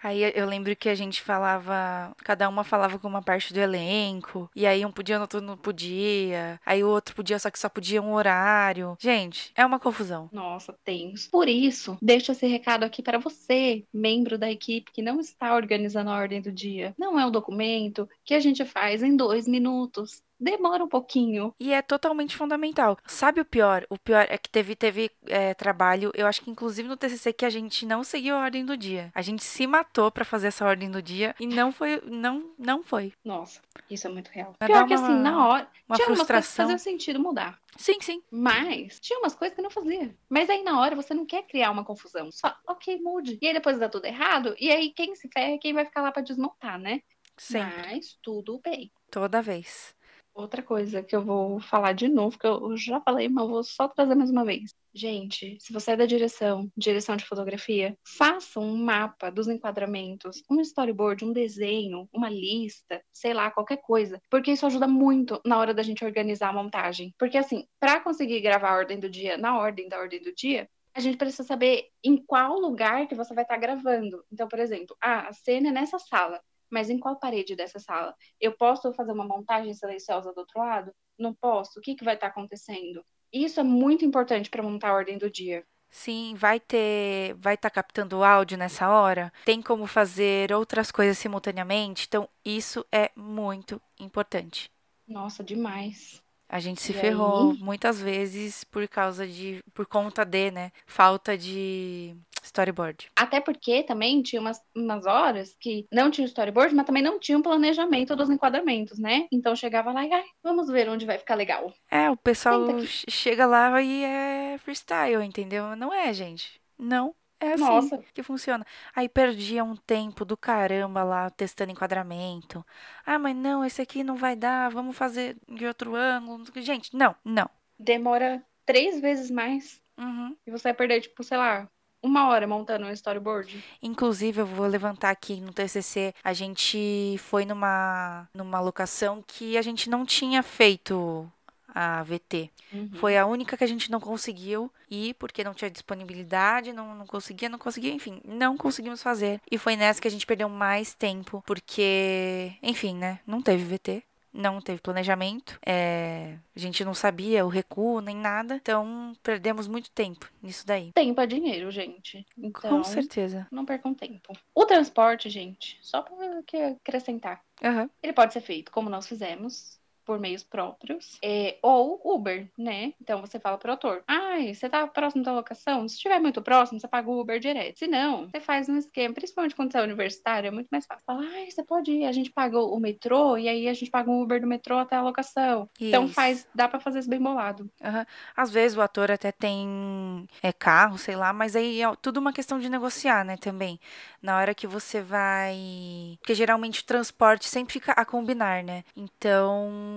Aí 0.04 0.32
eu 0.36 0.46
lembro 0.48 0.76
que 0.76 0.90
a 0.90 0.96
gente 0.96 1.22
falava, 1.22 2.14
cada 2.24 2.50
uma 2.50 2.64
falava 2.64 2.98
com 2.98 3.08
uma 3.08 3.22
parte 3.22 3.54
do 3.54 3.60
elenco, 3.60 4.50
e 4.56 4.66
aí 4.66 4.86
um 4.86 4.92
podia, 4.92 5.20
outro 5.20 5.42
não 5.42 5.58
podia, 5.58 6.60
aí 6.66 6.84
o 6.84 6.90
outro 6.90 7.16
podia, 7.16 7.38
só 7.38 7.50
que 7.52 7.60
só 7.60 7.70
podia 7.70 8.02
um 8.02 8.14
horário. 8.14 8.98
Gente, 9.00 9.52
é 9.56 9.66
uma 9.66 9.80
confusão. 9.80 10.30
Nossa, 10.32 10.76
tem. 10.84 11.14
Por 11.32 11.48
isso, 11.48 11.98
deixo 12.02 12.32
esse 12.32 12.48
recado 12.48 12.84
aqui 12.84 13.02
para 13.04 13.18
você, 13.18 13.84
membro 13.94 14.38
da 14.38 14.50
equipe 14.50 14.92
que 14.92 15.02
não 15.02 15.20
está 15.20 15.56
organizando 15.56 16.10
a 16.10 16.16
ordem 16.16 16.42
do 16.42 16.52
dia. 16.52 16.96
Não 16.98 17.20
é 17.20 17.26
um 17.26 17.32
documento 17.32 18.10
que 18.26 18.34
a 18.34 18.40
gente 18.40 18.66
faz 18.66 19.04
em 19.04 19.16
dois 19.16 19.48
minutos 19.48 20.22
demora 20.42 20.84
um 20.84 20.88
pouquinho. 20.88 21.54
E 21.60 21.72
é 21.72 21.82
totalmente 21.82 22.36
fundamental. 22.36 22.98
Sabe 23.06 23.40
o 23.40 23.46
pior? 23.46 23.86
O 23.90 23.98
pior 23.98 24.26
é 24.28 24.38
que 24.38 24.50
teve, 24.50 24.76
teve 24.76 25.12
é, 25.28 25.54
trabalho, 25.54 26.12
eu 26.16 26.26
acho 26.26 26.42
que 26.42 26.50
inclusive 26.50 26.90
no 26.90 26.98
TCC, 26.98 27.32
que 27.32 27.46
a 27.46 27.50
gente 27.50 27.86
não 27.86 28.04
seguiu 28.04 28.36
a 28.36 28.40
ordem 28.40 28.66
do 28.66 28.76
dia. 28.76 29.12
A 29.14 29.22
gente 29.22 29.44
se 29.44 29.68
matou 29.68 30.12
para 30.12 30.26
fazer 30.26 30.48
essa 30.48 30.66
ordem 30.66 30.90
do 30.90 31.02
dia 31.02 31.36
e 31.40 31.46
não 31.46 31.72
foi, 31.72 32.02
não, 32.06 32.52
não 32.58 32.84
foi. 32.84 33.14
Nossa, 33.24 33.62
isso 33.90 34.08
é 34.08 34.10
muito 34.10 34.30
real. 34.30 34.56
Vai 34.60 34.68
pior 34.68 34.88
que 34.88 34.96
uma, 34.96 35.06
assim, 35.06 35.22
na 35.22 35.48
hora, 35.48 35.68
uma 35.88 35.96
tinha 35.96 36.08
frustração. 36.08 36.16
umas 36.16 36.28
coisas 36.28 36.48
que 36.50 36.56
faziam 36.56 36.78
sentido 36.80 37.20
mudar. 37.20 37.62
Sim, 37.78 38.02
sim. 38.02 38.22
Mas 38.30 39.00
tinha 39.00 39.20
umas 39.20 39.36
coisas 39.36 39.56
que 39.56 39.62
não 39.62 39.70
fazia. 39.70 40.14
Mas 40.28 40.50
aí 40.50 40.64
na 40.64 40.80
hora 40.80 40.96
você 40.96 41.14
não 41.14 41.26
quer 41.26 41.44
criar 41.44 41.72
uma 41.72 41.86
confusão. 41.86 42.32
Só, 42.32 42.54
ok, 42.68 43.00
mude. 43.02 43.38
E 43.42 43.48
aí 43.48 43.54
depois 43.54 43.80
dá 43.80 43.88
tudo 43.88 44.06
errado. 44.06 44.56
E 44.60 44.70
aí 44.70 44.92
quem 44.92 45.16
se 45.16 45.30
ferra 45.30 45.54
é 45.54 45.58
quem 45.58 45.74
vai 45.74 45.86
ficar 45.86 46.02
lá 46.02 46.12
para 46.12 46.24
desmontar, 46.24 46.80
né? 46.80 47.02
Sempre. 47.38 47.94
Mas 47.94 48.18
tudo 48.22 48.60
bem. 48.60 48.92
Toda 49.10 49.42
vez. 49.42 49.96
Outra 50.42 50.64
coisa 50.64 51.04
que 51.04 51.16
eu 51.16 51.24
vou 51.24 51.60
falar 51.60 51.94
de 51.94 52.08
novo, 52.08 52.38
que 52.38 52.48
eu 52.48 52.76
já 52.76 53.00
falei, 53.00 53.30
mas 53.30 53.48
vou 53.48 53.64
só 53.64 53.88
trazer 53.88 54.16
mais 54.16 54.32
uma 54.32 54.44
vez. 54.44 54.74
Gente, 54.92 55.56
se 55.60 55.72
você 55.72 55.92
é 55.92 55.96
da 55.96 56.08
direção, 56.08 56.68
direção 56.76 57.16
de 57.16 57.26
fotografia, 57.26 57.96
faça 58.04 58.60
um 58.60 58.76
mapa 58.76 59.30
dos 59.30 59.48
enquadramentos, 59.48 60.42
um 60.50 60.60
storyboard, 60.60 61.24
um 61.24 61.32
desenho, 61.32 62.10
uma 62.12 62.28
lista, 62.28 63.04
sei 63.14 63.36
lá, 63.36 63.52
qualquer 63.52 63.78
coisa, 63.78 64.20
porque 64.32 64.52
isso 64.52 64.66
ajuda 64.66 64.88
muito 64.88 65.40
na 65.46 65.60
hora 65.60 65.76
da 65.76 65.84
gente 65.84 66.04
organizar 66.04 66.50
a 66.50 66.54
montagem. 66.54 67.14
Porque 67.20 67.38
assim, 67.38 67.68
para 67.80 68.00
conseguir 68.00 68.42
gravar 68.42 68.72
a 68.72 68.78
ordem 68.78 69.00
do 69.00 69.10
dia 69.10 69.38
na 69.38 69.60
ordem 69.60 69.88
da 69.88 70.00
ordem 70.00 70.24
do 70.24 70.34
dia, 70.34 70.68
a 70.94 71.00
gente 71.00 71.18
precisa 71.18 71.44
saber 71.44 71.86
em 72.04 72.18
qual 72.18 72.60
lugar 72.60 73.08
que 73.08 73.14
você 73.14 73.34
vai 73.36 73.44
estar 73.44 73.58
gravando. 73.58 74.26
Então, 74.32 74.48
por 74.48 74.58
exemplo, 74.58 74.98
ah, 75.00 75.28
a 75.30 75.34
cena 75.34 75.70
é 75.70 75.72
nessa 75.72 76.00
sala 76.00 76.42
mas 76.72 76.90
em 76.90 76.98
qual 76.98 77.18
parede 77.18 77.56
dessa 77.56 77.80
sala? 77.80 78.16
Eu 78.40 78.54
posso 78.54 78.94
fazer 78.94 79.12
uma 79.12 79.26
montagem 79.26 79.74
silenciosa 79.74 80.34
do 80.34 80.40
outro 80.40 80.60
lado? 80.60 80.92
Não 81.20 81.34
posso? 81.34 81.78
O 81.78 81.82
que, 81.82 81.96
que 81.96 82.04
vai 82.04 82.16
estar 82.16 82.28
tá 82.28 82.32
acontecendo? 82.32 83.04
Isso 83.32 83.60
é 83.60 83.64
muito 83.64 84.04
importante 84.06 84.50
para 84.50 84.64
montar 84.64 84.90
a 84.90 84.94
ordem 84.94 85.18
do 85.18 85.30
dia. 85.30 85.64
Sim, 85.90 86.34
vai 86.36 86.60
ter, 86.60 87.34
vai 87.36 87.56
estar 87.56 87.70
tá 87.70 87.76
captando 87.76 88.24
áudio 88.24 88.58
nessa 88.58 88.90
hora. 88.90 89.32
Tem 89.44 89.62
como 89.62 89.86
fazer 89.86 90.54
outras 90.54 90.90
coisas 90.90 91.18
simultaneamente. 91.18 92.06
Então, 92.08 92.30
isso 92.46 92.86
é 92.92 93.12
muito 93.14 93.82
importante. 94.00 94.72
Nossa, 95.06 95.44
demais. 95.44 96.24
A 96.48 96.60
gente 96.60 96.82
se 96.82 96.92
e 96.92 96.96
ferrou 96.96 97.52
aí? 97.52 97.58
muitas 97.60 98.02
vezes 98.02 98.64
por 98.64 98.88
causa 98.88 99.28
de, 99.28 99.62
por 99.74 99.86
conta 99.86 100.26
de, 100.26 100.52
né, 100.52 100.72
falta 100.86 101.38
de 101.38 102.16
storyboard. 102.42 103.10
Até 103.16 103.40
porque 103.40 103.84
também 103.84 104.22
tinha 104.22 104.42
umas, 104.42 104.62
umas 104.76 105.06
horas 105.06 105.56
que 105.60 105.86
não 105.92 106.10
tinha 106.10 106.26
storyboard, 106.26 106.74
mas 106.76 106.86
também 106.86 107.04
não 107.04 107.20
tinha 107.20 107.38
um 107.38 107.42
planejamento 107.42 108.16
dos 108.16 108.30
enquadramentos, 108.30 109.00
né? 109.00 109.28
Então 109.32 109.56
chegava 109.56 109.92
lá 109.92 110.06
e, 110.06 110.12
ai, 110.12 110.26
vamos 110.44 110.68
ver 110.68 110.90
onde 110.90 111.06
vai 111.06 111.18
ficar 111.18 111.36
legal. 111.36 111.74
É, 111.90 112.10
o 112.10 112.18
pessoal 112.18 112.68
chega 112.86 113.46
lá 113.46 113.82
e 113.82 114.04
é 114.04 114.58
freestyle, 114.60 115.24
entendeu? 115.24 115.76
Não 115.76 115.94
é, 115.94 116.14
gente. 116.14 116.60
Não. 116.78 117.16
É 117.40 117.54
assim 117.54 117.64
Nossa. 117.64 118.04
que 118.14 118.22
funciona. 118.22 118.64
Aí 118.96 119.10
perdia 119.10 119.64
um 119.64 119.76
tempo 119.76 120.24
do 120.24 120.38
caramba 120.38 121.04
lá 121.04 121.28
testando 121.32 121.72
enquadramento. 121.72 122.64
Ah, 123.04 123.18
mas 123.18 123.36
não, 123.36 123.66
esse 123.66 123.82
aqui 123.82 124.04
não 124.04 124.16
vai 124.16 124.36
dar, 124.36 124.70
vamos 124.70 124.96
fazer 124.96 125.36
de 125.50 125.66
outro 125.66 125.96
ângulo. 125.96 126.44
Gente, 126.58 126.96
não, 126.96 127.16
não. 127.26 127.50
Demora 127.80 128.46
três 128.64 129.02
vezes 129.02 129.32
mais. 129.32 129.82
Uhum. 129.98 130.38
E 130.46 130.52
você 130.52 130.66
vai 130.66 130.74
perder, 130.76 131.02
tipo, 131.02 131.24
sei 131.24 131.38
lá, 131.38 131.68
uma 132.02 132.28
hora 132.28 132.48
montando 132.48 132.86
um 132.86 132.92
storyboard. 132.92 133.64
Inclusive, 133.82 134.42
eu 134.42 134.46
vou 134.46 134.68
levantar 134.68 135.10
aqui 135.10 135.40
no 135.40 135.54
TCC, 135.54 136.14
a 136.24 136.34
gente 136.34 137.16
foi 137.20 137.46
numa, 137.46 138.28
numa 138.34 138.60
locação 138.60 139.24
que 139.26 139.58
a 139.58 139.62
gente 139.62 139.90
não 139.90 140.06
tinha 140.06 140.42
feito 140.42 141.32
a 141.74 142.04
VT. 142.04 142.50
Uhum. 142.74 142.90
Foi 142.94 143.18
a 143.18 143.26
única 143.26 143.58
que 143.58 143.64
a 143.64 143.68
gente 143.68 143.90
não 143.90 144.00
conseguiu 144.00 144.72
ir 144.90 145.14
porque 145.16 145.44
não 145.44 145.54
tinha 145.54 145.72
disponibilidade, 145.72 146.74
não, 146.74 146.96
não 146.96 147.06
conseguia, 147.06 147.50
não 147.50 147.60
conseguia, 147.60 147.94
enfim, 147.94 148.22
não 148.26 148.58
conseguimos 148.58 149.02
fazer. 149.02 149.42
E 149.50 149.58
foi 149.58 149.76
nessa 149.76 150.02
que 150.02 150.08
a 150.08 150.12
gente 150.12 150.26
perdeu 150.26 150.50
mais 150.50 150.94
tempo, 150.94 151.44
porque, 151.46 152.54
enfim, 152.62 152.96
né, 152.96 153.20
não 153.26 153.42
teve 153.42 153.64
VT. 153.64 154.04
Não 154.34 154.62
teve 154.62 154.80
planejamento, 154.80 155.60
é, 155.66 156.38
a 156.56 156.60
gente 156.60 156.86
não 156.86 156.94
sabia 156.94 157.46
o 157.46 157.50
recuo 157.50 158.00
nem 158.00 158.16
nada, 158.16 158.56
então 158.56 159.14
perdemos 159.22 159.68
muito 159.68 159.92
tempo 159.92 160.32
nisso 160.42 160.66
daí. 160.66 160.92
Tempo 160.94 161.20
é 161.20 161.28
dinheiro, 161.28 161.70
gente. 161.70 162.26
Então, 162.38 162.78
Com 162.78 162.84
certeza. 162.84 163.48
Não 163.52 163.66
percam 163.66 163.94
tempo. 163.94 164.34
O 164.56 164.66
transporte, 164.66 165.30
gente, 165.30 165.78
só 165.82 166.02
para 166.02 166.40
acrescentar, 166.72 167.42
uhum. 167.62 167.90
ele 168.02 168.14
pode 168.14 168.32
ser 168.32 168.42
feito 168.42 168.72
como 168.72 168.90
nós 168.90 169.06
fizemos, 169.06 169.81
por 170.06 170.20
meios 170.20 170.44
próprios, 170.44 171.18
é, 171.24 171.58
ou 171.62 172.02
Uber, 172.04 172.50
né? 172.58 172.94
Então 173.02 173.22
você 173.22 173.40
fala 173.40 173.58
pro 173.58 173.72
autor: 173.72 174.04
ai, 174.08 174.54
você 174.54 174.70
tá 174.70 174.86
próximo 174.88 175.24
da 175.24 175.34
locação? 175.34 175.88
Se 175.88 175.96
estiver 175.96 176.20
muito 176.20 176.42
próximo, 176.42 176.80
você 176.80 176.88
paga 176.88 177.10
o 177.10 177.20
Uber 177.20 177.40
direto. 177.40 177.80
Se 177.80 177.88
não, 177.88 178.28
você 178.28 178.40
faz 178.40 178.68
um 178.70 178.78
esquema, 178.78 179.14
principalmente 179.14 179.56
quando 179.56 179.72
você 179.72 179.78
é 179.78 179.84
universitário, 179.84 180.48
é 180.48 180.52
muito 180.52 180.68
mais 180.72 180.86
fácil. 180.86 181.04
Fala, 181.06 181.24
ai, 181.24 181.50
você 181.50 181.64
pode 181.64 181.92
ir, 181.92 182.06
a 182.06 182.12
gente 182.12 182.32
paga 182.32 182.60
o 182.60 182.80
metrô 182.80 183.38
e 183.38 183.48
aí 183.48 183.68
a 183.68 183.74
gente 183.74 183.92
paga 183.92 184.10
um 184.10 184.22
Uber 184.22 184.42
do 184.42 184.48
metrô 184.48 184.78
até 184.78 184.96
a 184.96 185.02
locação. 185.02 185.70
Isso. 185.80 185.90
Então 185.90 186.08
faz, 186.08 186.48
dá 186.54 186.68
para 186.68 186.80
fazer 186.80 187.00
isso 187.00 187.10
bem 187.10 187.22
bolado. 187.22 187.70
Uhum. 187.82 188.06
Às 188.36 188.52
vezes 188.52 188.78
o 188.78 188.82
ator 188.82 189.12
até 189.12 189.32
tem 189.32 190.28
é, 190.42 190.52
carro, 190.52 190.98
sei 190.98 191.16
lá, 191.16 191.34
mas 191.34 191.56
aí 191.56 191.82
é 191.82 191.96
tudo 192.02 192.20
uma 192.20 192.34
questão 192.34 192.60
de 192.60 192.70
negociar, 192.70 193.24
né, 193.24 193.38
também. 193.38 193.80
Na 194.22 194.38
hora 194.38 194.54
que 194.54 194.68
você 194.68 195.02
vai. 195.02 196.18
Porque 196.20 196.36
geralmente 196.36 196.82
o 196.82 196.86
transporte 196.86 197.48
sempre 197.48 197.74
fica 197.74 197.92
a 197.94 198.06
combinar, 198.06 198.64
né? 198.64 198.84
Então 198.96 199.91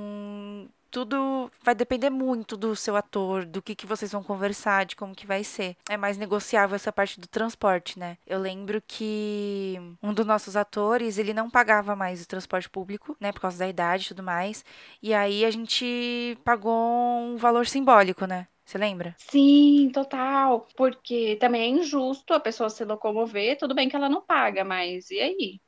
tudo 0.95 1.51
vai 1.61 1.75
depender 1.75 2.09
muito 2.09 2.57
do 2.57 2.77
seu 2.77 2.95
ator, 2.95 3.45
do 3.45 3.61
que, 3.61 3.75
que 3.75 3.85
vocês 3.85 4.13
vão 4.13 4.23
conversar, 4.23 4.87
de 4.87 4.95
como 4.95 5.13
que 5.13 5.27
vai 5.27 5.43
ser. 5.43 5.77
É 5.91 5.97
mais 5.97 6.17
negociável 6.17 6.77
essa 6.77 6.93
parte 6.93 7.21
do 7.21 7.27
transporte, 7.27 7.99
né? 7.99 8.17
Eu 8.25 8.39
lembro 8.39 8.81
que 8.87 9.75
um 10.01 10.15
dos 10.15 10.25
nossos 10.25 10.57
atores, 10.57 11.19
ele 11.19 11.35
não 11.35 11.51
pagava 11.51 11.97
mais 11.97 12.23
o 12.23 12.29
transporte 12.29 12.71
público, 12.71 13.17
né? 13.19 13.33
Por 13.33 13.41
causa 13.41 13.59
da 13.59 13.69
idade 13.69 14.05
e 14.05 14.09
tudo 14.09 14.23
mais. 14.23 14.65
E 15.03 15.13
aí 15.13 15.45
a 15.45 15.51
gente 15.51 16.39
pagou 16.45 16.73
um 16.73 17.37
valor 17.37 17.67
simbólico, 17.67 18.25
né? 18.25 18.47
Você 18.65 18.79
lembra? 18.79 19.17
Sim, 19.19 19.91
total. 19.93 20.69
Porque 20.77 21.37
também 21.41 21.63
é 21.63 21.81
injusto 21.81 22.33
a 22.33 22.41
pessoa 22.41 22.71
se 22.71 22.85
locomover. 22.85 23.59
Tudo 23.59 23.75
bem 23.75 23.89
que 23.89 23.97
ela 23.97 24.09
não 24.09 24.23
paga, 24.23 24.65
mas 24.65 25.11
e 25.11 25.19
aí? 25.19 25.61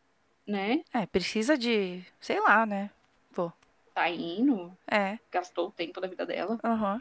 Né? 0.47 0.83
É, 0.95 1.05
precisa 1.05 1.59
de, 1.59 2.05
sei 2.21 2.39
lá, 2.39 2.65
né? 2.65 2.91
Tá 3.96 4.11
indo, 4.11 4.76
É. 4.90 5.18
gastou 5.32 5.68
o 5.68 5.72
tempo 5.72 6.02
da 6.02 6.06
vida 6.06 6.26
dela. 6.26 6.61
Aham. 6.62 7.00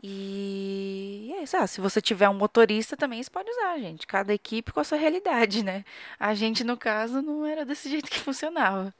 E 0.00 1.32
é 1.36 1.42
isso. 1.42 1.56
Ah, 1.56 1.66
se 1.66 1.80
você 1.80 2.00
tiver 2.00 2.28
um 2.28 2.34
motorista 2.34 2.96
também, 2.96 3.20
você 3.20 3.28
pode 3.28 3.50
usar, 3.50 3.76
gente. 3.80 4.06
Cada 4.06 4.32
equipe 4.32 4.70
com 4.70 4.78
a 4.78 4.84
sua 4.84 4.98
realidade, 4.98 5.64
né? 5.64 5.84
A 6.20 6.32
gente, 6.32 6.62
no 6.62 6.76
caso, 6.76 7.20
não 7.20 7.44
era 7.44 7.64
desse 7.64 7.88
jeito 7.90 8.08
que 8.08 8.20
funcionava. 8.20 8.94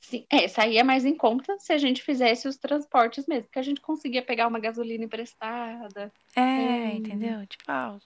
Sim, 0.00 0.26
é, 0.30 0.48
saía 0.48 0.82
mais 0.82 1.04
em 1.04 1.14
conta 1.14 1.58
se 1.58 1.74
a 1.74 1.78
gente 1.78 2.02
fizesse 2.02 2.48
os 2.48 2.56
transportes 2.56 3.26
mesmo, 3.26 3.50
que 3.50 3.58
a 3.58 3.62
gente 3.62 3.80
conseguia 3.82 4.22
pegar 4.22 4.48
uma 4.48 4.58
gasolina 4.58 5.04
emprestada. 5.04 6.10
É, 6.34 6.40
Hum. 6.50 6.96
entendeu? 6.96 7.46
Tipo, 7.46 7.64
ah, 7.68 7.98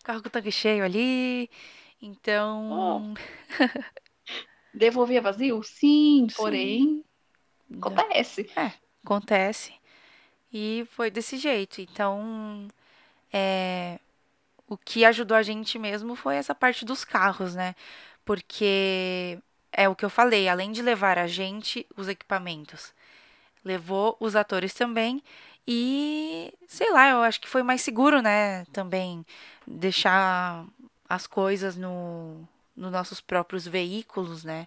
o 0.00 0.04
carro 0.04 0.22
com 0.22 0.28
o 0.28 0.30
tanque 0.30 0.50
cheio 0.50 0.84
ali. 0.84 1.48
Então. 2.02 3.14
Devolvia 4.74 5.20
vazio? 5.22 5.62
Sim, 5.62 6.26
porém, 6.36 7.02
acontece. 7.76 8.50
acontece. 9.04 9.74
E 10.52 10.86
foi 10.92 11.10
desse 11.10 11.36
jeito. 11.36 11.80
Então, 11.80 12.68
é, 13.32 13.98
o 14.66 14.76
que 14.76 15.04
ajudou 15.04 15.36
a 15.36 15.42
gente 15.42 15.78
mesmo 15.78 16.14
foi 16.14 16.36
essa 16.36 16.54
parte 16.54 16.84
dos 16.84 17.04
carros, 17.04 17.54
né? 17.54 17.74
Porque 18.24 19.38
é 19.72 19.88
o 19.88 19.94
que 19.96 20.04
eu 20.04 20.10
falei, 20.10 20.48
além 20.48 20.72
de 20.72 20.82
levar 20.82 21.18
a 21.18 21.26
gente, 21.26 21.86
os 21.96 22.08
equipamentos, 22.08 22.92
levou 23.64 24.16
os 24.20 24.36
atores 24.36 24.74
também. 24.74 25.22
E, 25.66 26.52
sei 26.66 26.90
lá, 26.92 27.10
eu 27.10 27.22
acho 27.22 27.40
que 27.40 27.48
foi 27.48 27.62
mais 27.62 27.82
seguro, 27.82 28.22
né? 28.22 28.64
Também 28.72 29.24
deixar 29.66 30.64
as 31.08 31.26
coisas 31.26 31.76
no, 31.76 32.48
nos 32.76 32.90
nossos 32.92 33.20
próprios 33.20 33.66
veículos, 33.66 34.44
né? 34.44 34.66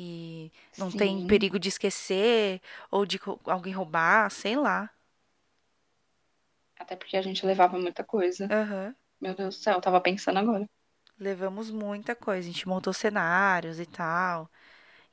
E 0.00 0.52
não 0.78 0.92
tem 0.92 1.18
Sim. 1.18 1.26
perigo 1.26 1.58
de 1.58 1.70
esquecer 1.70 2.62
ou 2.88 3.04
de 3.04 3.18
alguém 3.44 3.72
roubar, 3.72 4.30
sei 4.30 4.54
lá. 4.54 4.88
Até 6.78 6.94
porque 6.94 7.16
a 7.16 7.22
gente 7.22 7.44
levava 7.44 7.76
muita 7.76 8.04
coisa. 8.04 8.46
Aham. 8.48 8.94
Meu 9.20 9.34
Deus 9.34 9.56
do 9.56 9.60
céu, 9.60 9.74
eu 9.74 9.80
tava 9.80 10.00
pensando 10.00 10.38
agora. 10.38 10.70
Levamos 11.18 11.72
muita 11.72 12.14
coisa. 12.14 12.48
A 12.48 12.52
gente 12.52 12.68
montou 12.68 12.92
cenários 12.92 13.80
e 13.80 13.86
tal. 13.86 14.48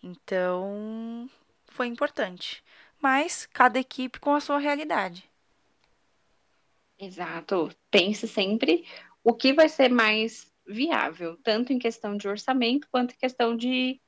Então, 0.03 1.27
foi 1.65 1.87
importante. 1.87 2.63
Mas 3.01 3.47
cada 3.47 3.79
equipe 3.79 4.19
com 4.19 4.35
a 4.35 4.39
sua 4.39 4.59
realidade. 4.59 5.27
Exato. 6.99 7.75
Pense 7.89 8.27
sempre 8.27 8.85
o 9.23 9.33
que 9.33 9.51
vai 9.51 9.67
ser 9.67 9.89
mais 9.89 10.53
viável, 10.67 11.37
tanto 11.37 11.73
em 11.73 11.79
questão 11.79 12.15
de 12.15 12.27
orçamento 12.27 12.87
quanto 12.91 13.15
em 13.15 13.17
questão 13.17 13.57
de 13.57 13.99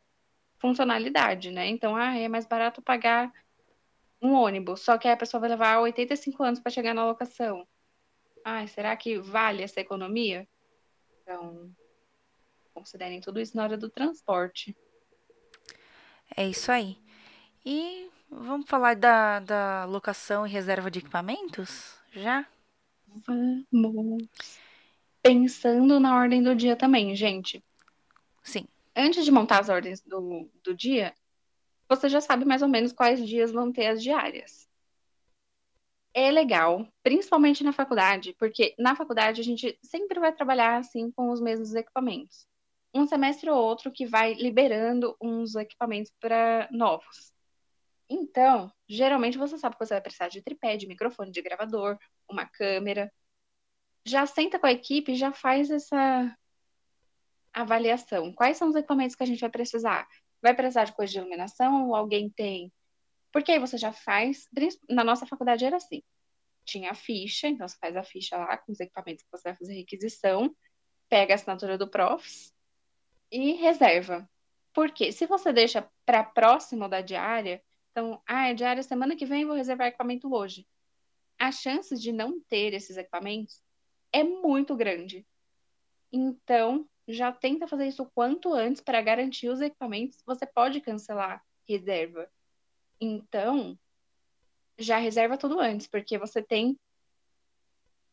funcionalidade, 0.59 1.51
né? 1.51 1.67
Então, 1.67 1.95
ah, 1.95 2.17
é 2.17 2.27
mais 2.27 2.45
barato 2.45 2.81
pagar 2.81 3.31
um 4.21 4.33
ônibus, 4.33 4.81
só 4.81 4.97
que 4.97 5.07
a 5.07 5.17
pessoa 5.17 5.39
vai 5.41 5.49
levar 5.49 5.79
85 5.79 6.43
anos 6.43 6.59
para 6.59 6.71
chegar 6.71 6.93
na 6.93 7.05
locação. 7.05 7.67
Ah, 8.43 8.65
será 8.67 8.95
que 8.95 9.19
vale 9.19 9.63
essa 9.63 9.79
economia? 9.79 10.47
Então, 11.21 11.71
considerem 12.73 13.19
tudo 13.21 13.39
isso 13.39 13.55
na 13.55 13.63
hora 13.63 13.77
do 13.77 13.89
transporte. 13.89 14.75
É 16.35 16.47
isso 16.47 16.71
aí. 16.71 16.97
E 17.65 18.09
vamos 18.29 18.69
falar 18.69 18.95
da, 18.95 19.39
da 19.39 19.85
locação 19.85 20.45
e 20.45 20.49
reserva 20.49 20.89
de 20.89 20.99
equipamentos? 20.99 21.99
Já? 22.11 22.45
Vamos. 23.25 24.27
Pensando 25.21 25.99
na 25.99 26.15
ordem 26.15 26.41
do 26.41 26.55
dia 26.55 26.75
também, 26.75 27.15
gente. 27.15 27.63
Sim. 28.43 28.65
Antes 28.99 29.23
de 29.23 29.31
montar 29.31 29.59
as 29.59 29.69
ordens 29.69 30.01
do, 30.01 30.49
do 30.63 30.73
dia, 30.73 31.13
você 31.87 32.09
já 32.09 32.19
sabe 32.19 32.45
mais 32.45 32.63
ou 32.63 32.67
menos 32.67 32.91
quais 32.91 33.23
dias 33.23 33.51
vão 33.51 33.71
ter 33.71 33.85
as 33.85 34.01
diárias. 34.01 34.67
É 36.15 36.31
legal, 36.31 36.87
principalmente 37.03 37.63
na 37.63 37.71
faculdade, 37.71 38.35
porque 38.39 38.73
na 38.79 38.95
faculdade 38.95 39.39
a 39.39 39.43
gente 39.43 39.77
sempre 39.83 40.19
vai 40.19 40.33
trabalhar 40.33 40.77
assim 40.77 41.11
com 41.11 41.29
os 41.29 41.39
mesmos 41.39 41.75
equipamentos. 41.75 42.47
Um 42.91 43.05
semestre 43.05 43.47
ou 43.51 43.63
outro 43.63 43.91
que 43.91 44.07
vai 44.07 44.33
liberando 44.33 45.15
uns 45.21 45.55
equipamentos 45.55 46.11
para 46.19 46.67
novos. 46.71 47.31
Então, 48.09 48.73
geralmente 48.89 49.37
você 49.37 49.59
sabe 49.59 49.77
que 49.77 49.85
você 49.85 49.93
vai 49.93 50.01
precisar 50.01 50.29
de 50.29 50.41
tripé, 50.41 50.75
de 50.75 50.87
microfone, 50.87 51.29
de 51.29 51.41
gravador, 51.43 51.99
uma 52.27 52.47
câmera. 52.47 53.13
Já 54.03 54.25
senta 54.25 54.57
com 54.57 54.65
a 54.65 54.71
equipe 54.71 55.13
já 55.13 55.31
faz 55.31 55.69
essa 55.69 56.35
avaliação. 57.61 58.33
Quais 58.33 58.57
são 58.57 58.69
os 58.69 58.75
equipamentos 58.75 59.15
que 59.15 59.23
a 59.23 59.25
gente 59.25 59.41
vai 59.41 59.49
precisar? 59.49 60.07
Vai 60.41 60.53
precisar 60.55 60.85
de 60.85 60.93
coisa 60.93 61.11
de 61.11 61.19
iluminação? 61.19 61.89
Ou 61.89 61.95
alguém 61.95 62.29
tem? 62.29 62.71
Porque 63.31 63.51
aí 63.51 63.59
você 63.59 63.77
já 63.77 63.91
faz. 63.91 64.47
Na 64.89 65.03
nossa 65.03 65.25
faculdade 65.25 65.65
era 65.65 65.77
assim: 65.77 66.01
tinha 66.65 66.91
a 66.91 66.95
ficha, 66.95 67.47
então 67.47 67.67
você 67.67 67.77
faz 67.79 67.95
a 67.95 68.03
ficha 68.03 68.37
lá 68.37 68.57
com 68.57 68.71
os 68.71 68.79
equipamentos 68.79 69.23
que 69.23 69.31
você 69.31 69.49
vai 69.49 69.55
fazer 69.55 69.73
requisição, 69.73 70.55
pega 71.09 71.33
a 71.33 71.35
assinatura 71.35 71.77
do 71.77 71.89
Profs 71.89 72.53
e 73.31 73.53
reserva. 73.53 74.29
Porque 74.73 75.11
se 75.11 75.25
você 75.25 75.51
deixa 75.51 75.89
para 76.05 76.23
próximo 76.23 76.87
da 76.87 77.01
diária, 77.01 77.63
então, 77.91 78.21
ah, 78.27 78.49
é 78.49 78.53
diária 78.53 78.83
semana 78.83 79.15
que 79.15 79.25
vem, 79.25 79.45
vou 79.45 79.55
reservar 79.55 79.87
equipamento 79.87 80.31
hoje. 80.31 80.67
A 81.39 81.51
chance 81.51 81.95
de 81.97 82.11
não 82.11 82.39
ter 82.41 82.73
esses 82.73 82.95
equipamentos 82.95 83.59
é 84.11 84.23
muito 84.23 84.75
grande. 84.75 85.25
Então, 86.11 86.87
já 87.07 87.31
tenta 87.31 87.67
fazer 87.67 87.87
isso 87.87 88.03
o 88.03 88.09
quanto 88.09 88.53
antes 88.53 88.81
para 88.81 89.01
garantir 89.01 89.49
os 89.49 89.61
equipamentos. 89.61 90.21
Você 90.25 90.45
pode 90.45 90.81
cancelar 90.81 91.41
reserva. 91.67 92.29
Então, 92.99 93.77
já 94.77 94.97
reserva 94.97 95.37
tudo 95.37 95.59
antes, 95.59 95.87
porque 95.87 96.17
você 96.17 96.41
tem 96.41 96.77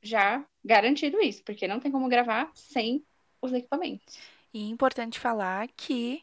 já 0.03 0.45
garantido 0.65 1.21
isso, 1.21 1.43
porque 1.45 1.67
não 1.67 1.81
tem 1.81 1.91
como 1.91 2.09
gravar 2.09 2.51
sem 2.55 3.05
os 3.41 3.53
equipamentos. 3.53 4.19
E 4.53 4.63
é 4.63 4.69
importante 4.69 5.19
falar 5.19 5.69
que 5.77 6.23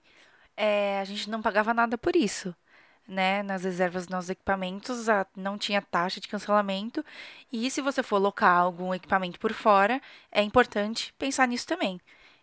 é, 0.55 0.99
a 0.99 1.03
gente 1.03 1.29
não 1.29 1.41
pagava 1.41 1.73
nada 1.73 1.97
por 1.97 2.15
isso. 2.15 2.55
Né, 3.07 3.41
nas 3.41 3.63
reservas 3.63 4.05
dos 4.05 4.11
nossos 4.11 4.29
equipamentos 4.29 5.09
a, 5.09 5.25
não 5.35 5.57
tinha 5.57 5.81
taxa 5.81 6.21
de 6.21 6.27
cancelamento 6.27 7.03
e 7.51 7.69
se 7.69 7.81
você 7.81 8.03
for 8.03 8.19
locar 8.19 8.55
algum 8.55 8.93
equipamento 8.93 9.39
por 9.39 9.51
fora 9.51 9.99
é 10.31 10.41
importante 10.43 11.11
pensar 11.17 11.47
nisso 11.47 11.65
também 11.67 11.99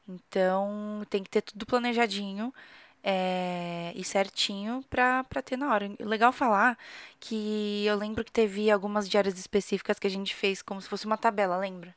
então 0.08 1.02
tem 1.10 1.22
que 1.22 1.30
ter 1.30 1.42
tudo 1.42 1.66
planejadinho 1.66 2.52
é, 3.02 3.92
e 3.94 4.04
certinho 4.04 4.82
para 4.90 5.24
ter 5.44 5.56
na 5.56 5.72
hora 5.72 5.90
legal 6.00 6.32
falar 6.32 6.78
que 7.20 7.84
eu 7.86 7.96
lembro 7.96 8.24
que 8.24 8.32
teve 8.32 8.70
algumas 8.70 9.08
diárias 9.08 9.38
específicas 9.38 9.98
que 9.98 10.06
a 10.06 10.10
gente 10.10 10.34
fez 10.34 10.62
como 10.62 10.80
se 10.80 10.88
fosse 10.88 11.06
uma 11.06 11.18
tabela 11.18 11.56
lembra 11.58 11.94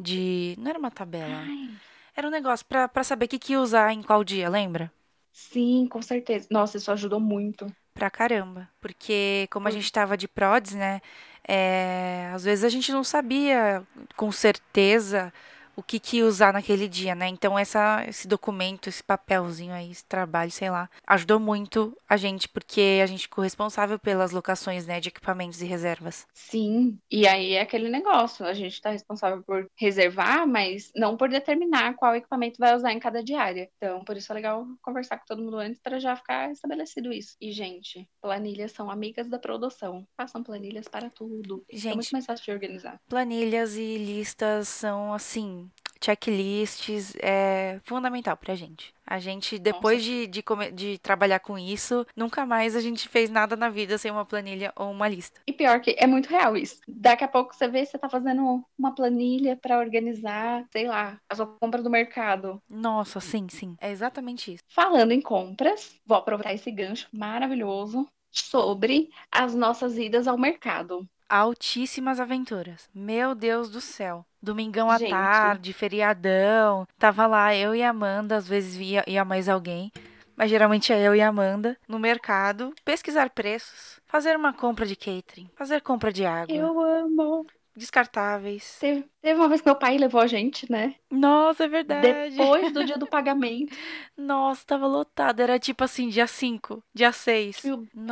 de 0.00 0.54
não 0.58 0.70
era 0.70 0.78
uma 0.78 0.90
tabela 0.90 1.36
Ai, 1.46 1.70
era 2.16 2.26
um 2.26 2.30
negócio 2.30 2.66
para 2.66 3.04
saber 3.04 3.26
o 3.26 3.28
que, 3.28 3.38
que 3.38 3.56
usar 3.56 3.92
em 3.92 4.02
qual 4.02 4.24
dia 4.24 4.48
lembra 4.48 4.92
sim, 5.32 5.86
com 5.88 6.00
certeza. 6.02 6.46
Nossa, 6.50 6.76
isso 6.76 6.90
ajudou 6.92 7.20
muito. 7.20 7.66
Pra 7.94 8.10
caramba. 8.10 8.68
Porque 8.80 9.46
como 9.50 9.68
a 9.68 9.70
gente 9.70 9.90
tava 9.92 10.16
de 10.16 10.26
prods, 10.28 10.74
né? 10.74 11.00
é, 11.46 12.30
às 12.34 12.44
vezes 12.44 12.64
a 12.64 12.68
gente 12.68 12.92
não 12.92 13.02
sabia 13.04 13.82
com 14.16 14.30
certeza 14.30 15.32
o 15.76 15.82
que, 15.82 15.98
que 15.98 16.22
usar 16.22 16.52
naquele 16.52 16.88
dia, 16.88 17.14
né? 17.14 17.28
Então 17.28 17.58
essa, 17.58 18.04
esse 18.08 18.26
documento, 18.28 18.88
esse 18.88 19.02
papelzinho 19.02 19.72
aí, 19.72 19.90
esse 19.90 20.04
trabalho, 20.04 20.50
sei 20.50 20.70
lá, 20.70 20.88
ajudou 21.06 21.38
muito 21.40 21.96
a 22.08 22.16
gente, 22.16 22.48
porque 22.48 23.00
a 23.02 23.06
gente 23.06 23.22
ficou 23.22 23.42
responsável 23.42 23.98
pelas 23.98 24.32
locações, 24.32 24.86
né, 24.86 25.00
de 25.00 25.08
equipamentos 25.08 25.62
e 25.62 25.66
reservas. 25.66 26.26
Sim, 26.34 26.98
e 27.10 27.26
aí 27.26 27.54
é 27.54 27.60
aquele 27.60 27.88
negócio, 27.88 28.44
a 28.44 28.54
gente 28.54 28.74
está 28.74 28.90
responsável 28.90 29.42
por 29.42 29.66
reservar, 29.76 30.46
mas 30.46 30.90
não 30.94 31.16
por 31.16 31.28
determinar 31.28 31.94
qual 31.94 32.14
equipamento 32.14 32.58
vai 32.58 32.74
usar 32.74 32.92
em 32.92 33.00
cada 33.00 33.22
diária. 33.22 33.68
Então, 33.76 34.04
por 34.04 34.16
isso 34.16 34.30
é 34.32 34.34
legal 34.34 34.66
conversar 34.82 35.18
com 35.18 35.26
todo 35.26 35.42
mundo 35.42 35.58
antes 35.58 35.80
para 35.80 35.98
já 35.98 36.14
ficar 36.16 36.50
estabelecido 36.50 37.12
isso. 37.12 37.36
E, 37.40 37.52
gente, 37.52 38.08
planilhas 38.20 38.72
são 38.72 38.90
amigas 38.90 39.28
da 39.28 39.38
produção. 39.38 40.06
Façam 40.16 40.42
planilhas 40.42 40.86
para 40.88 41.10
tudo. 41.10 41.64
É 41.70 41.76
Gente. 41.76 41.94
muito 41.94 42.10
mais 42.10 42.26
fácil 42.26 42.44
de 42.44 42.50
organizar. 42.52 43.00
Planilhas 43.08 43.76
e 43.76 43.98
listas 43.98 44.68
são 44.68 45.12
assim, 45.12 45.70
checklists 46.02 47.14
é 47.20 47.80
fundamental 47.84 48.36
pra 48.36 48.54
gente. 48.54 48.92
A 49.06 49.18
gente, 49.18 49.58
depois 49.58 50.02
de, 50.02 50.26
de, 50.26 50.42
de 50.72 50.98
trabalhar 50.98 51.40
com 51.40 51.58
isso, 51.58 52.06
nunca 52.16 52.46
mais 52.46 52.74
a 52.74 52.80
gente 52.80 53.08
fez 53.08 53.28
nada 53.28 53.56
na 53.56 53.68
vida 53.68 53.98
sem 53.98 54.10
uma 54.10 54.24
planilha 54.24 54.72
ou 54.76 54.90
uma 54.90 55.08
lista. 55.08 55.40
E 55.46 55.52
pior 55.52 55.80
que 55.80 55.94
é 55.98 56.06
muito 56.06 56.28
real 56.28 56.56
isso. 56.56 56.80
Daqui 56.88 57.24
a 57.24 57.28
pouco 57.28 57.54
você 57.54 57.68
vê, 57.68 57.84
você 57.84 57.98
tá 57.98 58.08
fazendo 58.08 58.64
uma 58.78 58.94
planilha 58.94 59.56
para 59.56 59.78
organizar, 59.78 60.64
sei 60.72 60.86
lá, 60.88 61.18
a 61.28 61.34
sua 61.34 61.46
compra 61.46 61.82
do 61.82 61.90
mercado. 61.90 62.60
Nossa, 62.68 63.20
sim, 63.20 63.46
sim. 63.48 63.76
É 63.80 63.90
exatamente 63.90 64.54
isso. 64.54 64.62
Falando 64.68 65.12
em 65.12 65.20
compras, 65.20 65.94
vou 66.06 66.16
aproveitar 66.16 66.54
esse 66.54 66.70
gancho 66.70 67.08
maravilhoso 67.12 68.06
sobre 68.30 69.10
as 69.30 69.54
nossas 69.54 69.98
idas 69.98 70.26
ao 70.26 70.38
mercado. 70.38 71.06
Altíssimas 71.28 72.20
aventuras. 72.20 72.88
Meu 72.94 73.34
Deus 73.34 73.70
do 73.70 73.80
céu. 73.80 74.24
Domingão 74.42 74.90
à 74.90 74.98
Gente. 74.98 75.10
tarde, 75.10 75.72
feriadão. 75.72 76.86
Tava 76.98 77.26
lá 77.26 77.54
eu 77.54 77.74
e 77.74 77.82
a 77.82 77.90
Amanda, 77.90 78.36
às 78.36 78.48
vezes 78.48 78.76
ia, 78.80 79.04
ia 79.06 79.24
mais 79.24 79.48
alguém. 79.48 79.92
mas 80.36 80.50
geralmente 80.50 80.92
é 80.92 81.00
eu 81.06 81.14
e 81.14 81.20
a 81.20 81.28
Amanda, 81.28 81.78
no 81.86 81.98
mercado, 81.98 82.74
pesquisar 82.84 83.30
preços, 83.30 84.00
fazer 84.06 84.36
uma 84.36 84.52
compra 84.52 84.84
de 84.84 84.96
catering, 84.96 85.48
fazer 85.54 85.80
compra 85.80 86.12
de 86.12 86.24
água. 86.26 86.54
Eu 86.54 86.80
amo. 86.80 87.46
Descartáveis. 87.74 88.76
Teve, 88.78 89.04
teve 89.22 89.38
uma 89.40 89.48
vez 89.48 89.62
que 89.62 89.66
meu 89.66 89.74
pai 89.74 89.96
levou 89.96 90.20
a 90.20 90.26
gente, 90.26 90.70
né? 90.70 90.94
Nossa, 91.10 91.64
é 91.64 91.68
verdade. 91.68 92.30
Depois 92.36 92.70
do 92.72 92.84
dia 92.84 92.98
do 92.98 93.06
pagamento. 93.06 93.74
Nossa, 94.14 94.62
tava 94.66 94.86
lotado. 94.86 95.40
Era 95.40 95.58
tipo 95.58 95.82
assim, 95.82 96.08
dia 96.10 96.26
5, 96.26 96.82
dia 96.92 97.12
6. 97.12 97.62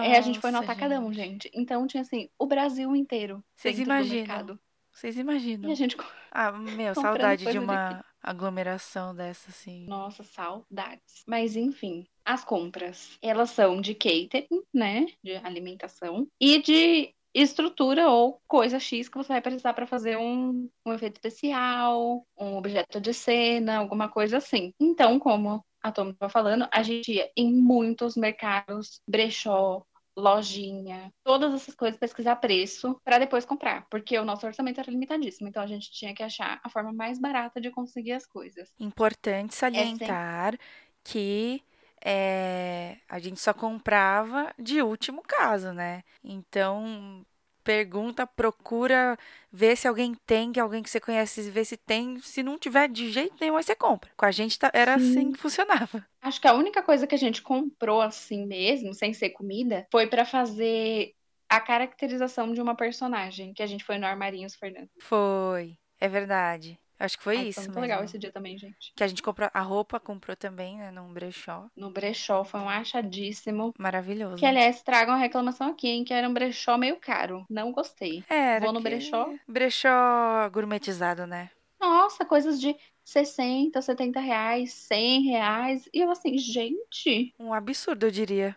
é, 0.03 0.17
a 0.17 0.21
gente 0.23 0.41
foi 0.41 0.51
no 0.51 0.61
Atacadão, 0.61 1.13
gente. 1.13 1.45
gente. 1.45 1.51
Então 1.53 1.87
tinha 1.87 2.01
assim, 2.03 2.31
o 2.39 2.47
Brasil 2.47 2.97
inteiro. 2.97 3.45
Vocês 3.55 3.79
imaginam? 3.79 4.59
Vocês 5.01 5.17
imaginam? 5.17 5.71
E 5.71 5.73
a 5.73 5.75
gente... 5.75 5.97
Ah, 6.33 6.53
meu, 6.53 6.95
saudade 6.95 7.45
de 7.45 7.59
uma 7.59 8.05
aglomeração 8.23 9.13
dessa, 9.13 9.51
assim. 9.51 9.85
Nossa, 9.89 10.23
saudades. 10.23 11.25
Mas 11.27 11.57
enfim, 11.57 12.07
as 12.25 12.45
compras, 12.45 13.19
elas 13.21 13.51
são 13.51 13.81
de 13.81 13.97
catering, 13.97 14.63
né? 14.73 15.07
De 15.25 15.35
alimentação. 15.35 16.29
E 16.41 16.63
de 16.63 17.13
estrutura 17.35 18.09
ou 18.09 18.41
coisa 18.47 18.79
X 18.79 19.09
que 19.09 19.17
você 19.17 19.33
vai 19.33 19.41
precisar 19.41 19.75
para 19.75 19.89
fazer 19.89 20.17
um, 20.17 20.71
um 20.87 20.93
efeito 20.93 21.17
especial, 21.17 22.25
um 22.39 22.57
objeto 22.57 23.01
de 23.01 23.13
cena, 23.13 23.79
alguma 23.79 24.09
coisa 24.09 24.37
assim. 24.37 24.73
Então, 24.79 25.19
como 25.19 25.65
a 25.83 25.91
Tom 25.91 26.11
estava 26.11 26.31
falando, 26.31 26.69
a 26.73 26.83
gente 26.85 27.13
ia 27.13 27.29
em 27.37 27.53
muitos 27.53 28.15
mercados, 28.17 29.01
brechó, 29.09 29.83
lojinha, 30.21 31.13
todas 31.25 31.53
essas 31.55 31.75
coisas, 31.75 31.99
pesquisar 31.99 32.37
preço 32.37 33.01
para 33.05 33.19
depois 33.19 33.45
comprar, 33.45 33.87
porque 33.91 34.19
o 34.19 34.25
nosso 34.25 34.47
orçamento 34.47 34.81
era 34.81 34.91
limitadíssimo, 34.91 35.49
então 35.49 35.63
a 35.63 35.67
gente 35.67 35.91
tinha 35.91 36.15
que 36.15 36.23
achar 36.23 36.61
a 36.63 36.69
forma 36.69 36.93
mais 36.93 37.19
barata 37.19 37.61
de 37.61 37.71
conseguir 37.71 38.13
as 38.13 38.27
coisas. 38.27 38.71
Importante 38.79 39.55
salientar 39.55 40.55
é 40.55 40.59
que 41.03 41.63
é, 42.05 42.99
a 43.09 43.19
gente 43.19 43.41
só 43.41 43.53
comprava 43.53 44.53
de 44.59 44.83
último 44.83 45.23
caso, 45.23 45.73
né? 45.73 46.03
Então, 46.25 47.25
pergunta, 47.71 48.27
procura 48.27 49.17
ver 49.53 49.77
se 49.77 49.87
alguém 49.87 50.13
tem, 50.27 50.51
que 50.51 50.59
alguém 50.59 50.83
que 50.83 50.91
você 50.91 50.99
conhece, 50.99 51.49
ver 51.51 51.65
se 51.65 51.77
tem. 51.77 52.19
Se 52.21 52.43
não 52.43 52.59
tiver 52.59 52.89
de 52.89 53.13
jeito 53.13 53.37
nenhum, 53.41 53.57
aí 53.57 53.63
você 53.63 53.77
compra. 53.77 54.11
Com 54.17 54.25
a 54.27 54.33
gente 54.33 54.59
tá, 54.59 54.73
era 54.75 54.99
Sim. 54.99 55.11
assim 55.11 55.33
que 55.33 55.39
funcionava. 55.39 56.05
Acho 56.21 56.41
que 56.41 56.49
a 56.49 56.55
única 56.55 56.83
coisa 56.83 57.07
que 57.07 57.15
a 57.15 57.19
gente 57.19 57.41
comprou 57.41 58.01
assim 58.01 58.45
mesmo, 58.45 58.93
sem 58.93 59.15
ser 59.15 59.31
comida, 59.31 59.87
foi 59.91 60.09
para 60.09 60.25
fazer 60.25 61.15
a 61.49 61.61
caracterização 61.61 62.53
de 62.53 62.61
uma 62.61 62.75
personagem, 62.75 63.55
que 63.55 63.63
a 63.63 63.67
gente 63.67 63.85
foi 63.85 63.99
no 63.99 64.07
Armarinhos 64.07 64.57
Fernando. 64.57 64.91
Foi, 64.99 65.79
é 66.01 66.09
verdade. 66.09 66.79
Acho 67.01 67.17
que 67.17 67.25
foi 67.25 67.39
Ai, 67.39 67.49
isso. 67.49 67.61
Foi 67.61 67.69
muito 67.69 67.81
legal 67.81 68.05
esse 68.05 68.19
dia 68.19 68.31
também, 68.31 68.59
gente. 68.59 68.93
Que 68.95 69.03
a 69.03 69.09
gente 69.09 69.23
comprou, 69.23 69.49
a 69.55 69.61
roupa 69.63 69.99
comprou 69.99 70.37
também, 70.37 70.77
né, 70.77 70.91
num 70.91 71.11
brechó. 71.11 71.67
No 71.75 71.91
brechó, 71.91 72.45
foi 72.45 72.61
um 72.61 72.69
achadíssimo. 72.69 73.73
Maravilhoso. 73.79 74.37
Que, 74.37 74.45
aliás, 74.45 74.83
tragam 74.83 75.15
a 75.15 75.17
reclamação 75.19 75.69
aqui, 75.71 75.89
hein, 75.89 76.05
que 76.05 76.13
era 76.13 76.29
um 76.29 76.35
brechó 76.35 76.77
meio 76.77 76.97
caro. 76.97 77.47
Não 77.49 77.73
gostei. 77.73 78.23
É, 78.29 78.61
Vou 78.61 78.71
no 78.71 78.83
brechó. 78.83 79.33
Brechó 79.49 79.91
gourmetizado, 80.53 81.27
né? 81.27 81.51
Nossa, 81.81 82.23
coisas 82.27 82.61
de 82.61 82.77
60, 83.03 83.81
70 83.81 84.21
reais, 84.21 84.75
100 84.75 85.23
reais. 85.23 85.89
E 85.95 86.01
eu 86.01 86.11
assim, 86.11 86.37
gente. 86.37 87.35
Um 87.39 87.55
absurdo, 87.55 88.07
eu 88.07 88.11
diria. 88.11 88.55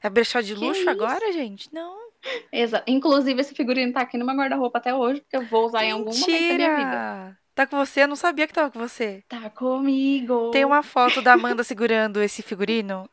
É 0.00 0.08
brechó 0.08 0.40
de 0.40 0.54
que 0.54 0.60
luxo 0.60 0.88
agora, 0.88 1.32
gente? 1.32 1.68
Não. 1.74 2.12
Exato. 2.52 2.84
Inclusive, 2.86 3.40
esse 3.40 3.54
figurino 3.54 3.92
tá 3.92 4.02
aqui 4.02 4.16
no 4.16 4.24
meu 4.24 4.36
guarda-roupa 4.36 4.78
até 4.78 4.94
hoje, 4.94 5.20
porque 5.20 5.36
eu 5.36 5.46
vou 5.46 5.66
usar 5.66 5.80
Mentira. 5.80 5.96
em 5.96 5.98
algum 5.98 6.16
momento 6.16 6.48
da 6.48 6.54
minha 6.54 6.76
vida. 6.76 7.41
Tá 7.54 7.66
com 7.66 7.76
você? 7.76 8.02
Eu 8.02 8.08
não 8.08 8.16
sabia 8.16 8.46
que 8.46 8.54
tava 8.54 8.70
com 8.70 8.78
você. 8.78 9.22
Tá 9.28 9.50
comigo. 9.50 10.50
Tem 10.50 10.64
uma 10.64 10.82
foto 10.82 11.20
da 11.20 11.34
Amanda 11.34 11.62
segurando 11.62 12.22
esse 12.22 12.42
figurino. 12.42 13.08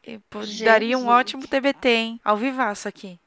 daria 0.63 0.97
um 0.97 1.07
ótimo 1.07 1.45
TBT, 1.45 1.89
hein? 1.89 2.21
Ao 2.23 2.37
vivaço 2.37 2.87
aqui. 2.87 3.19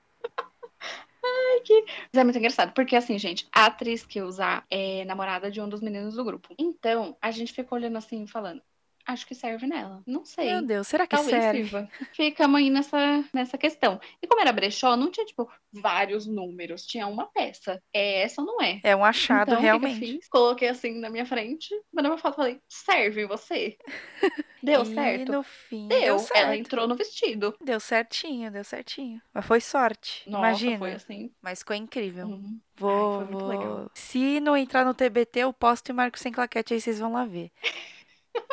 Ai, 1.25 1.61
que. 1.61 1.85
Mas 2.13 2.21
é 2.21 2.25
muito 2.25 2.39
engraçado, 2.39 2.73
porque 2.73 2.97
assim, 2.97 3.19
gente, 3.19 3.47
a 3.53 3.67
atriz 3.67 4.05
que 4.05 4.23
usar 4.23 4.65
é 4.71 5.05
namorada 5.05 5.51
de 5.51 5.61
um 5.61 5.69
dos 5.69 5.81
meninos 5.81 6.15
do 6.15 6.25
grupo. 6.25 6.49
Então, 6.59 7.17
a 7.21 7.31
gente 7.31 7.53
ficou 7.53 7.79
olhando 7.79 7.99
assim, 7.99 8.27
falando: 8.27 8.63
acho 9.07 9.27
que 9.27 9.35
serve 9.35 9.67
nela. 9.67 10.03
Não 10.07 10.25
sei. 10.25 10.53
Meu 10.53 10.63
Deus, 10.63 10.87
será 10.87 11.07
que 11.07 11.17
Talvez 11.17 11.43
serve? 11.43 11.65
Sirva. 11.65 11.89
Ficamos 12.13 12.61
aí 12.61 12.71
nessa, 12.71 13.25
nessa 13.33 13.59
questão. 13.59 14.01
E 14.21 14.27
como 14.27 14.41
era 14.41 14.53
brechó, 14.53 14.97
não 14.97 15.11
tinha, 15.11 15.27
tipo, 15.27 15.51
vários 15.73 16.27
números. 16.27 16.87
Tinha 16.87 17.07
uma 17.07 17.27
peça. 17.27 17.83
É 17.93 18.23
essa 18.23 18.41
ou 18.41 18.47
não 18.47 18.63
é? 18.63 18.81
É 18.83 18.95
um 18.95 19.05
achado, 19.05 19.51
então, 19.51 19.63
realmente. 19.63 20.01
Que 20.01 20.07
que 20.07 20.13
fiz? 20.13 20.29
Coloquei 20.29 20.69
assim 20.69 20.99
na 20.99 21.11
minha 21.11 21.27
frente, 21.27 21.69
mandei 21.93 22.11
uma 22.11 22.19
foto 22.19 22.35
e 22.35 22.37
falei, 22.37 22.61
serve 22.69 23.27
você? 23.27 23.77
Deu 24.63 24.83
e 24.83 24.95
certo? 24.95 25.33
no 25.33 25.43
fim, 25.43 25.89
deu. 25.89 26.01
deu 26.01 26.19
certo. 26.21 26.37
Ela 26.37 26.57
entrou 26.57 26.87
no 26.87 26.95
vestido. 26.95 27.53
Deu 27.61 27.81
certinho, 27.81 28.49
deu 28.49 28.63
certinho. 28.63 29.21
Mas 29.35 29.45
foi 29.45 29.61
sorte. 29.61 30.23
Nossa, 30.31 30.47
Imagina. 30.47 30.79
foi 30.79 30.93
assim. 30.93 31.33
Mas 31.43 31.59
ficou 31.59 31.75
incrível. 31.75 32.29
Uhum. 32.29 32.61
Vou, 32.77 33.21
Ai, 33.21 33.27
vou. 33.27 33.91
Se 33.93 34.39
não 34.39 34.57
entrar 34.57 34.85
no 34.85 34.95
TBT, 34.95 35.41
eu 35.41 35.53
posto 35.53 35.89
e 35.89 35.93
marco 35.93 36.17
sem 36.19 36.31
claquete, 36.31 36.75
aí 36.75 36.81
vocês 36.81 37.01
vão 37.01 37.13
lá 37.13 37.25
ver. 37.25 37.51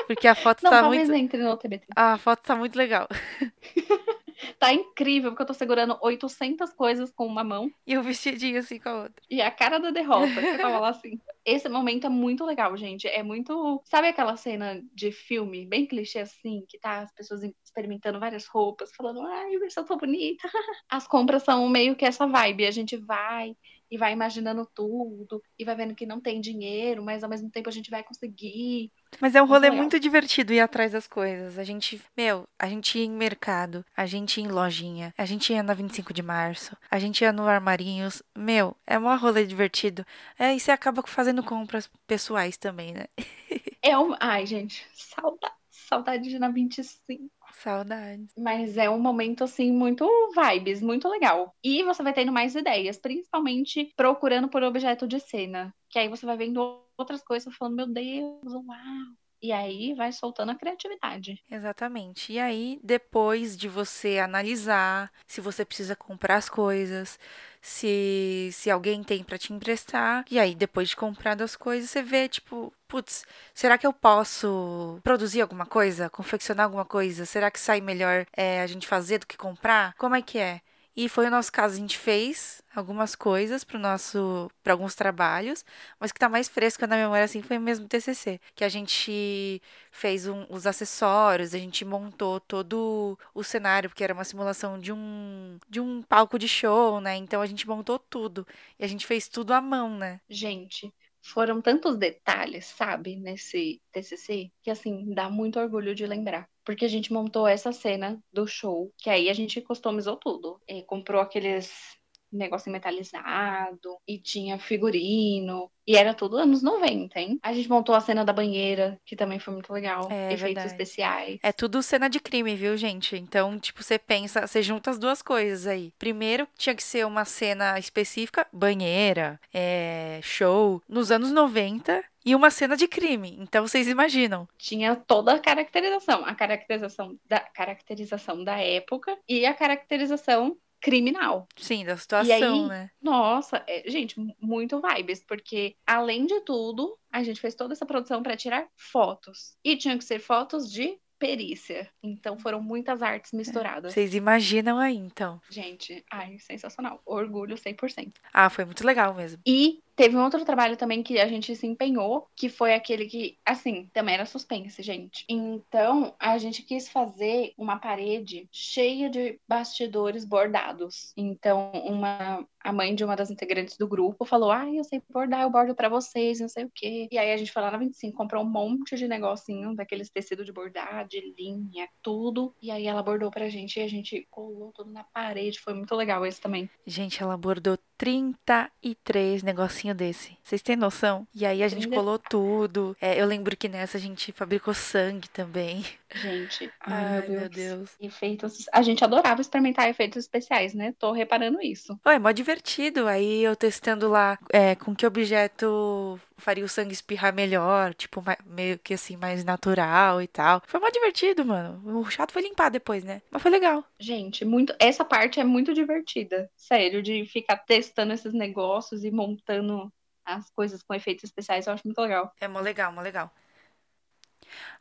Porque 0.08 0.28
a 0.28 0.36
foto 0.36 0.64
não, 0.64 0.72
tá 0.72 0.82
talvez 0.82 1.08
muito. 1.08 1.24
entre 1.24 1.44
no 1.44 1.56
TBT. 1.56 1.88
A 1.96 2.18
foto 2.18 2.42
tá 2.42 2.56
muito 2.56 2.76
legal. 2.76 3.08
tá 4.58 4.74
incrível, 4.74 5.32
porque 5.32 5.44
eu 5.44 5.48
tô 5.48 5.54
segurando 5.54 5.98
800 6.02 6.74
coisas 6.74 7.12
com 7.12 7.26
uma 7.26 7.44
mão. 7.44 7.72
E 7.86 7.98
o 7.98 8.04
vestidinho 8.04 8.60
assim 8.60 8.80
com 8.80 8.90
a 8.90 9.04
outra. 9.04 9.24
E 9.30 9.42
a 9.42 9.52
cara 9.52 9.78
da 9.78 9.92
derrota, 9.92 10.28
que 10.42 10.58
tava 10.58 10.80
lá 10.80 10.90
assim. 10.90 11.20
Esse 11.46 11.70
momento 11.70 12.08
é 12.08 12.10
muito 12.10 12.46
legal, 12.46 12.76
gente. 12.76 13.08
É 13.08 13.22
muito. 13.22 13.82
Sabe 13.86 14.08
aquela 14.08 14.36
cena 14.36 14.82
de 14.94 15.12
filme, 15.12 15.66
bem 15.66 15.86
clichê 15.86 16.20
assim, 16.20 16.66
que 16.68 16.80
tá 16.80 17.02
as 17.02 17.14
pessoas 17.14 17.42
experimentando 17.64 18.20
várias 18.20 18.46
roupas, 18.46 18.92
falando, 18.96 19.22
ai, 19.22 19.56
eu 19.56 19.86
tô 19.86 19.98
bonita. 19.98 20.50
As 20.90 21.08
compras 21.08 21.44
são 21.44 21.68
meio 21.70 21.96
que 21.96 22.06
essa 22.06 22.26
vibe. 22.26 22.66
A 22.66 22.72
gente 22.72 22.98
vai 22.98 23.56
e 23.90 23.98
vai 23.98 24.14
imaginando 24.14 24.68
tudo, 24.74 25.42
e 25.58 25.66
vai 25.66 25.76
vendo 25.76 25.96
que 25.96 26.06
não 26.06 26.22
tem 26.22 26.40
dinheiro, 26.40 27.04
mas 27.04 27.24
ao 27.24 27.30
mesmo 27.30 27.50
tempo 27.50 27.70
a 27.70 27.72
gente 27.72 27.90
vai 27.90 28.04
conseguir. 28.04 28.92
Mas 29.20 29.36
é 29.36 29.42
um 29.42 29.46
rolê 29.46 29.70
muito, 29.70 29.82
muito 29.82 30.00
divertido 30.00 30.54
ir 30.54 30.60
atrás 30.60 30.92
das 30.92 31.08
coisas. 31.08 31.58
A 31.58 31.64
gente, 31.64 32.02
meu, 32.16 32.48
a 32.58 32.68
gente 32.68 32.98
ia 33.00 33.06
em 33.06 33.12
mercado, 33.12 33.86
a 33.96 34.06
gente 34.06 34.40
ia 34.40 34.46
em 34.46 34.50
lojinha, 34.50 35.14
a 35.18 35.26
gente 35.26 35.52
ia 35.52 35.64
na 35.64 35.74
25 35.74 36.14
de 36.14 36.22
março, 36.22 36.76
a 36.90 37.00
gente 37.00 37.22
ia 37.22 37.34
no 37.34 37.48
Armarinhos. 37.48 38.22
Meu, 38.38 38.76
é 38.86 38.98
um 38.98 39.18
rolê 39.18 39.46
divertido. 39.46 40.06
É, 40.38 40.54
e 40.56 40.60
você 40.60 40.72
acaba 40.72 41.02
fazendo 41.06 41.44
compras 41.44 41.90
pessoais 42.08 42.58
também, 42.58 42.94
né? 42.94 43.06
É 43.82 43.98
um. 43.98 44.14
Ai, 44.20 44.46
gente, 44.46 44.86
saudade, 44.94 45.56
saudade 45.70 46.30
de 46.30 46.38
na 46.38 46.50
25. 46.50 47.32
Saudades. 47.62 48.34
Mas 48.38 48.78
é 48.78 48.90
um 48.90 49.00
momento, 49.00 49.44
assim, 49.44 49.72
muito 49.72 50.06
vibes, 50.36 50.82
muito 50.82 51.08
legal. 51.08 51.54
E 51.64 51.84
você 51.84 52.02
vai 52.02 52.14
tendo 52.14 52.32
mais 52.32 52.56
ideias, 52.56 52.98
principalmente 52.98 53.94
procurando 53.96 54.50
por 54.50 54.64
objeto 54.64 55.08
de 55.08 55.20
cena. 55.20 55.74
Que 55.90 56.00
aí 56.00 56.08
você 56.08 56.26
vai 56.26 56.38
vendo 56.38 56.82
outras 56.98 57.24
coisas 57.24 57.54
falando, 57.56 57.76
meu 57.76 57.88
Deus, 57.88 58.54
uau. 58.54 59.20
E 59.42 59.52
aí 59.52 59.94
vai 59.94 60.12
soltando 60.12 60.52
a 60.52 60.56
criatividade. 60.56 61.42
Exatamente. 61.50 62.34
E 62.34 62.40
aí, 62.40 62.80
depois 62.84 63.56
de 63.56 63.70
você 63.70 64.20
analisar 64.20 65.12
se 65.26 65.40
você 65.40 65.64
precisa 65.64 65.96
comprar 65.96 66.36
as 66.36 66.50
coisas, 66.50 67.18
se, 67.62 68.50
se 68.52 68.70
alguém 68.70 69.04
tem 69.04 69.24
para 69.24 69.38
te 69.38 69.54
emprestar. 69.54 70.26
E 70.30 70.38
aí, 70.40 70.54
depois 70.56 70.90
de 70.90 70.96
comprar 70.96 71.36
das 71.36 71.56
coisas, 71.56 71.90
você 71.90 72.02
vê, 72.02 72.28
tipo, 72.28 72.74
putz, 72.88 73.26
será 73.54 73.78
que 73.78 73.88
eu 73.88 73.94
posso 73.94 75.00
produzir 75.04 75.42
alguma 75.42 75.66
coisa? 75.66 76.10
Confeccionar 76.10 76.66
alguma 76.66 76.86
coisa? 76.86 77.26
Será 77.26 77.50
que 77.50 77.60
sai 77.60 77.80
melhor 77.82 78.26
é, 78.36 78.62
a 78.62 78.68
gente 78.68 78.88
fazer 78.88 79.20
do 79.20 79.28
que 79.28 79.38
comprar? 79.38 79.94
Como 79.98 80.16
é 80.16 80.22
que 80.22 80.38
é? 80.38 80.62
E 81.02 81.08
foi 81.08 81.28
o 81.28 81.32
nosso 81.32 81.50
caso, 81.50 81.76
a 81.76 81.78
gente 81.78 81.98
fez 81.98 82.62
algumas 82.76 83.16
coisas 83.16 83.64
para 83.64 83.80
nosso 83.80 84.52
para 84.62 84.74
alguns 84.74 84.96
trabalhos, 84.96 85.64
mas 85.98 86.12
que 86.12 86.20
tá 86.20 86.28
mais 86.28 86.50
fresco 86.50 86.86
na 86.86 86.98
memória 86.98 87.24
assim 87.24 87.42
foi 87.42 87.58
mesmo 87.58 87.88
TCC, 87.88 88.38
que 88.54 88.66
a 88.66 88.68
gente 88.68 89.62
fez 89.92 90.28
um, 90.28 90.46
os 90.50 90.68
acessórios, 90.68 91.54
a 91.56 91.58
gente 91.58 91.86
montou 91.86 92.42
todo 92.42 93.18
o 93.34 93.44
cenário, 93.46 93.90
porque 93.90 94.04
era 94.04 94.14
uma 94.14 94.26
simulação 94.26 94.78
de 94.78 94.92
um 94.92 95.58
de 95.70 95.80
um 95.80 96.02
palco 96.04 96.38
de 96.38 96.50
show, 96.50 97.00
né? 97.00 97.16
Então 97.16 97.42
a 97.42 97.46
gente 97.46 97.66
montou 97.66 97.98
tudo 97.98 98.46
e 98.78 98.84
a 98.84 98.88
gente 98.88 99.08
fez 99.08 99.30
tudo 99.30 99.54
à 99.54 99.62
mão, 99.62 99.98
né? 99.98 100.20
Gente, 100.30 100.94
foram 101.22 101.62
tantos 101.62 101.98
detalhes, 101.98 102.66
sabe, 102.66 103.16
nesse 103.16 103.82
TCC, 103.94 104.52
que 104.62 104.70
assim, 104.70 105.14
dá 105.14 105.30
muito 105.30 105.58
orgulho 105.62 105.96
de 105.96 106.06
lembrar. 106.06 106.50
Porque 106.70 106.86
a 106.86 106.88
gente 106.88 107.12
montou 107.12 107.48
essa 107.48 107.72
cena 107.72 108.24
do 108.32 108.46
show, 108.46 108.94
que 108.96 109.10
aí 109.10 109.28
a 109.28 109.34
gente 109.34 109.60
customizou 109.60 110.16
tudo. 110.16 110.62
E 110.68 110.84
comprou 110.84 111.20
aqueles 111.20 111.98
negócio 112.32 112.72
metalizado 112.72 113.98
e 114.08 114.18
tinha 114.20 114.58
figurino. 114.60 115.70
E 115.88 115.96
era 115.96 116.14
tudo 116.14 116.38
anos 116.38 116.62
90, 116.62 117.20
hein? 117.20 117.40
A 117.42 117.52
gente 117.52 117.68
montou 117.68 117.96
a 117.96 118.02
cena 118.02 118.24
da 118.24 118.32
banheira, 118.32 119.00
que 119.04 119.16
também 119.16 119.40
foi 119.40 119.54
muito 119.54 119.74
legal. 119.74 120.08
É, 120.12 120.26
Efeitos 120.28 120.42
verdade. 120.42 120.68
especiais. 120.68 121.40
É 121.42 121.52
tudo 121.52 121.82
cena 121.82 122.08
de 122.08 122.20
crime, 122.20 122.56
viu, 122.56 122.78
gente? 122.78 123.16
Então, 123.18 123.60
tipo, 123.60 123.82
você 123.82 123.98
pensa, 123.98 124.46
você 124.46 124.62
junta 124.62 124.92
as 124.92 125.00
duas 125.00 125.22
coisas 125.24 125.66
aí. 125.66 125.92
Primeiro, 125.98 126.48
tinha 126.56 126.76
que 126.76 126.84
ser 126.84 127.06
uma 127.08 127.26
cena 127.26 127.80
específica, 127.80 128.46
banheira, 128.54 129.40
é, 129.52 130.20
show, 130.22 130.82
nos 130.88 131.12
anos 131.12 131.32
90. 131.32 132.04
e 132.26 132.36
uma 132.36 132.52
cena 132.52 132.76
de 132.78 132.88
crime. 132.88 133.38
Então 133.40 133.66
vocês 133.66 133.88
imaginam. 133.88 134.48
Tinha 134.58 134.96
toda 134.96 135.34
a 135.34 135.40
caracterização, 135.40 136.24
a 136.26 136.36
caracterização 136.36 137.18
da 137.28 137.40
caracterização 137.40 138.44
da 138.44 138.58
época 138.60 139.18
e 139.28 139.46
a 139.46 139.54
caracterização 139.54 140.56
criminal. 140.82 141.48
Sim, 141.58 141.86
da 141.86 141.98
situação, 141.98 142.64
aí, 142.64 142.70
né? 142.70 142.92
Nossa, 143.02 143.64
é, 143.68 143.90
gente, 143.90 144.16
muito 144.40 144.82
vibes, 144.82 145.24
porque 145.26 145.76
além 145.86 146.26
de 146.26 146.42
tudo, 146.42 146.98
a 147.12 147.24
gente 147.24 147.40
fez 147.40 147.56
toda 147.56 147.74
essa 147.74 147.86
produção 147.86 148.24
para 148.24 148.38
tirar 148.38 148.68
fotos. 148.76 149.58
E 149.64 149.76
tinham 149.76 149.98
que 149.98 150.04
ser 150.04 150.20
fotos 150.20 150.72
de 150.72 150.98
perícia. 151.20 151.88
Então 152.02 152.40
foram 152.40 152.62
muitas 152.62 153.02
artes 153.02 153.34
misturadas. 153.34 153.94
Vocês 153.94 154.16
imaginam 154.16 154.80
aí, 154.80 154.96
então. 154.96 155.40
Gente, 155.50 156.04
ai, 156.10 156.40
sensacional. 156.40 157.02
Orgulho 157.06 157.58
100%. 157.58 158.14
Ah, 158.34 158.50
foi 158.50 158.64
muito 158.64 158.86
legal 158.86 159.14
mesmo. 159.14 159.42
E 159.46 159.84
teve 160.00 160.16
um 160.16 160.24
outro 160.24 160.46
trabalho 160.46 160.78
também 160.78 161.04
que 161.04 161.20
a 161.20 161.28
gente 161.28 161.54
se 161.58 161.68
empenhou, 161.68 162.26
que 162.34 162.48
foi 162.48 162.74
aquele 162.74 163.06
que, 163.06 163.38
assim, 163.46 163.90
também 163.94 164.16
era 164.16 164.26
suspense, 164.26 164.82
gente. 164.82 165.26
Então, 165.28 166.16
a 166.18 166.38
gente 166.38 166.64
quis 166.64 166.88
fazer 166.88 167.52
uma 167.58 167.78
parede 167.78 168.48
cheia 168.50 169.10
de 169.10 169.38
bastidores 169.46 170.24
bordados. 170.24 171.12
Então, 171.18 171.74
uma 171.86 172.48
a 172.62 172.74
mãe 172.74 172.94
de 172.94 173.04
uma 173.04 173.16
das 173.16 173.30
integrantes 173.30 173.78
do 173.78 173.88
grupo 173.88 174.26
falou: 174.26 174.52
Ah, 174.52 174.70
eu 174.70 174.84
sei 174.84 175.02
bordar, 175.10 175.42
eu 175.42 175.50
bordo 175.50 175.76
para 175.76 175.90
vocês, 175.90 176.40
não 176.40 176.50
sei 176.50 176.66
o 176.66 176.72
quê. 176.74 177.08
E 177.12 177.18
aí 177.18 177.32
a 177.32 177.38
gente 177.38 177.52
foi 177.52 177.62
lá 177.62 177.72
na 177.72 177.78
25, 177.78 178.16
comprou 178.16 178.44
um 178.44 178.50
monte 178.50 178.96
de 178.96 179.08
negocinho 179.08 179.76
daqueles 179.76 180.10
tecidos 180.10 180.46
de 180.46 180.52
bordar, 180.52 181.08
de 181.08 181.34
linha, 181.38 181.88
tudo. 182.02 182.54
E 182.62 182.72
aí 182.72 182.86
ela 182.86 183.04
bordou 183.04 183.32
pra 183.32 183.50
gente 183.50 183.80
e 183.80 183.84
a 183.84 183.88
gente 183.88 184.26
colou 184.30 184.72
tudo 184.74 184.92
na 184.92 185.04
parede. 185.04 185.60
Foi 185.60 185.74
muito 185.74 185.94
legal 185.96 186.26
esse 186.26 186.40
também. 186.40 186.70
Gente, 186.86 187.22
ela 187.22 187.38
bordou 187.38 187.78
33 188.00 189.44
negocinho 189.44 189.94
desse. 189.94 190.38
Vocês 190.42 190.62
têm 190.62 190.78
noção? 190.78 191.28
E 191.36 191.46
aí 191.46 191.62
a 191.62 191.68
gente 191.68 191.88
colou 191.90 192.18
tudo. 192.18 192.96
É, 193.00 193.22
eu 193.22 193.26
lembro 193.28 193.58
que 193.58 193.68
nessa 193.68 193.98
a 193.98 194.02
gente 194.02 194.32
fabricou 194.32 194.74
sangue 194.74 195.30
também. 195.30 195.86
Gente, 196.16 196.72
ai, 196.80 197.18
ai 197.18 197.28
meu, 197.28 197.50
Deus. 197.50 197.52
Deus. 197.52 197.90
Efeitos. 198.00 198.66
A 198.72 198.82
gente 198.82 199.04
adorava 199.04 199.42
experimentar 199.42 199.90
efeitos 199.90 200.24
especiais, 200.24 200.74
né? 200.74 200.96
Tô 200.98 201.12
reparando 201.12 201.62
isso. 201.62 202.00
Oh, 202.06 202.10
é 202.10 202.18
mó 202.18 202.32
divertido. 202.32 203.06
Aí 203.06 203.44
eu 203.44 203.54
testando 203.54 204.08
lá 204.08 204.40
é, 204.50 204.76
com 204.76 204.96
que 204.96 205.06
objeto 205.06 206.18
faria 206.38 206.64
o 206.64 206.70
sangue 206.70 206.94
espirrar 206.94 207.34
melhor, 207.34 207.94
tipo, 207.94 208.24
meio 208.46 208.80
que 208.80 208.94
assim, 208.94 209.18
mais 209.18 209.44
natural 209.44 210.22
e 210.22 210.28
tal. 210.28 210.64
Foi 210.66 210.80
mó 210.80 210.88
divertido, 210.90 211.44
mano. 211.44 211.82
O 212.00 212.10
chato 212.10 212.32
foi 212.32 212.42
limpar 212.42 212.70
depois, 212.70 213.04
né? 213.04 213.22
Mas 213.30 213.42
foi 213.42 213.52
legal. 213.52 213.84
Gente, 214.00 214.46
muito. 214.46 214.74
Essa 214.80 215.04
parte 215.04 215.40
é 215.40 215.44
muito 215.44 215.74
divertida. 215.74 216.50
Sério, 216.56 217.04
de 217.04 217.26
ficar 217.26 217.58
testando 217.58 217.89
esses 218.14 218.34
negócios 218.34 219.04
e 219.04 219.12
montando 219.12 219.92
as 220.26 220.50
coisas 220.52 220.84
com 220.84 220.94
efeitos 220.94 221.24
especiais, 221.24 221.68
eu 221.68 221.74
acho 221.74 221.86
muito 221.86 222.00
legal. 222.02 222.32
É 222.40 222.48
mó 222.48 222.60
legal, 222.60 222.92
mó 222.92 223.02
legal. 223.02 223.32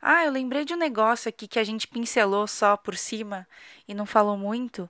Ah, 0.01 0.25
eu 0.25 0.31
lembrei 0.31 0.65
de 0.65 0.73
um 0.73 0.77
negócio 0.77 1.29
aqui 1.29 1.47
que 1.47 1.59
a 1.59 1.63
gente 1.63 1.87
pincelou 1.87 2.47
só 2.47 2.77
por 2.77 2.95
cima 2.95 3.47
e 3.87 3.93
não 3.93 4.05
falou 4.05 4.37
muito. 4.37 4.89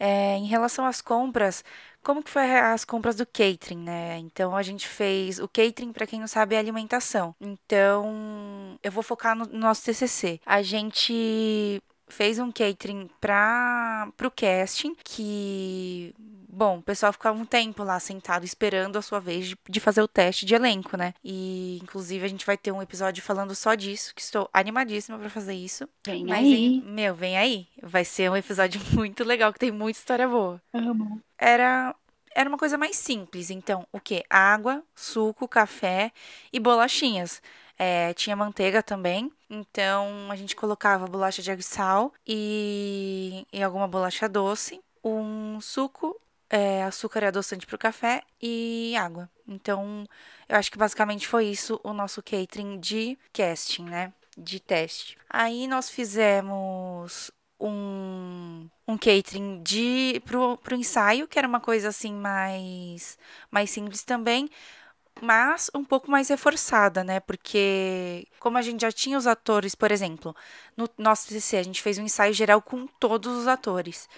É, 0.00 0.36
em 0.36 0.46
relação 0.46 0.86
às 0.86 1.00
compras, 1.00 1.64
como 2.04 2.22
que 2.22 2.30
foi 2.30 2.56
as 2.56 2.84
compras 2.84 3.16
do 3.16 3.26
catering, 3.26 3.78
né? 3.82 4.18
Então 4.18 4.56
a 4.56 4.62
gente 4.62 4.86
fez 4.86 5.40
o 5.40 5.48
catering, 5.48 5.92
para 5.92 6.06
quem 6.06 6.20
não 6.20 6.28
sabe, 6.28 6.54
é 6.54 6.58
alimentação. 6.58 7.34
Então 7.40 8.78
eu 8.82 8.92
vou 8.92 9.02
focar 9.02 9.36
no 9.36 9.46
nosso 9.46 9.84
TCC. 9.84 10.40
A 10.46 10.62
gente 10.62 11.82
fez 12.08 12.38
um 12.38 12.50
catering 12.52 13.10
para 13.20 14.08
o 14.24 14.30
casting 14.30 14.94
que 15.04 16.14
Bom, 16.58 16.78
o 16.78 16.82
pessoal 16.82 17.12
ficava 17.12 17.38
um 17.38 17.44
tempo 17.44 17.84
lá 17.84 18.00
sentado 18.00 18.44
esperando 18.44 18.98
a 18.98 19.02
sua 19.02 19.20
vez 19.20 19.46
de, 19.46 19.56
de, 19.68 19.78
fazer 19.78 20.02
o 20.02 20.08
teste 20.08 20.44
de 20.44 20.56
elenco, 20.56 20.96
né? 20.96 21.14
E 21.22 21.78
inclusive 21.80 22.24
a 22.24 22.28
gente 22.28 22.44
vai 22.44 22.56
ter 22.56 22.72
um 22.72 22.82
episódio 22.82 23.22
falando 23.22 23.54
só 23.54 23.76
disso, 23.76 24.12
que 24.12 24.20
estou 24.20 24.50
animadíssima 24.52 25.16
para 25.16 25.30
fazer 25.30 25.54
isso. 25.54 25.88
Vem 26.04 26.26
Mas, 26.26 26.44
aí. 26.44 26.82
Meu, 26.84 27.14
vem 27.14 27.38
aí. 27.38 27.68
Vai 27.80 28.04
ser 28.04 28.28
um 28.28 28.36
episódio 28.36 28.80
muito 28.92 29.22
legal, 29.22 29.52
que 29.52 29.60
tem 29.60 29.70
muita 29.70 30.00
história 30.00 30.26
boa. 30.26 30.60
Amo. 30.74 31.22
Era 31.38 31.94
era 32.34 32.48
uma 32.48 32.58
coisa 32.58 32.76
mais 32.76 32.96
simples, 32.96 33.50
então, 33.50 33.86
o 33.92 34.00
que? 34.00 34.24
Água, 34.28 34.82
suco, 34.96 35.46
café 35.46 36.10
e 36.52 36.58
bolachinhas. 36.58 37.40
É, 37.78 38.12
tinha 38.14 38.34
manteiga 38.34 38.82
também. 38.82 39.30
Então 39.48 40.28
a 40.28 40.34
gente 40.34 40.56
colocava 40.56 41.06
bolacha 41.06 41.40
de 41.40 41.62
sal 41.62 42.12
e, 42.26 43.46
e 43.52 43.62
alguma 43.62 43.86
bolacha 43.86 44.28
doce, 44.28 44.80
um 45.04 45.60
suco 45.60 46.20
é, 46.50 46.82
açúcar 46.82 47.22
e 47.22 47.26
adoçante 47.26 47.66
para 47.66 47.76
o 47.76 47.78
café 47.78 48.22
e 48.40 48.94
água. 48.96 49.28
Então, 49.46 50.06
eu 50.48 50.56
acho 50.56 50.70
que 50.70 50.78
basicamente 50.78 51.26
foi 51.26 51.46
isso 51.46 51.80
o 51.84 51.92
nosso 51.92 52.22
catering 52.22 52.78
de 52.80 53.18
casting, 53.32 53.84
né? 53.84 54.12
De 54.36 54.60
teste. 54.60 55.18
Aí 55.28 55.66
nós 55.66 55.90
fizemos 55.90 57.30
um, 57.60 58.68
um 58.86 58.96
catering 58.96 59.62
de 59.62 60.22
pro, 60.24 60.56
pro 60.58 60.76
ensaio, 60.76 61.26
que 61.26 61.38
era 61.38 61.48
uma 61.48 61.60
coisa 61.60 61.88
assim 61.88 62.12
mais, 62.14 63.18
mais 63.50 63.70
simples 63.70 64.02
também, 64.04 64.48
mas 65.20 65.70
um 65.74 65.84
pouco 65.84 66.10
mais 66.10 66.28
reforçada, 66.28 67.02
né? 67.04 67.20
Porque 67.20 68.26
como 68.38 68.58
a 68.58 68.62
gente 68.62 68.82
já 68.82 68.92
tinha 68.92 69.18
os 69.18 69.26
atores, 69.26 69.74
por 69.74 69.90
exemplo, 69.90 70.34
no 70.76 70.88
nosso 70.96 71.28
TCC 71.28 71.56
a 71.56 71.62
gente 71.62 71.82
fez 71.82 71.98
um 71.98 72.04
ensaio 72.04 72.32
geral 72.32 72.62
com 72.62 72.86
todos 72.86 73.36
os 73.36 73.46
atores. 73.46 74.08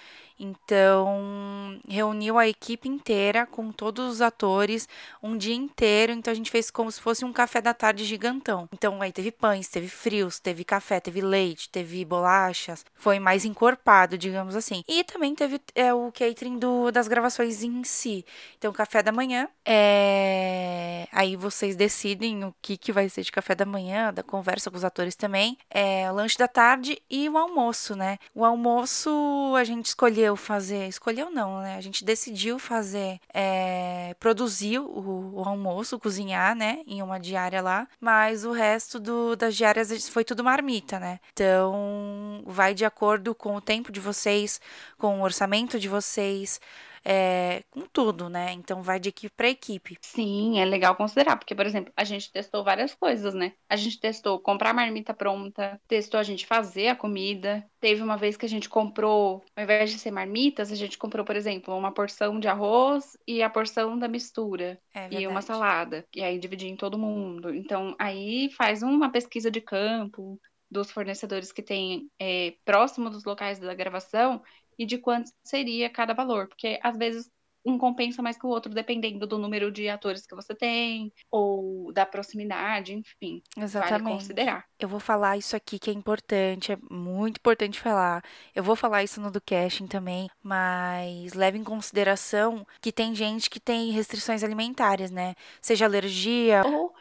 Então, 0.42 1.78
reuniu 1.86 2.38
a 2.38 2.48
equipe 2.48 2.88
inteira 2.88 3.44
com 3.44 3.70
todos 3.70 4.10
os 4.10 4.22
atores 4.22 4.88
um 5.22 5.36
dia 5.36 5.54
inteiro. 5.54 6.12
Então, 6.12 6.32
a 6.32 6.34
gente 6.34 6.50
fez 6.50 6.70
como 6.70 6.90
se 6.90 6.98
fosse 6.98 7.26
um 7.26 7.32
café 7.32 7.60
da 7.60 7.74
tarde 7.74 8.06
gigantão. 8.06 8.66
Então, 8.72 9.02
aí 9.02 9.12
teve 9.12 9.30
pães, 9.30 9.68
teve 9.68 9.86
frios, 9.86 10.38
teve 10.38 10.64
café, 10.64 10.98
teve 10.98 11.20
leite, 11.20 11.68
teve 11.68 12.02
bolachas. 12.06 12.86
Foi 12.94 13.18
mais 13.18 13.44
encorpado, 13.44 14.16
digamos 14.16 14.56
assim. 14.56 14.82
E 14.88 15.04
também 15.04 15.34
teve 15.34 15.60
é, 15.74 15.92
o 15.92 16.10
catering 16.10 16.58
do, 16.58 16.90
das 16.90 17.06
gravações 17.06 17.62
em 17.62 17.84
si. 17.84 18.24
Então, 18.56 18.72
café 18.72 19.02
da 19.02 19.12
manhã. 19.12 19.46
É... 19.62 21.06
Aí 21.12 21.36
vocês 21.36 21.76
decidem 21.76 22.44
o 22.44 22.54
que, 22.62 22.78
que 22.78 22.92
vai 22.92 23.10
ser 23.10 23.22
de 23.22 23.30
café 23.30 23.54
da 23.54 23.66
manhã, 23.66 24.10
da 24.10 24.22
conversa 24.22 24.70
com 24.70 24.76
os 24.78 24.84
atores 24.84 25.14
também. 25.14 25.58
É, 25.68 26.10
lanche 26.10 26.38
da 26.38 26.48
tarde 26.48 27.00
e 27.10 27.28
o 27.28 27.36
almoço, 27.36 27.94
né? 27.94 28.18
O 28.34 28.42
almoço 28.42 29.10
a 29.54 29.64
gente 29.64 29.84
escolheu 29.86 30.29
escolheu 30.30 30.36
fazer, 30.36 30.88
escolheu 30.88 31.30
não, 31.30 31.60
né? 31.60 31.76
A 31.76 31.80
gente 31.80 32.04
decidiu 32.04 32.58
fazer, 32.58 33.20
é, 33.32 34.14
produzir 34.18 34.78
o, 34.78 35.32
o, 35.34 35.42
almoço, 35.44 35.98
cozinhar, 35.98 36.54
né? 36.54 36.80
Em 36.86 37.02
uma 37.02 37.18
diária 37.18 37.60
lá, 37.60 37.88
mas 38.00 38.44
o 38.44 38.52
resto 38.52 38.98
do, 39.00 39.36
das 39.36 39.56
diárias 39.56 40.08
foi 40.08 40.24
tudo 40.24 40.44
marmita, 40.44 40.98
né? 40.98 41.18
Então, 41.32 42.42
vai 42.46 42.74
de 42.74 42.84
acordo 42.84 43.34
com 43.34 43.56
o 43.56 43.60
tempo 43.60 43.90
de 43.90 44.00
vocês, 44.00 44.60
com 44.98 45.20
o 45.20 45.22
orçamento 45.22 45.78
de 45.78 45.88
vocês, 45.88 46.60
é, 47.04 47.62
com 47.70 47.82
tudo, 47.92 48.28
né? 48.28 48.52
Então 48.52 48.82
vai 48.82 49.00
de 49.00 49.08
equipe 49.08 49.34
para 49.34 49.48
equipe. 49.48 49.96
Sim, 50.02 50.58
é 50.58 50.64
legal 50.64 50.94
considerar, 50.94 51.36
porque, 51.36 51.54
por 51.54 51.66
exemplo, 51.66 51.92
a 51.96 52.04
gente 52.04 52.30
testou 52.30 52.62
várias 52.62 52.94
coisas, 52.94 53.34
né? 53.34 53.52
A 53.68 53.76
gente 53.76 53.98
testou 53.98 54.38
comprar 54.38 54.74
marmita 54.74 55.14
pronta, 55.14 55.80
testou 55.88 56.20
a 56.20 56.22
gente 56.22 56.46
fazer 56.46 56.88
a 56.88 56.96
comida. 56.96 57.64
Teve 57.80 58.02
uma 58.02 58.16
vez 58.16 58.36
que 58.36 58.46
a 58.46 58.48
gente 58.48 58.68
comprou, 58.68 59.42
ao 59.56 59.64
invés 59.64 59.90
de 59.90 59.98
ser 59.98 60.10
marmitas, 60.10 60.70
a 60.70 60.76
gente 60.76 60.98
comprou, 60.98 61.24
por 61.24 61.36
exemplo, 61.36 61.76
uma 61.76 61.92
porção 61.92 62.38
de 62.38 62.48
arroz 62.48 63.16
e 63.26 63.42
a 63.42 63.48
porção 63.48 63.98
da 63.98 64.08
mistura. 64.08 64.78
É 64.94 65.08
e 65.10 65.26
uma 65.26 65.42
salada. 65.42 66.04
E 66.14 66.22
aí 66.22 66.38
dividir 66.38 66.68
em 66.68 66.76
todo 66.76 66.98
mundo. 66.98 67.54
Então, 67.54 67.94
aí 67.98 68.50
faz 68.56 68.82
uma 68.82 69.10
pesquisa 69.10 69.50
de 69.50 69.60
campo, 69.60 70.38
dos 70.70 70.90
fornecedores 70.90 71.50
que 71.50 71.62
tem 71.62 72.08
é, 72.18 72.54
próximo 72.64 73.10
dos 73.10 73.24
locais 73.24 73.58
da 73.58 73.74
gravação 73.74 74.40
e 74.80 74.86
de 74.86 74.96
quanto 74.96 75.30
seria 75.44 75.90
cada 75.90 76.14
valor, 76.14 76.48
porque 76.48 76.80
às 76.82 76.96
vezes 76.96 77.30
um 77.62 77.76
compensa 77.76 78.22
mais 78.22 78.38
que 78.38 78.46
o 78.46 78.48
outro, 78.48 78.72
dependendo 78.72 79.26
do 79.26 79.36
número 79.36 79.70
de 79.70 79.86
atores 79.90 80.26
que 80.26 80.34
você 80.34 80.54
tem, 80.54 81.12
ou 81.30 81.92
da 81.92 82.06
proximidade, 82.06 82.94
enfim. 82.94 83.42
Exatamente. 83.58 84.02
Vale 84.02 84.14
considerar. 84.14 84.64
Eu 84.78 84.88
vou 84.88 84.98
falar 84.98 85.36
isso 85.36 85.54
aqui 85.54 85.78
que 85.78 85.90
é 85.90 85.92
importante, 85.92 86.72
é 86.72 86.78
muito 86.90 87.36
importante 87.36 87.78
falar. 87.78 88.24
Eu 88.54 88.64
vou 88.64 88.74
falar 88.74 89.04
isso 89.04 89.20
no 89.20 89.30
do 89.30 89.42
casting 89.42 89.86
também, 89.86 90.30
mas 90.42 91.34
leve 91.34 91.58
em 91.58 91.64
consideração 91.64 92.66
que 92.80 92.90
tem 92.90 93.14
gente 93.14 93.50
que 93.50 93.60
tem 93.60 93.90
restrições 93.90 94.42
alimentares, 94.42 95.10
né? 95.10 95.34
Seja 95.60 95.84
alergia. 95.84 96.62
Ou 96.64 96.94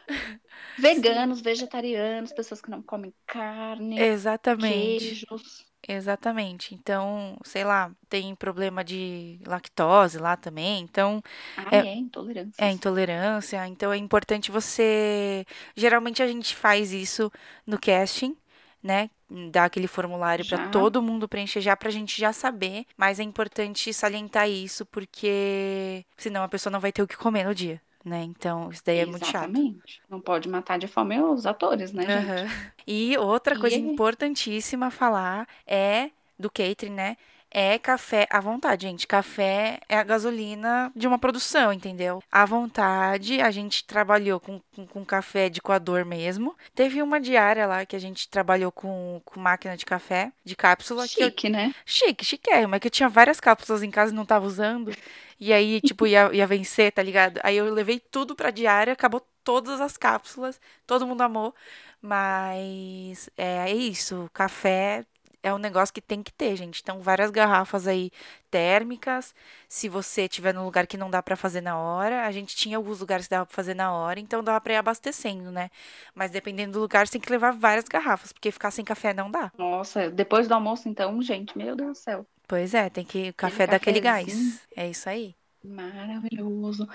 veganos, 0.78 1.40
vegetarianos, 1.40 2.34
pessoas 2.34 2.60
que 2.60 2.70
não 2.70 2.82
comem 2.82 3.14
carne. 3.26 3.98
Exatamente. 3.98 4.98
Queijos. 4.98 5.69
Exatamente. 5.88 6.74
Então, 6.74 7.38
sei 7.44 7.64
lá, 7.64 7.90
tem 8.08 8.34
problema 8.34 8.84
de 8.84 9.40
lactose 9.46 10.18
lá 10.18 10.36
também. 10.36 10.82
Então, 10.82 11.22
ah, 11.56 11.68
é, 11.70 11.78
é 11.78 11.94
intolerância. 11.94 12.64
É 12.64 12.70
intolerância. 12.70 13.66
Então, 13.66 13.92
é 13.92 13.96
importante 13.96 14.50
você. 14.50 15.44
Geralmente 15.74 16.22
a 16.22 16.26
gente 16.26 16.54
faz 16.54 16.92
isso 16.92 17.32
no 17.66 17.78
casting, 17.78 18.36
né? 18.82 19.10
Dá 19.50 19.64
aquele 19.64 19.86
formulário 19.86 20.44
para 20.46 20.68
todo 20.68 21.02
mundo 21.02 21.28
preencher 21.28 21.60
já 21.60 21.76
pra 21.76 21.90
gente 21.90 22.20
já 22.20 22.32
saber. 22.32 22.84
Mas 22.96 23.18
é 23.18 23.22
importante 23.22 23.92
salientar 23.92 24.48
isso, 24.48 24.84
porque 24.86 26.04
senão 26.16 26.42
a 26.42 26.48
pessoa 26.48 26.70
não 26.70 26.80
vai 26.80 26.92
ter 26.92 27.02
o 27.02 27.06
que 27.06 27.16
comer 27.16 27.44
no 27.44 27.54
dia. 27.54 27.80
Né? 28.04 28.22
Então, 28.24 28.70
isso 28.70 28.82
daí 28.84 28.98
é 28.98 29.06
muito 29.06 29.26
chato. 29.26 29.58
Exatamente. 29.58 30.02
Não 30.08 30.20
pode 30.20 30.48
matar 30.48 30.78
de 30.78 30.86
fome 30.88 31.20
os 31.20 31.46
atores, 31.46 31.92
né, 31.92 32.08
gente? 32.08 32.32
Aham. 32.32 32.46
E 32.86 33.16
outra 33.18 33.56
coisa 33.56 33.76
E- 33.76 33.78
importantíssima 33.78 34.86
a 34.86 34.90
falar 34.90 35.46
é 35.66 36.10
do 36.38 36.50
catering, 36.50 36.92
né? 36.94 37.16
É 37.50 37.78
café 37.78 38.28
à 38.30 38.40
vontade, 38.40 38.86
gente. 38.86 39.06
Café 39.06 39.80
é 39.88 39.96
a 39.96 40.04
gasolina 40.04 40.92
de 40.94 41.06
uma 41.06 41.18
produção, 41.18 41.72
entendeu? 41.72 42.22
À 42.30 42.44
vontade, 42.44 43.40
a 43.40 43.50
gente 43.50 43.84
trabalhou 43.84 44.38
com, 44.38 44.60
com, 44.74 44.86
com 44.86 45.04
café 45.04 45.48
de 45.48 45.60
coador 45.60 46.06
mesmo. 46.06 46.56
Teve 46.74 47.02
uma 47.02 47.20
diária 47.20 47.66
lá 47.66 47.84
que 47.84 47.96
a 47.96 47.98
gente 47.98 48.28
trabalhou 48.28 48.70
com, 48.70 49.20
com 49.24 49.40
máquina 49.40 49.76
de 49.76 49.84
café, 49.84 50.32
de 50.44 50.54
cápsula, 50.54 51.08
que 51.08 51.20
eu 51.20 51.26
Chique, 51.26 51.48
né? 51.48 51.74
Chique, 51.84 52.24
chiquérrimo. 52.24 52.76
É 52.76 52.80
que 52.80 52.86
eu 52.86 52.90
tinha 52.90 53.08
várias 53.08 53.40
cápsulas 53.40 53.82
em 53.82 53.90
casa 53.90 54.12
e 54.12 54.16
não 54.16 54.24
tava 54.24 54.46
usando. 54.46 54.94
E 55.38 55.52
aí, 55.52 55.80
tipo, 55.82 56.06
ia, 56.06 56.30
ia 56.32 56.46
vencer, 56.46 56.92
tá 56.92 57.02
ligado? 57.02 57.40
Aí 57.42 57.56
eu 57.56 57.72
levei 57.72 57.98
tudo 57.98 58.36
pra 58.36 58.50
diária, 58.52 58.92
acabou 58.92 59.26
todas 59.42 59.80
as 59.80 59.96
cápsulas, 59.96 60.60
todo 60.86 61.06
mundo 61.06 61.22
amou. 61.22 61.52
Mas 62.00 63.28
é, 63.36 63.70
é 63.70 63.74
isso, 63.74 64.30
café 64.32 65.04
é 65.42 65.52
um 65.52 65.58
negócio 65.58 65.92
que 65.94 66.00
tem 66.00 66.22
que 66.22 66.32
ter, 66.32 66.56
gente. 66.56 66.80
Então, 66.82 67.00
várias 67.00 67.30
garrafas 67.30 67.86
aí 67.86 68.10
térmicas. 68.50 69.34
Se 69.68 69.88
você 69.88 70.28
tiver 70.28 70.52
num 70.52 70.64
lugar 70.64 70.86
que 70.86 70.96
não 70.96 71.10
dá 71.10 71.22
pra 71.22 71.36
fazer 71.36 71.60
na 71.60 71.78
hora, 71.78 72.26
a 72.26 72.32
gente 72.32 72.54
tinha 72.56 72.76
alguns 72.76 73.00
lugares 73.00 73.26
que 73.26 73.30
dava 73.30 73.46
pra 73.46 73.54
fazer 73.54 73.74
na 73.74 73.92
hora, 73.92 74.20
então 74.20 74.42
dava 74.42 74.60
pra 74.60 74.74
ir 74.74 74.76
abastecendo, 74.76 75.50
né? 75.50 75.70
Mas 76.14 76.30
dependendo 76.30 76.72
do 76.72 76.80
lugar, 76.80 77.06
você 77.06 77.12
tem 77.12 77.20
que 77.20 77.30
levar 77.30 77.52
várias 77.52 77.84
garrafas, 77.84 78.32
porque 78.32 78.50
ficar 78.50 78.70
sem 78.70 78.84
café 78.84 79.14
não 79.14 79.30
dá. 79.30 79.50
Nossa, 79.56 80.10
depois 80.10 80.48
do 80.48 80.54
almoço, 80.54 80.88
então, 80.88 81.20
gente, 81.22 81.56
meu 81.56 81.74
Deus 81.76 81.98
do 81.98 82.02
céu. 82.02 82.26
Pois 82.46 82.74
é, 82.74 82.90
tem 82.90 83.04
que 83.04 83.30
o 83.30 83.34
café 83.34 83.66
dar 83.66 83.76
aquele 83.76 84.00
gás. 84.00 84.60
É 84.76 84.88
isso 84.88 85.08
aí. 85.08 85.34
Maravilhoso. 85.62 86.88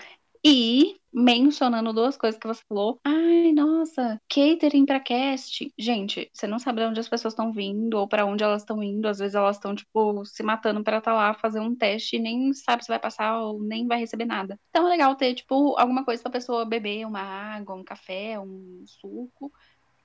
E 0.47 0.97
mencionando 1.11 1.91
duas 1.91 2.15
coisas 2.15 2.39
que 2.39 2.45
você 2.45 2.61
falou. 2.69 2.99
Ai, 3.03 3.51
nossa, 3.51 4.21
catering 4.29 4.85
pra 4.85 4.99
cast. 4.99 5.73
Gente, 5.75 6.29
você 6.31 6.45
não 6.45 6.59
sabe 6.59 6.81
de 6.81 6.87
onde 6.87 6.99
as 6.99 7.09
pessoas 7.09 7.33
estão 7.33 7.51
vindo 7.51 7.95
ou 7.95 8.07
pra 8.07 8.27
onde 8.27 8.43
elas 8.43 8.61
estão 8.61 8.83
indo. 8.83 9.07
Às 9.07 9.17
vezes 9.17 9.33
elas 9.33 9.55
estão, 9.55 9.73
tipo, 9.73 10.23
se 10.23 10.43
matando 10.43 10.83
pra 10.83 10.99
estar 10.99 11.15
lá 11.15 11.33
fazer 11.33 11.59
um 11.59 11.73
teste 11.73 12.17
e 12.17 12.19
nem 12.19 12.53
sabe 12.53 12.83
se 12.83 12.89
vai 12.89 12.99
passar 12.99 13.39
ou 13.39 13.59
nem 13.59 13.87
vai 13.87 13.97
receber 13.97 14.25
nada. 14.25 14.59
Então 14.69 14.85
é 14.85 14.89
legal 14.91 15.15
ter, 15.15 15.33
tipo, 15.33 15.75
alguma 15.79 16.05
coisa 16.05 16.21
pra 16.21 16.33
pessoa 16.33 16.63
beber, 16.63 17.07
uma 17.07 17.21
água, 17.21 17.73
um 17.73 17.83
café, 17.83 18.39
um 18.39 18.83
suco, 18.85 19.51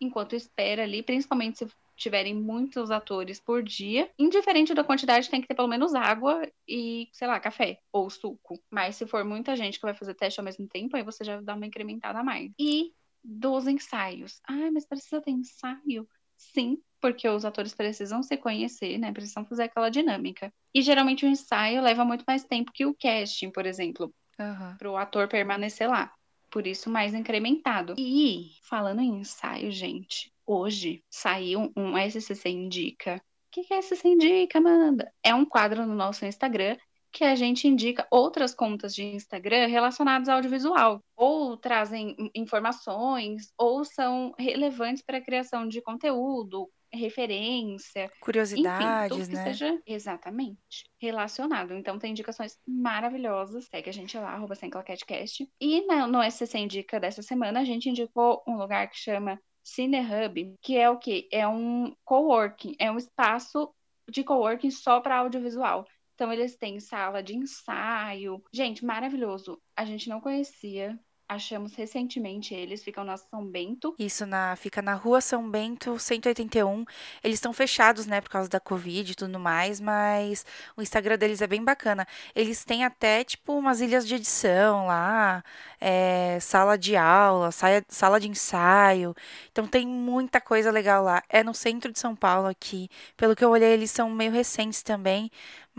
enquanto 0.01 0.35
espera 0.35 0.85
ali, 0.85 1.03
principalmente 1.03 1.59
se 1.59 1.67
tiverem 2.01 2.35
muitos 2.35 2.91
atores 2.91 3.39
por 3.39 3.63
dia. 3.63 4.11
Indiferente 4.19 4.75
da 4.75 4.83
quantidade, 4.83 5.29
tem 5.29 5.41
que 5.41 5.47
ter 5.47 5.55
pelo 5.55 5.69
menos 5.69 5.95
água 5.95 6.51
e, 6.67 7.09
sei 7.13 7.29
lá, 7.29 7.39
café 7.39 7.79
ou 7.93 8.09
suco. 8.09 8.59
Mas 8.71 8.97
se 8.97 9.07
for 9.07 9.25
muita 9.25 9.55
gente 9.55 9.79
que 9.79 9.85
vai 9.85 9.95
fazer 9.95 10.15
teste 10.15 10.41
ao 10.41 10.45
mesmo 10.45 10.67
tempo, 10.67 10.97
aí 10.97 11.03
você 11.03 11.23
já 11.23 11.41
dá 11.41 11.55
uma 11.55 11.67
incrementada 11.67 12.19
a 12.19 12.25
mais. 12.25 12.51
E 12.59 12.93
dos 13.23 13.69
ensaios. 13.69 14.41
Ai, 14.49 14.71
mas 14.71 14.87
precisa 14.87 15.21
ter 15.21 15.31
ensaio? 15.31 16.09
Sim, 16.37 16.79
porque 17.01 17.29
os 17.29 17.45
atores 17.45 17.75
precisam 17.75 18.23
se 18.23 18.35
conhecer, 18.37 18.97
né? 18.97 19.13
Precisam 19.13 19.45
fazer 19.45 19.65
aquela 19.65 19.91
dinâmica. 19.91 20.51
E 20.75 20.81
geralmente 20.81 21.27
o 21.27 21.29
ensaio 21.29 21.83
leva 21.83 22.03
muito 22.03 22.25
mais 22.27 22.45
tempo 22.45 22.73
que 22.73 22.87
o 22.87 22.95
casting, 22.95 23.51
por 23.51 23.67
exemplo 23.67 24.13
Aham. 24.39 24.77
para 24.79 24.91
o 24.91 24.97
ator 24.97 25.29
permanecer 25.29 25.89
lá. 25.89 26.11
Por 26.51 26.67
isso, 26.67 26.91
mais 26.91 27.15
incrementado. 27.15 27.95
E, 27.97 28.51
falando 28.63 29.01
em 29.01 29.21
ensaio, 29.21 29.71
gente, 29.71 30.33
hoje 30.47 31.03
saiu 31.11 31.73
um 31.77 31.97
SCC 31.97 32.49
Indica. 32.51 33.17
O 33.17 33.21
que, 33.53 33.65
que 33.65 33.75
é 33.75 33.79
SCC 33.83 34.09
Indica, 34.09 34.59
Amanda? 34.59 35.13
É 35.25 35.35
um 35.35 35.45
quadro 35.45 35.85
no 35.87 35.95
nosso 35.95 36.25
Instagram 36.25 36.77
que 37.13 37.25
a 37.25 37.35
gente 37.35 37.67
indica 37.67 38.07
outras 38.09 38.55
contas 38.55 38.95
de 38.95 39.03
Instagram 39.03 39.67
relacionadas 39.67 40.29
ao 40.29 40.37
audiovisual. 40.37 41.03
Ou 41.17 41.57
trazem 41.57 42.15
in- 42.17 42.31
informações, 42.37 43.53
ou 43.59 43.85
são 43.85 44.33
relevantes 44.39 45.03
para 45.03 45.19
a 45.19 45.21
criação 45.21 45.67
de 45.67 45.83
conteúdo, 45.83 46.71
referência, 46.93 48.05
enfim, 48.05 48.15
Curiosidades, 48.21 49.17
tudo 49.17 49.29
que 49.29 49.35
né? 49.35 49.45
seja 49.45 49.81
exatamente 49.87 50.85
relacionado. 51.01 51.75
Então 51.75 51.99
tem 51.99 52.13
indicações 52.13 52.57
maravilhosas. 52.67 53.67
Segue 53.67 53.91
a 53.91 53.93
gente 53.93 54.17
lá, 54.17 54.31
arroba 54.31 54.55
sem 54.55 54.71
claquetecast. 54.71 55.49
E 55.61 55.85
na- 55.87 56.07
no 56.07 56.23
SCC 56.23 56.59
Indica 56.59 57.01
dessa 57.01 57.23
semana, 57.23 57.61
a 57.61 57.65
gente 57.65 57.89
indicou 57.91 58.43
um 58.47 58.57
lugar 58.57 58.89
que 58.89 58.97
chama 58.99 59.41
CineHub, 59.63 60.57
que 60.63 60.77
é 60.77 60.89
o 60.91 60.99
quê? 60.99 61.29
É 61.33 61.47
um 61.47 61.95
coworking, 62.05 62.75
é 62.79 62.91
um 62.91 62.99
espaço 62.99 63.73
de 64.09 64.25
coworking 64.25 64.71
só 64.71 65.01
para 65.01 65.19
audiovisual. 65.19 65.87
Então 66.15 66.33
eles 66.33 66.57
têm 66.57 66.81
sala 66.81 67.23
de 67.23 67.35
ensaio. 67.37 68.43
Gente, 68.53 68.85
maravilhoso. 68.85 69.61
A 69.77 69.85
gente 69.85 70.09
não 70.09 70.21
conhecia. 70.21 70.99
Achamos 71.31 71.77
recentemente 71.77 72.53
eles, 72.55 72.83
ficam 72.83 73.05
na 73.05 73.17
São 73.17 73.47
Bento. 73.47 73.95
Isso 73.97 74.27
na, 74.27 74.57
fica 74.57 74.83
na 74.83 74.95
rua 74.95 75.21
São 75.21 75.49
Bento, 75.49 75.97
181. 75.97 76.85
Eles 77.23 77.37
estão 77.37 77.53
fechados, 77.53 78.05
né, 78.05 78.21
por 78.21 78.29
causa 78.29 78.49
da 78.49 78.59
Covid 78.59 79.13
e 79.13 79.15
tudo 79.15 79.39
mais, 79.39 79.81
mas 79.81 80.45
o 80.77 80.83
Instagram 80.83 81.17
deles 81.17 81.41
é 81.41 81.47
bem 81.47 81.63
bacana. 81.63 82.05
Eles 82.35 82.65
têm 82.65 82.85
até, 82.85 83.23
tipo, 83.23 83.57
umas 83.57 83.81
ilhas 83.81 84.09
de 84.09 84.17
edição 84.17 84.87
lá, 84.89 85.45
é, 85.81 86.41
sala 86.41 86.77
de 86.77 86.97
aula, 86.97 87.53
saia- 87.53 87.85
sala 87.89 88.19
de 88.19 88.29
ensaio. 88.29 89.15
Então 89.53 89.69
tem 89.69 89.87
muita 89.87 90.41
coisa 90.41 90.69
legal 90.73 91.05
lá. 91.05 91.23
É 91.29 91.45
no 91.45 91.55
centro 91.55 91.93
de 91.93 92.01
São 92.01 92.17
Paulo 92.17 92.49
aqui. 92.49 92.89
Pelo 93.17 93.37
que 93.37 93.45
eu 93.45 93.51
olhei, 93.51 93.71
eles 93.73 93.93
são 93.93 94.11
meio 94.11 94.33
recentes 94.33 94.83
também, 94.83 95.31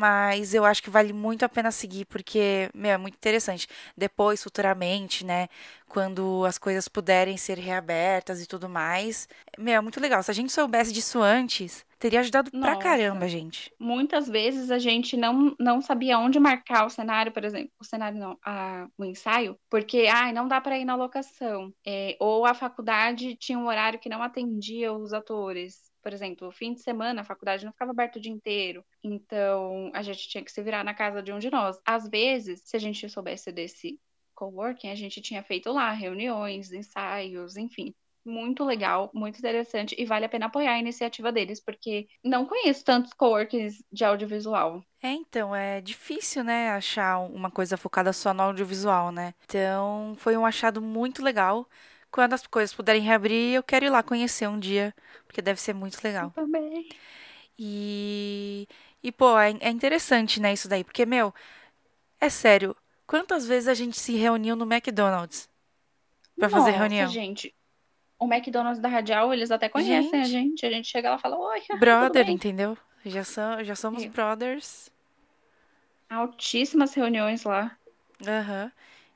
mas 0.02 0.56
eu 0.56 0.66
acho 0.66 0.82
que 0.82 0.90
vale 0.90 1.14
muito 1.14 1.46
a 1.46 1.50
pena 1.50 1.70
seguir, 1.72 2.06
porque, 2.06 2.72
meu, 2.74 2.92
é 2.92 2.98
muito 2.98 3.14
interessante. 3.14 3.68
Depois, 3.96 4.42
futuramente, 4.42 5.24
né? 5.24 5.48
quando 5.92 6.46
as 6.46 6.58
coisas 6.58 6.88
puderem 6.88 7.36
ser 7.36 7.58
reabertas 7.58 8.42
e 8.42 8.48
tudo 8.48 8.70
mais. 8.70 9.28
Meu, 9.60 9.76
é 9.76 9.82
muito 9.82 10.00
legal. 10.00 10.24
Se 10.24 10.32
a 10.32 10.34
gente 10.34 10.52
soubesse 10.52 10.94
disso 10.94 11.22
antes, 11.22 11.86
teria 12.00 12.22
ajudado 12.22 12.50
pra 12.50 12.76
Nossa. 12.76 12.78
caramba, 12.78 13.28
gente. 13.28 13.74
Muitas 13.78 14.30
vezes 14.30 14.72
a 14.72 14.80
gente 14.80 15.18
não, 15.18 15.54
não 15.60 15.82
sabia 15.82 16.18
onde 16.18 16.40
marcar 16.40 16.86
o 16.86 16.90
cenário, 16.90 17.34
por 17.34 17.44
exemplo, 17.44 17.72
o 17.78 17.84
cenário 17.84 18.18
não, 18.18 18.38
a, 18.44 18.88
o 18.98 19.04
ensaio, 19.04 19.58
porque 19.70 20.08
ai, 20.10 20.32
não 20.32 20.48
dá 20.48 20.62
para 20.62 20.80
ir 20.80 20.86
na 20.86 20.96
locação. 20.96 21.74
É, 21.86 22.16
ou 22.20 22.46
a 22.46 22.54
faculdade 22.54 23.36
tinha 23.36 23.60
um 23.60 23.68
horário 23.68 24.00
que 24.00 24.10
não 24.10 24.24
atendia 24.24 24.94
os 24.94 25.12
atores. 25.12 25.91
Por 26.02 26.14
exemplo, 26.14 26.52
fim 26.52 26.74
de 26.74 26.82
semana 26.82 27.22
a 27.22 27.26
faculdade 27.26 27.66
não 27.66 27.72
ficava 27.72 27.92
aberta 27.92 28.18
o 28.20 28.22
dia 28.22 28.32
inteiro. 28.32 28.84
Então 29.04 29.92
a 29.94 30.02
gente 30.02 30.28
tinha 30.28 30.44
que 30.44 30.52
se 30.52 30.62
virar 30.62 30.84
na 30.84 30.94
casa 30.94 31.22
de 31.22 31.32
um 31.32 31.40
de 31.40 31.50
nós. 31.50 31.80
Às 31.86 32.10
vezes, 32.10 32.62
se 32.66 32.76
a 32.76 32.80
gente 32.80 33.10
soubesse 33.10 33.52
desse 33.52 34.00
coworking, 34.34 34.90
a 34.90 34.96
gente 34.96 35.22
tinha 35.22 35.44
feito 35.44 35.72
lá 35.72 35.92
reuniões, 35.92 36.72
ensaios, 36.72 37.58
enfim. 37.58 37.94
Muito 38.24 38.64
legal, 38.64 39.10
muito 39.16 39.40
interessante 39.40 39.96
e 39.98 40.06
vale 40.06 40.26
a 40.26 40.30
pena 40.30 40.46
apoiar 40.46 40.74
a 40.74 40.80
iniciativa 40.80 41.32
deles, 41.32 41.60
porque 41.60 42.08
não 42.24 42.46
conheço 42.46 42.86
tantos 42.86 43.14
coworkings 43.14 43.84
de 43.92 44.04
audiovisual. 44.04 44.84
É, 45.02 45.12
então, 45.12 45.56
é 45.56 45.82
difícil, 45.82 46.44
né, 46.44 46.70
achar 46.70 47.18
uma 47.20 47.50
coisa 47.50 47.76
focada 47.76 48.14
só 48.14 48.32
no 48.36 48.44
audiovisual, 48.44 49.12
né? 49.12 49.34
Então, 49.46 50.14
foi 50.18 50.38
um 50.38 50.46
achado 50.46 50.80
muito 50.80 51.24
legal. 51.24 51.68
Quando 52.12 52.34
as 52.34 52.46
coisas 52.46 52.74
puderem 52.76 53.02
reabrir, 53.02 53.56
eu 53.56 53.64
quero 53.64 53.86
ir 53.86 53.90
lá 53.90 54.04
conhecer 54.04 54.48
um 54.48 54.60
dia, 54.60 54.94
porque 55.26 55.42
deve 55.42 55.60
ser 55.62 55.74
muito 55.74 56.04
legal. 56.04 56.32
Também. 56.36 56.90
E, 57.58 58.68
e 59.04 59.12
pô, 59.12 59.38
é, 59.38 59.52
é 59.60 59.70
interessante, 59.70 60.40
né, 60.40 60.54
isso 60.54 60.68
daí, 60.68 60.84
porque, 60.84 61.06
meu, 61.06 61.34
é 62.20 62.30
sério, 62.30 62.76
quantas 63.08 63.46
vezes 63.46 63.68
a 63.68 63.74
gente 63.74 64.00
se 64.00 64.16
reuniu 64.16 64.56
no 64.56 64.66
McDonald's 64.66 65.50
pra 66.38 66.50
fazer 66.50 66.72
reunião? 66.72 67.10
gente. 67.12 67.56
O 68.20 68.26
McDonald's 68.26 68.80
da 68.80 68.88
Radial, 68.88 69.34
eles 69.34 69.50
até 69.50 69.68
conhecem 69.68 70.22
a 70.22 70.24
gente. 70.26 70.66
A 70.66 70.70
gente 70.70 70.88
chega 70.88 71.10
lá 71.10 71.16
e 71.16 71.20
fala, 71.20 71.38
oi, 71.38 71.62
Brother, 71.80 72.30
entendeu? 72.30 72.78
Já, 73.06 73.24
são, 73.24 73.64
já 73.64 73.76
somos 73.76 74.04
Eu. 74.04 74.12
brothers. 74.12 74.92
Altíssimas 76.10 76.94
reuniões 76.94 77.44
lá. 77.46 77.76
Aham. 78.28 78.72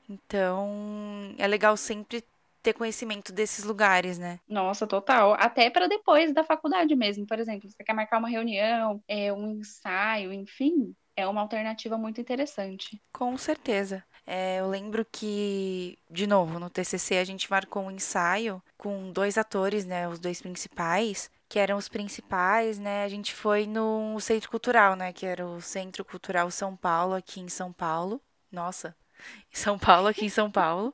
Então, 0.08 1.34
é 1.38 1.46
legal 1.46 1.76
sempre 1.76 2.24
ter 2.66 2.72
conhecimento 2.72 3.32
desses 3.32 3.64
lugares, 3.64 4.18
né? 4.18 4.40
Nossa, 4.48 4.88
total. 4.88 5.34
Até 5.38 5.70
para 5.70 5.86
depois 5.86 6.34
da 6.34 6.42
faculdade 6.42 6.96
mesmo. 6.96 7.24
Por 7.24 7.38
exemplo, 7.38 7.70
você 7.70 7.84
quer 7.84 7.92
marcar 7.92 8.18
uma 8.18 8.28
reunião, 8.28 9.00
é, 9.06 9.32
um 9.32 9.52
ensaio, 9.52 10.32
enfim, 10.32 10.92
é 11.14 11.24
uma 11.28 11.40
alternativa 11.42 11.96
muito 11.96 12.20
interessante. 12.20 13.00
Com 13.12 13.38
certeza. 13.38 14.02
É, 14.26 14.58
eu 14.58 14.68
lembro 14.68 15.06
que, 15.12 15.96
de 16.10 16.26
novo, 16.26 16.58
no 16.58 16.68
TCC 16.68 17.18
a 17.18 17.24
gente 17.24 17.48
marcou 17.48 17.84
um 17.84 17.90
ensaio 17.92 18.60
com 18.76 19.12
dois 19.12 19.38
atores, 19.38 19.84
né? 19.86 20.08
Os 20.08 20.18
dois 20.18 20.42
principais, 20.42 21.30
que 21.48 21.60
eram 21.60 21.76
os 21.76 21.88
principais, 21.88 22.80
né? 22.80 23.04
A 23.04 23.08
gente 23.08 23.32
foi 23.32 23.64
no 23.68 24.18
Centro 24.18 24.50
Cultural, 24.50 24.96
né? 24.96 25.12
Que 25.12 25.24
era 25.24 25.46
o 25.46 25.60
Centro 25.60 26.04
Cultural 26.04 26.50
São 26.50 26.74
Paulo, 26.76 27.14
aqui 27.14 27.40
em 27.40 27.48
São 27.48 27.72
Paulo. 27.72 28.20
Nossa, 28.50 28.96
São 29.52 29.78
Paulo, 29.78 30.08
aqui 30.08 30.24
em 30.24 30.28
São 30.30 30.50
Paulo. 30.50 30.92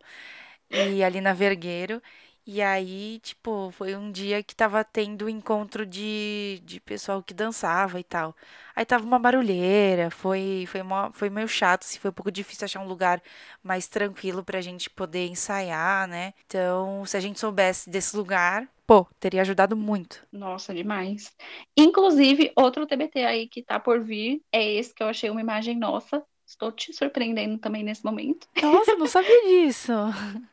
E 0.73 1.03
ali 1.05 1.21
na 1.21 1.33
Vergueiro. 1.33 2.03
E 2.45 2.61
aí, 2.61 3.21
tipo, 3.21 3.71
foi 3.71 3.95
um 3.95 4.11
dia 4.11 4.43
que 4.43 4.55
tava 4.57 4.83
tendo 4.85 5.29
encontro 5.29 5.87
de, 5.87 6.61
de 6.65 6.81
pessoal 6.81 7.23
que 7.23 7.33
dançava 7.33 8.01
e 8.01 8.05
tal. 8.05 8.35
Aí 8.75 8.85
tava 8.85 9.05
uma 9.05 9.19
barulheira, 9.19 10.11
foi, 10.11 10.65
foi, 10.67 10.83
mó- 10.83 11.11
foi 11.13 11.31
meio 11.31 11.47
chato, 11.47 11.83
assim, 11.85 11.99
foi 12.01 12.11
um 12.11 12.15
pouco 12.15 12.33
difícil 12.33 12.65
achar 12.65 12.81
um 12.81 12.89
lugar 12.89 13.23
mais 13.63 13.87
tranquilo 13.87 14.43
pra 14.45 14.61
gente 14.61 14.91
poder 14.91 15.27
ensaiar, 15.29 16.09
né? 16.09 16.35
Então, 16.47 17.05
se 17.07 17.17
a 17.17 17.21
gente 17.21 17.39
soubesse 17.39 17.89
desse 17.89 18.17
lugar, 18.17 18.69
pô, 18.87 19.05
teria 19.21 19.43
ajudado 19.43 19.77
muito. 19.77 20.27
Nossa, 20.33 20.73
demais. 20.75 21.35
Inclusive, 21.77 22.53
outro 22.57 22.87
TBT 22.87 23.25
aí 23.25 23.49
que 23.49 23.63
tá 23.63 23.79
por 23.79 24.01
vir 24.03 24.43
é 24.51 24.73
esse 24.75 24.95
que 24.95 25.03
eu 25.03 25.09
achei 25.09 25.29
uma 25.31 25.41
imagem 25.43 25.77
nossa. 25.79 26.25
Estou 26.47 26.73
te 26.73 26.93
surpreendendo 26.93 27.59
também 27.59 27.83
nesse 27.83 28.05
momento. 28.05 28.47
Nossa, 28.55 28.97
não 28.97 29.07
sabia 29.07 29.41
disso. 29.43 29.93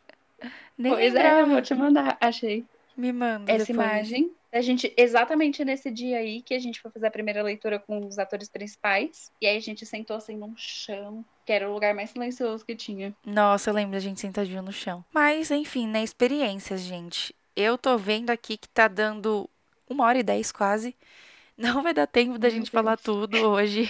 Nem 0.80 0.93
Pois 0.93 1.13
é, 1.13 1.41
eu 1.41 1.45
vou 1.47 1.61
te 1.61 1.75
mandar. 1.75 2.17
Achei 2.21 2.65
Me 2.95 3.11
manda 3.11 3.51
essa 3.51 3.65
depois. 3.67 3.88
imagem. 3.88 4.32
A 4.51 4.61
gente, 4.61 4.91
exatamente 4.97 5.63
nesse 5.63 5.91
dia 5.91 6.17
aí 6.17 6.41
que 6.41 6.55
a 6.55 6.59
gente 6.59 6.82
foi 6.82 6.89
fazer 6.89 7.05
a 7.07 7.11
primeira 7.11 7.43
leitura 7.43 7.77
com 7.77 8.07
os 8.07 8.17
atores 8.17 8.49
principais. 8.49 9.32
E 9.39 9.45
aí 9.45 9.57
a 9.57 9.61
gente 9.61 9.86
sentou 9.86 10.15
assim 10.15 10.36
num 10.38 10.55
chão, 10.57 11.23
que 11.45 11.51
era 11.53 11.69
o 11.69 11.73
lugar 11.73 11.93
mais 11.93 12.09
silencioso 12.09 12.65
que 12.65 12.75
tinha. 12.75 13.13
Nossa, 13.23 13.69
eu 13.69 13.73
lembro 13.75 13.91
da 13.91 13.99
gente 13.99 14.19
sentadinho 14.19 14.63
no 14.63 14.71
chão. 14.71 15.05
Mas, 15.13 15.51
enfim, 15.51 15.86
né? 15.88 16.01
Experiências, 16.03 16.82
gente. 16.82 17.36
Eu 17.55 17.77
tô 17.77 17.97
vendo 17.97 18.30
aqui 18.32 18.57
que 18.57 18.69
tá 18.69 18.88
dando 18.88 19.47
uma 19.88 20.05
hora 20.05 20.17
e 20.17 20.23
dez 20.23 20.51
quase. 20.51 20.95
Não 21.57 21.84
vai 21.84 21.93
dar 21.93 22.07
tempo 22.07 22.39
da 22.39 22.47
Meu 22.47 22.57
gente 22.57 22.71
falar 22.71 22.95
Deus. 22.95 23.03
tudo 23.03 23.38
hoje. 23.49 23.88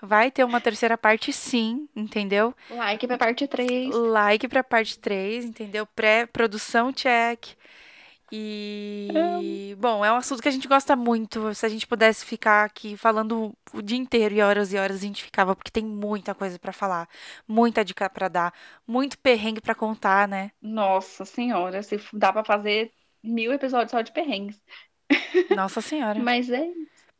Vai 0.00 0.30
ter 0.30 0.44
uma 0.44 0.60
terceira 0.60 0.96
parte, 0.96 1.32
sim, 1.32 1.88
entendeu? 1.94 2.54
Like 2.70 3.06
pra 3.06 3.18
parte 3.18 3.46
3. 3.46 3.94
Like 3.94 4.48
pra 4.48 4.64
parte 4.64 4.98
3, 4.98 5.44
entendeu? 5.44 5.86
Pré-produção 5.86 6.92
check. 6.92 7.56
E, 8.34 9.76
bom, 9.78 10.02
é 10.02 10.10
um 10.10 10.16
assunto 10.16 10.40
que 10.40 10.48
a 10.48 10.52
gente 10.52 10.66
gosta 10.66 10.96
muito. 10.96 11.54
Se 11.54 11.66
a 11.66 11.68
gente 11.68 11.86
pudesse 11.86 12.24
ficar 12.24 12.64
aqui 12.64 12.96
falando 12.96 13.52
o 13.74 13.82
dia 13.82 13.98
inteiro 13.98 14.34
e 14.34 14.40
horas 14.40 14.72
e 14.72 14.78
horas, 14.78 14.96
a 14.96 15.00
gente 15.00 15.22
ficava, 15.22 15.54
porque 15.54 15.70
tem 15.70 15.84
muita 15.84 16.34
coisa 16.34 16.58
pra 16.58 16.72
falar, 16.72 17.06
muita 17.46 17.84
dica 17.84 18.08
pra 18.08 18.28
dar, 18.28 18.54
muito 18.86 19.18
perrengue 19.18 19.60
pra 19.60 19.74
contar, 19.74 20.26
né? 20.26 20.50
Nossa 20.62 21.26
senhora, 21.26 21.82
se 21.82 22.00
dá 22.14 22.32
pra 22.32 22.42
fazer 22.42 22.90
mil 23.22 23.52
episódios 23.52 23.90
só 23.90 24.00
de 24.00 24.12
perrengues. 24.12 24.62
Nossa 25.54 25.82
Senhora. 25.82 26.18
Mas 26.24 26.48
é 26.50 26.66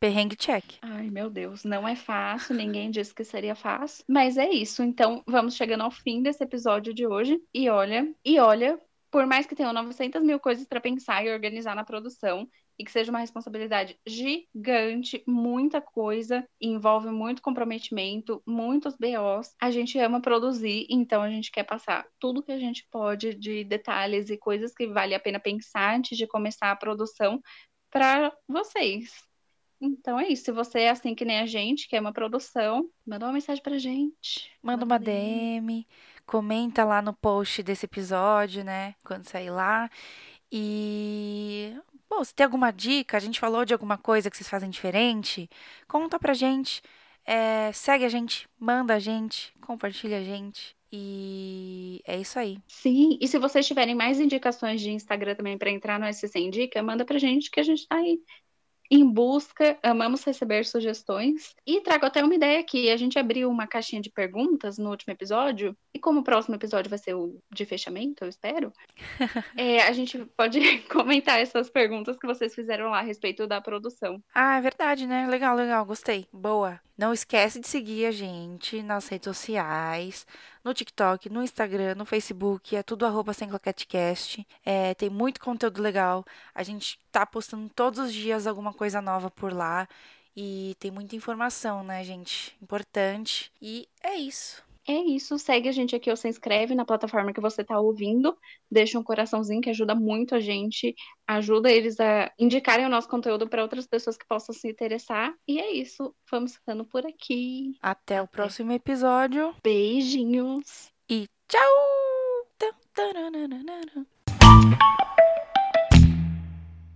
Perrengue 0.02 0.34
check. 0.34 0.64
Ai, 0.82 1.08
meu 1.10 1.30
Deus, 1.30 1.62
não 1.62 1.86
é 1.86 1.94
fácil, 1.94 2.56
ninguém 2.56 2.90
disse 2.90 3.14
que 3.14 3.22
seria 3.22 3.54
fácil, 3.54 4.04
mas 4.08 4.36
é 4.36 4.50
isso. 4.50 4.82
Então, 4.82 5.22
vamos 5.24 5.54
chegando 5.54 5.84
ao 5.84 5.92
fim 5.92 6.20
desse 6.20 6.42
episódio 6.42 6.92
de 6.92 7.06
hoje. 7.06 7.40
E 7.54 7.70
olha, 7.70 8.12
e 8.24 8.40
olha, 8.40 8.80
por 9.12 9.28
mais 9.28 9.46
que 9.46 9.54
tenham 9.54 9.72
900 9.72 10.20
mil 10.20 10.40
coisas 10.40 10.66
para 10.66 10.80
pensar 10.80 11.24
e 11.24 11.32
organizar 11.32 11.76
na 11.76 11.84
produção, 11.84 12.48
e 12.76 12.84
que 12.84 12.90
seja 12.90 13.12
uma 13.12 13.20
responsabilidade 13.20 13.96
gigante, 14.04 15.22
muita 15.24 15.80
coisa, 15.80 16.44
envolve 16.60 17.08
muito 17.10 17.40
comprometimento, 17.40 18.42
muitos 18.44 18.96
BOs, 18.96 19.54
a 19.60 19.70
gente 19.70 20.00
ama 20.00 20.20
produzir, 20.20 20.84
então 20.90 21.22
a 21.22 21.30
gente 21.30 21.48
quer 21.52 21.62
passar 21.62 22.04
tudo 22.18 22.42
que 22.42 22.50
a 22.50 22.58
gente 22.58 22.84
pode 22.90 23.34
de 23.34 23.62
detalhes 23.62 24.30
e 24.30 24.36
coisas 24.36 24.74
que 24.74 24.88
vale 24.88 25.14
a 25.14 25.20
pena 25.20 25.38
pensar 25.38 25.94
antes 25.94 26.18
de 26.18 26.26
começar 26.26 26.72
a 26.72 26.76
produção 26.76 27.40
para 27.88 28.36
vocês. 28.48 29.30
Então 29.84 30.18
é 30.18 30.28
isso. 30.28 30.44
Se 30.44 30.52
você 30.52 30.80
é 30.82 30.90
assim 30.90 31.12
que 31.12 31.24
nem 31.24 31.40
a 31.40 31.46
gente, 31.46 31.88
que 31.88 31.96
é 31.96 32.00
uma 32.00 32.12
produção, 32.12 32.88
manda 33.04 33.26
uma 33.26 33.32
mensagem 33.32 33.60
pra 33.60 33.78
gente. 33.78 34.48
Manda 34.62 34.84
uma 34.84 34.96
DM, 34.96 35.84
comenta 36.24 36.84
lá 36.84 37.02
no 37.02 37.12
post 37.12 37.64
desse 37.64 37.86
episódio, 37.86 38.62
né? 38.64 38.94
Quando 39.04 39.26
sair 39.26 39.50
lá. 39.50 39.90
E. 40.50 41.74
Bom, 42.08 42.22
se 42.22 42.32
tem 42.34 42.44
alguma 42.44 42.70
dica, 42.70 43.16
a 43.16 43.20
gente 43.20 43.40
falou 43.40 43.64
de 43.64 43.72
alguma 43.72 43.98
coisa 43.98 44.30
que 44.30 44.36
vocês 44.36 44.48
fazem 44.48 44.70
diferente, 44.70 45.50
conta 45.88 46.18
pra 46.18 46.32
gente. 46.34 46.80
É, 47.24 47.72
segue 47.72 48.04
a 48.04 48.08
gente, 48.08 48.48
manda 48.58 48.94
a 48.94 48.98
gente, 48.98 49.52
compartilha 49.60 50.18
a 50.18 50.22
gente. 50.22 50.76
E 50.92 52.02
é 52.06 52.20
isso 52.20 52.38
aí. 52.38 52.58
Sim, 52.68 53.18
e 53.18 53.26
se 53.26 53.38
vocês 53.38 53.66
tiverem 53.66 53.94
mais 53.94 54.20
indicações 54.20 54.80
de 54.82 54.90
Instagram 54.90 55.34
também 55.34 55.56
para 55.56 55.70
entrar 55.70 55.98
no 55.98 56.04
SC 56.04 56.38
Indica, 56.38 56.82
manda 56.82 57.02
pra 57.02 57.18
gente 57.18 57.50
que 57.50 57.60
a 57.60 57.62
gente 57.62 57.88
tá 57.88 57.96
aí 57.96 58.20
em 58.94 59.08
busca, 59.08 59.78
amamos 59.82 60.22
receber 60.22 60.66
sugestões. 60.66 61.54
E 61.66 61.80
trago 61.80 62.04
até 62.04 62.22
uma 62.22 62.34
ideia 62.34 62.60
aqui. 62.60 62.90
A 62.90 62.96
gente 62.98 63.18
abriu 63.18 63.48
uma 63.48 63.66
caixinha 63.66 64.02
de 64.02 64.10
perguntas 64.10 64.76
no 64.76 64.90
último 64.90 65.14
episódio, 65.14 65.74
e 65.94 65.98
como 65.98 66.20
o 66.20 66.22
próximo 66.22 66.56
episódio 66.56 66.90
vai 66.90 66.98
ser 66.98 67.14
o 67.14 67.40
de 67.50 67.64
fechamento, 67.64 68.22
eu 68.22 68.28
espero, 68.28 68.70
é, 69.56 69.82
a 69.82 69.92
gente 69.92 70.18
pode 70.36 70.60
comentar 70.92 71.40
essas 71.40 71.70
perguntas 71.70 72.18
que 72.18 72.26
vocês 72.26 72.54
fizeram 72.54 72.90
lá 72.90 72.98
a 72.98 73.02
respeito 73.02 73.46
da 73.46 73.62
produção. 73.62 74.22
Ah, 74.34 74.58
é 74.58 74.60
verdade, 74.60 75.06
né? 75.06 75.26
Legal, 75.26 75.56
legal, 75.56 75.86
gostei. 75.86 76.26
Boa. 76.30 76.78
Não 76.96 77.14
esquece 77.14 77.58
de 77.58 77.68
seguir 77.68 78.04
a 78.06 78.12
gente 78.12 78.82
nas 78.82 79.08
redes 79.08 79.24
sociais, 79.24 80.26
no 80.64 80.72
TikTok, 80.72 81.28
no 81.28 81.42
Instagram, 81.42 81.94
no 81.94 82.06
Facebook, 82.06 82.76
é 82.76 82.82
tudo 82.82 83.06
arroba 83.06 83.32
sem 83.32 83.48
claquetecast. 83.48 84.46
É, 84.64 84.94
tem 84.94 85.10
muito 85.10 85.40
conteúdo 85.40 85.82
legal. 85.82 86.24
A 86.54 86.62
gente 86.62 86.98
tá 87.10 87.26
postando 87.26 87.68
todos 87.68 87.98
os 87.98 88.12
dias 88.12 88.46
alguma 88.46 88.72
coisa 88.72 89.00
nova 89.02 89.30
por 89.30 89.52
lá. 89.52 89.88
E 90.36 90.76
tem 90.78 90.90
muita 90.90 91.14
informação, 91.14 91.84
né, 91.84 92.02
gente? 92.04 92.56
Importante. 92.62 93.52
E 93.60 93.88
é 94.02 94.14
isso. 94.14 94.62
É 94.86 94.94
isso, 94.94 95.38
segue 95.38 95.68
a 95.68 95.72
gente 95.72 95.94
aqui 95.94 96.10
ou 96.10 96.16
se 96.16 96.28
inscreve 96.28 96.74
na 96.74 96.84
plataforma 96.84 97.32
que 97.32 97.40
você 97.40 97.62
está 97.62 97.78
ouvindo, 97.78 98.36
deixa 98.70 98.98
um 98.98 99.02
coraçãozinho 99.02 99.60
que 99.60 99.70
ajuda 99.70 99.94
muito 99.94 100.34
a 100.34 100.40
gente, 100.40 100.94
ajuda 101.26 101.70
eles 101.70 102.00
a 102.00 102.32
indicarem 102.38 102.84
o 102.84 102.88
nosso 102.88 103.08
conteúdo 103.08 103.48
para 103.48 103.62
outras 103.62 103.86
pessoas 103.86 104.16
que 104.16 104.26
possam 104.26 104.54
se 104.54 104.68
interessar. 104.68 105.32
E 105.46 105.60
é 105.60 105.70
isso, 105.72 106.14
vamos 106.30 106.56
ficando 106.56 106.84
por 106.84 107.06
aqui. 107.06 107.76
Até 107.80 108.20
o 108.20 108.26
próximo 108.26 108.72
episódio. 108.72 109.54
Beijinhos! 109.62 110.90
E 111.08 111.28
tchau! 111.48 111.62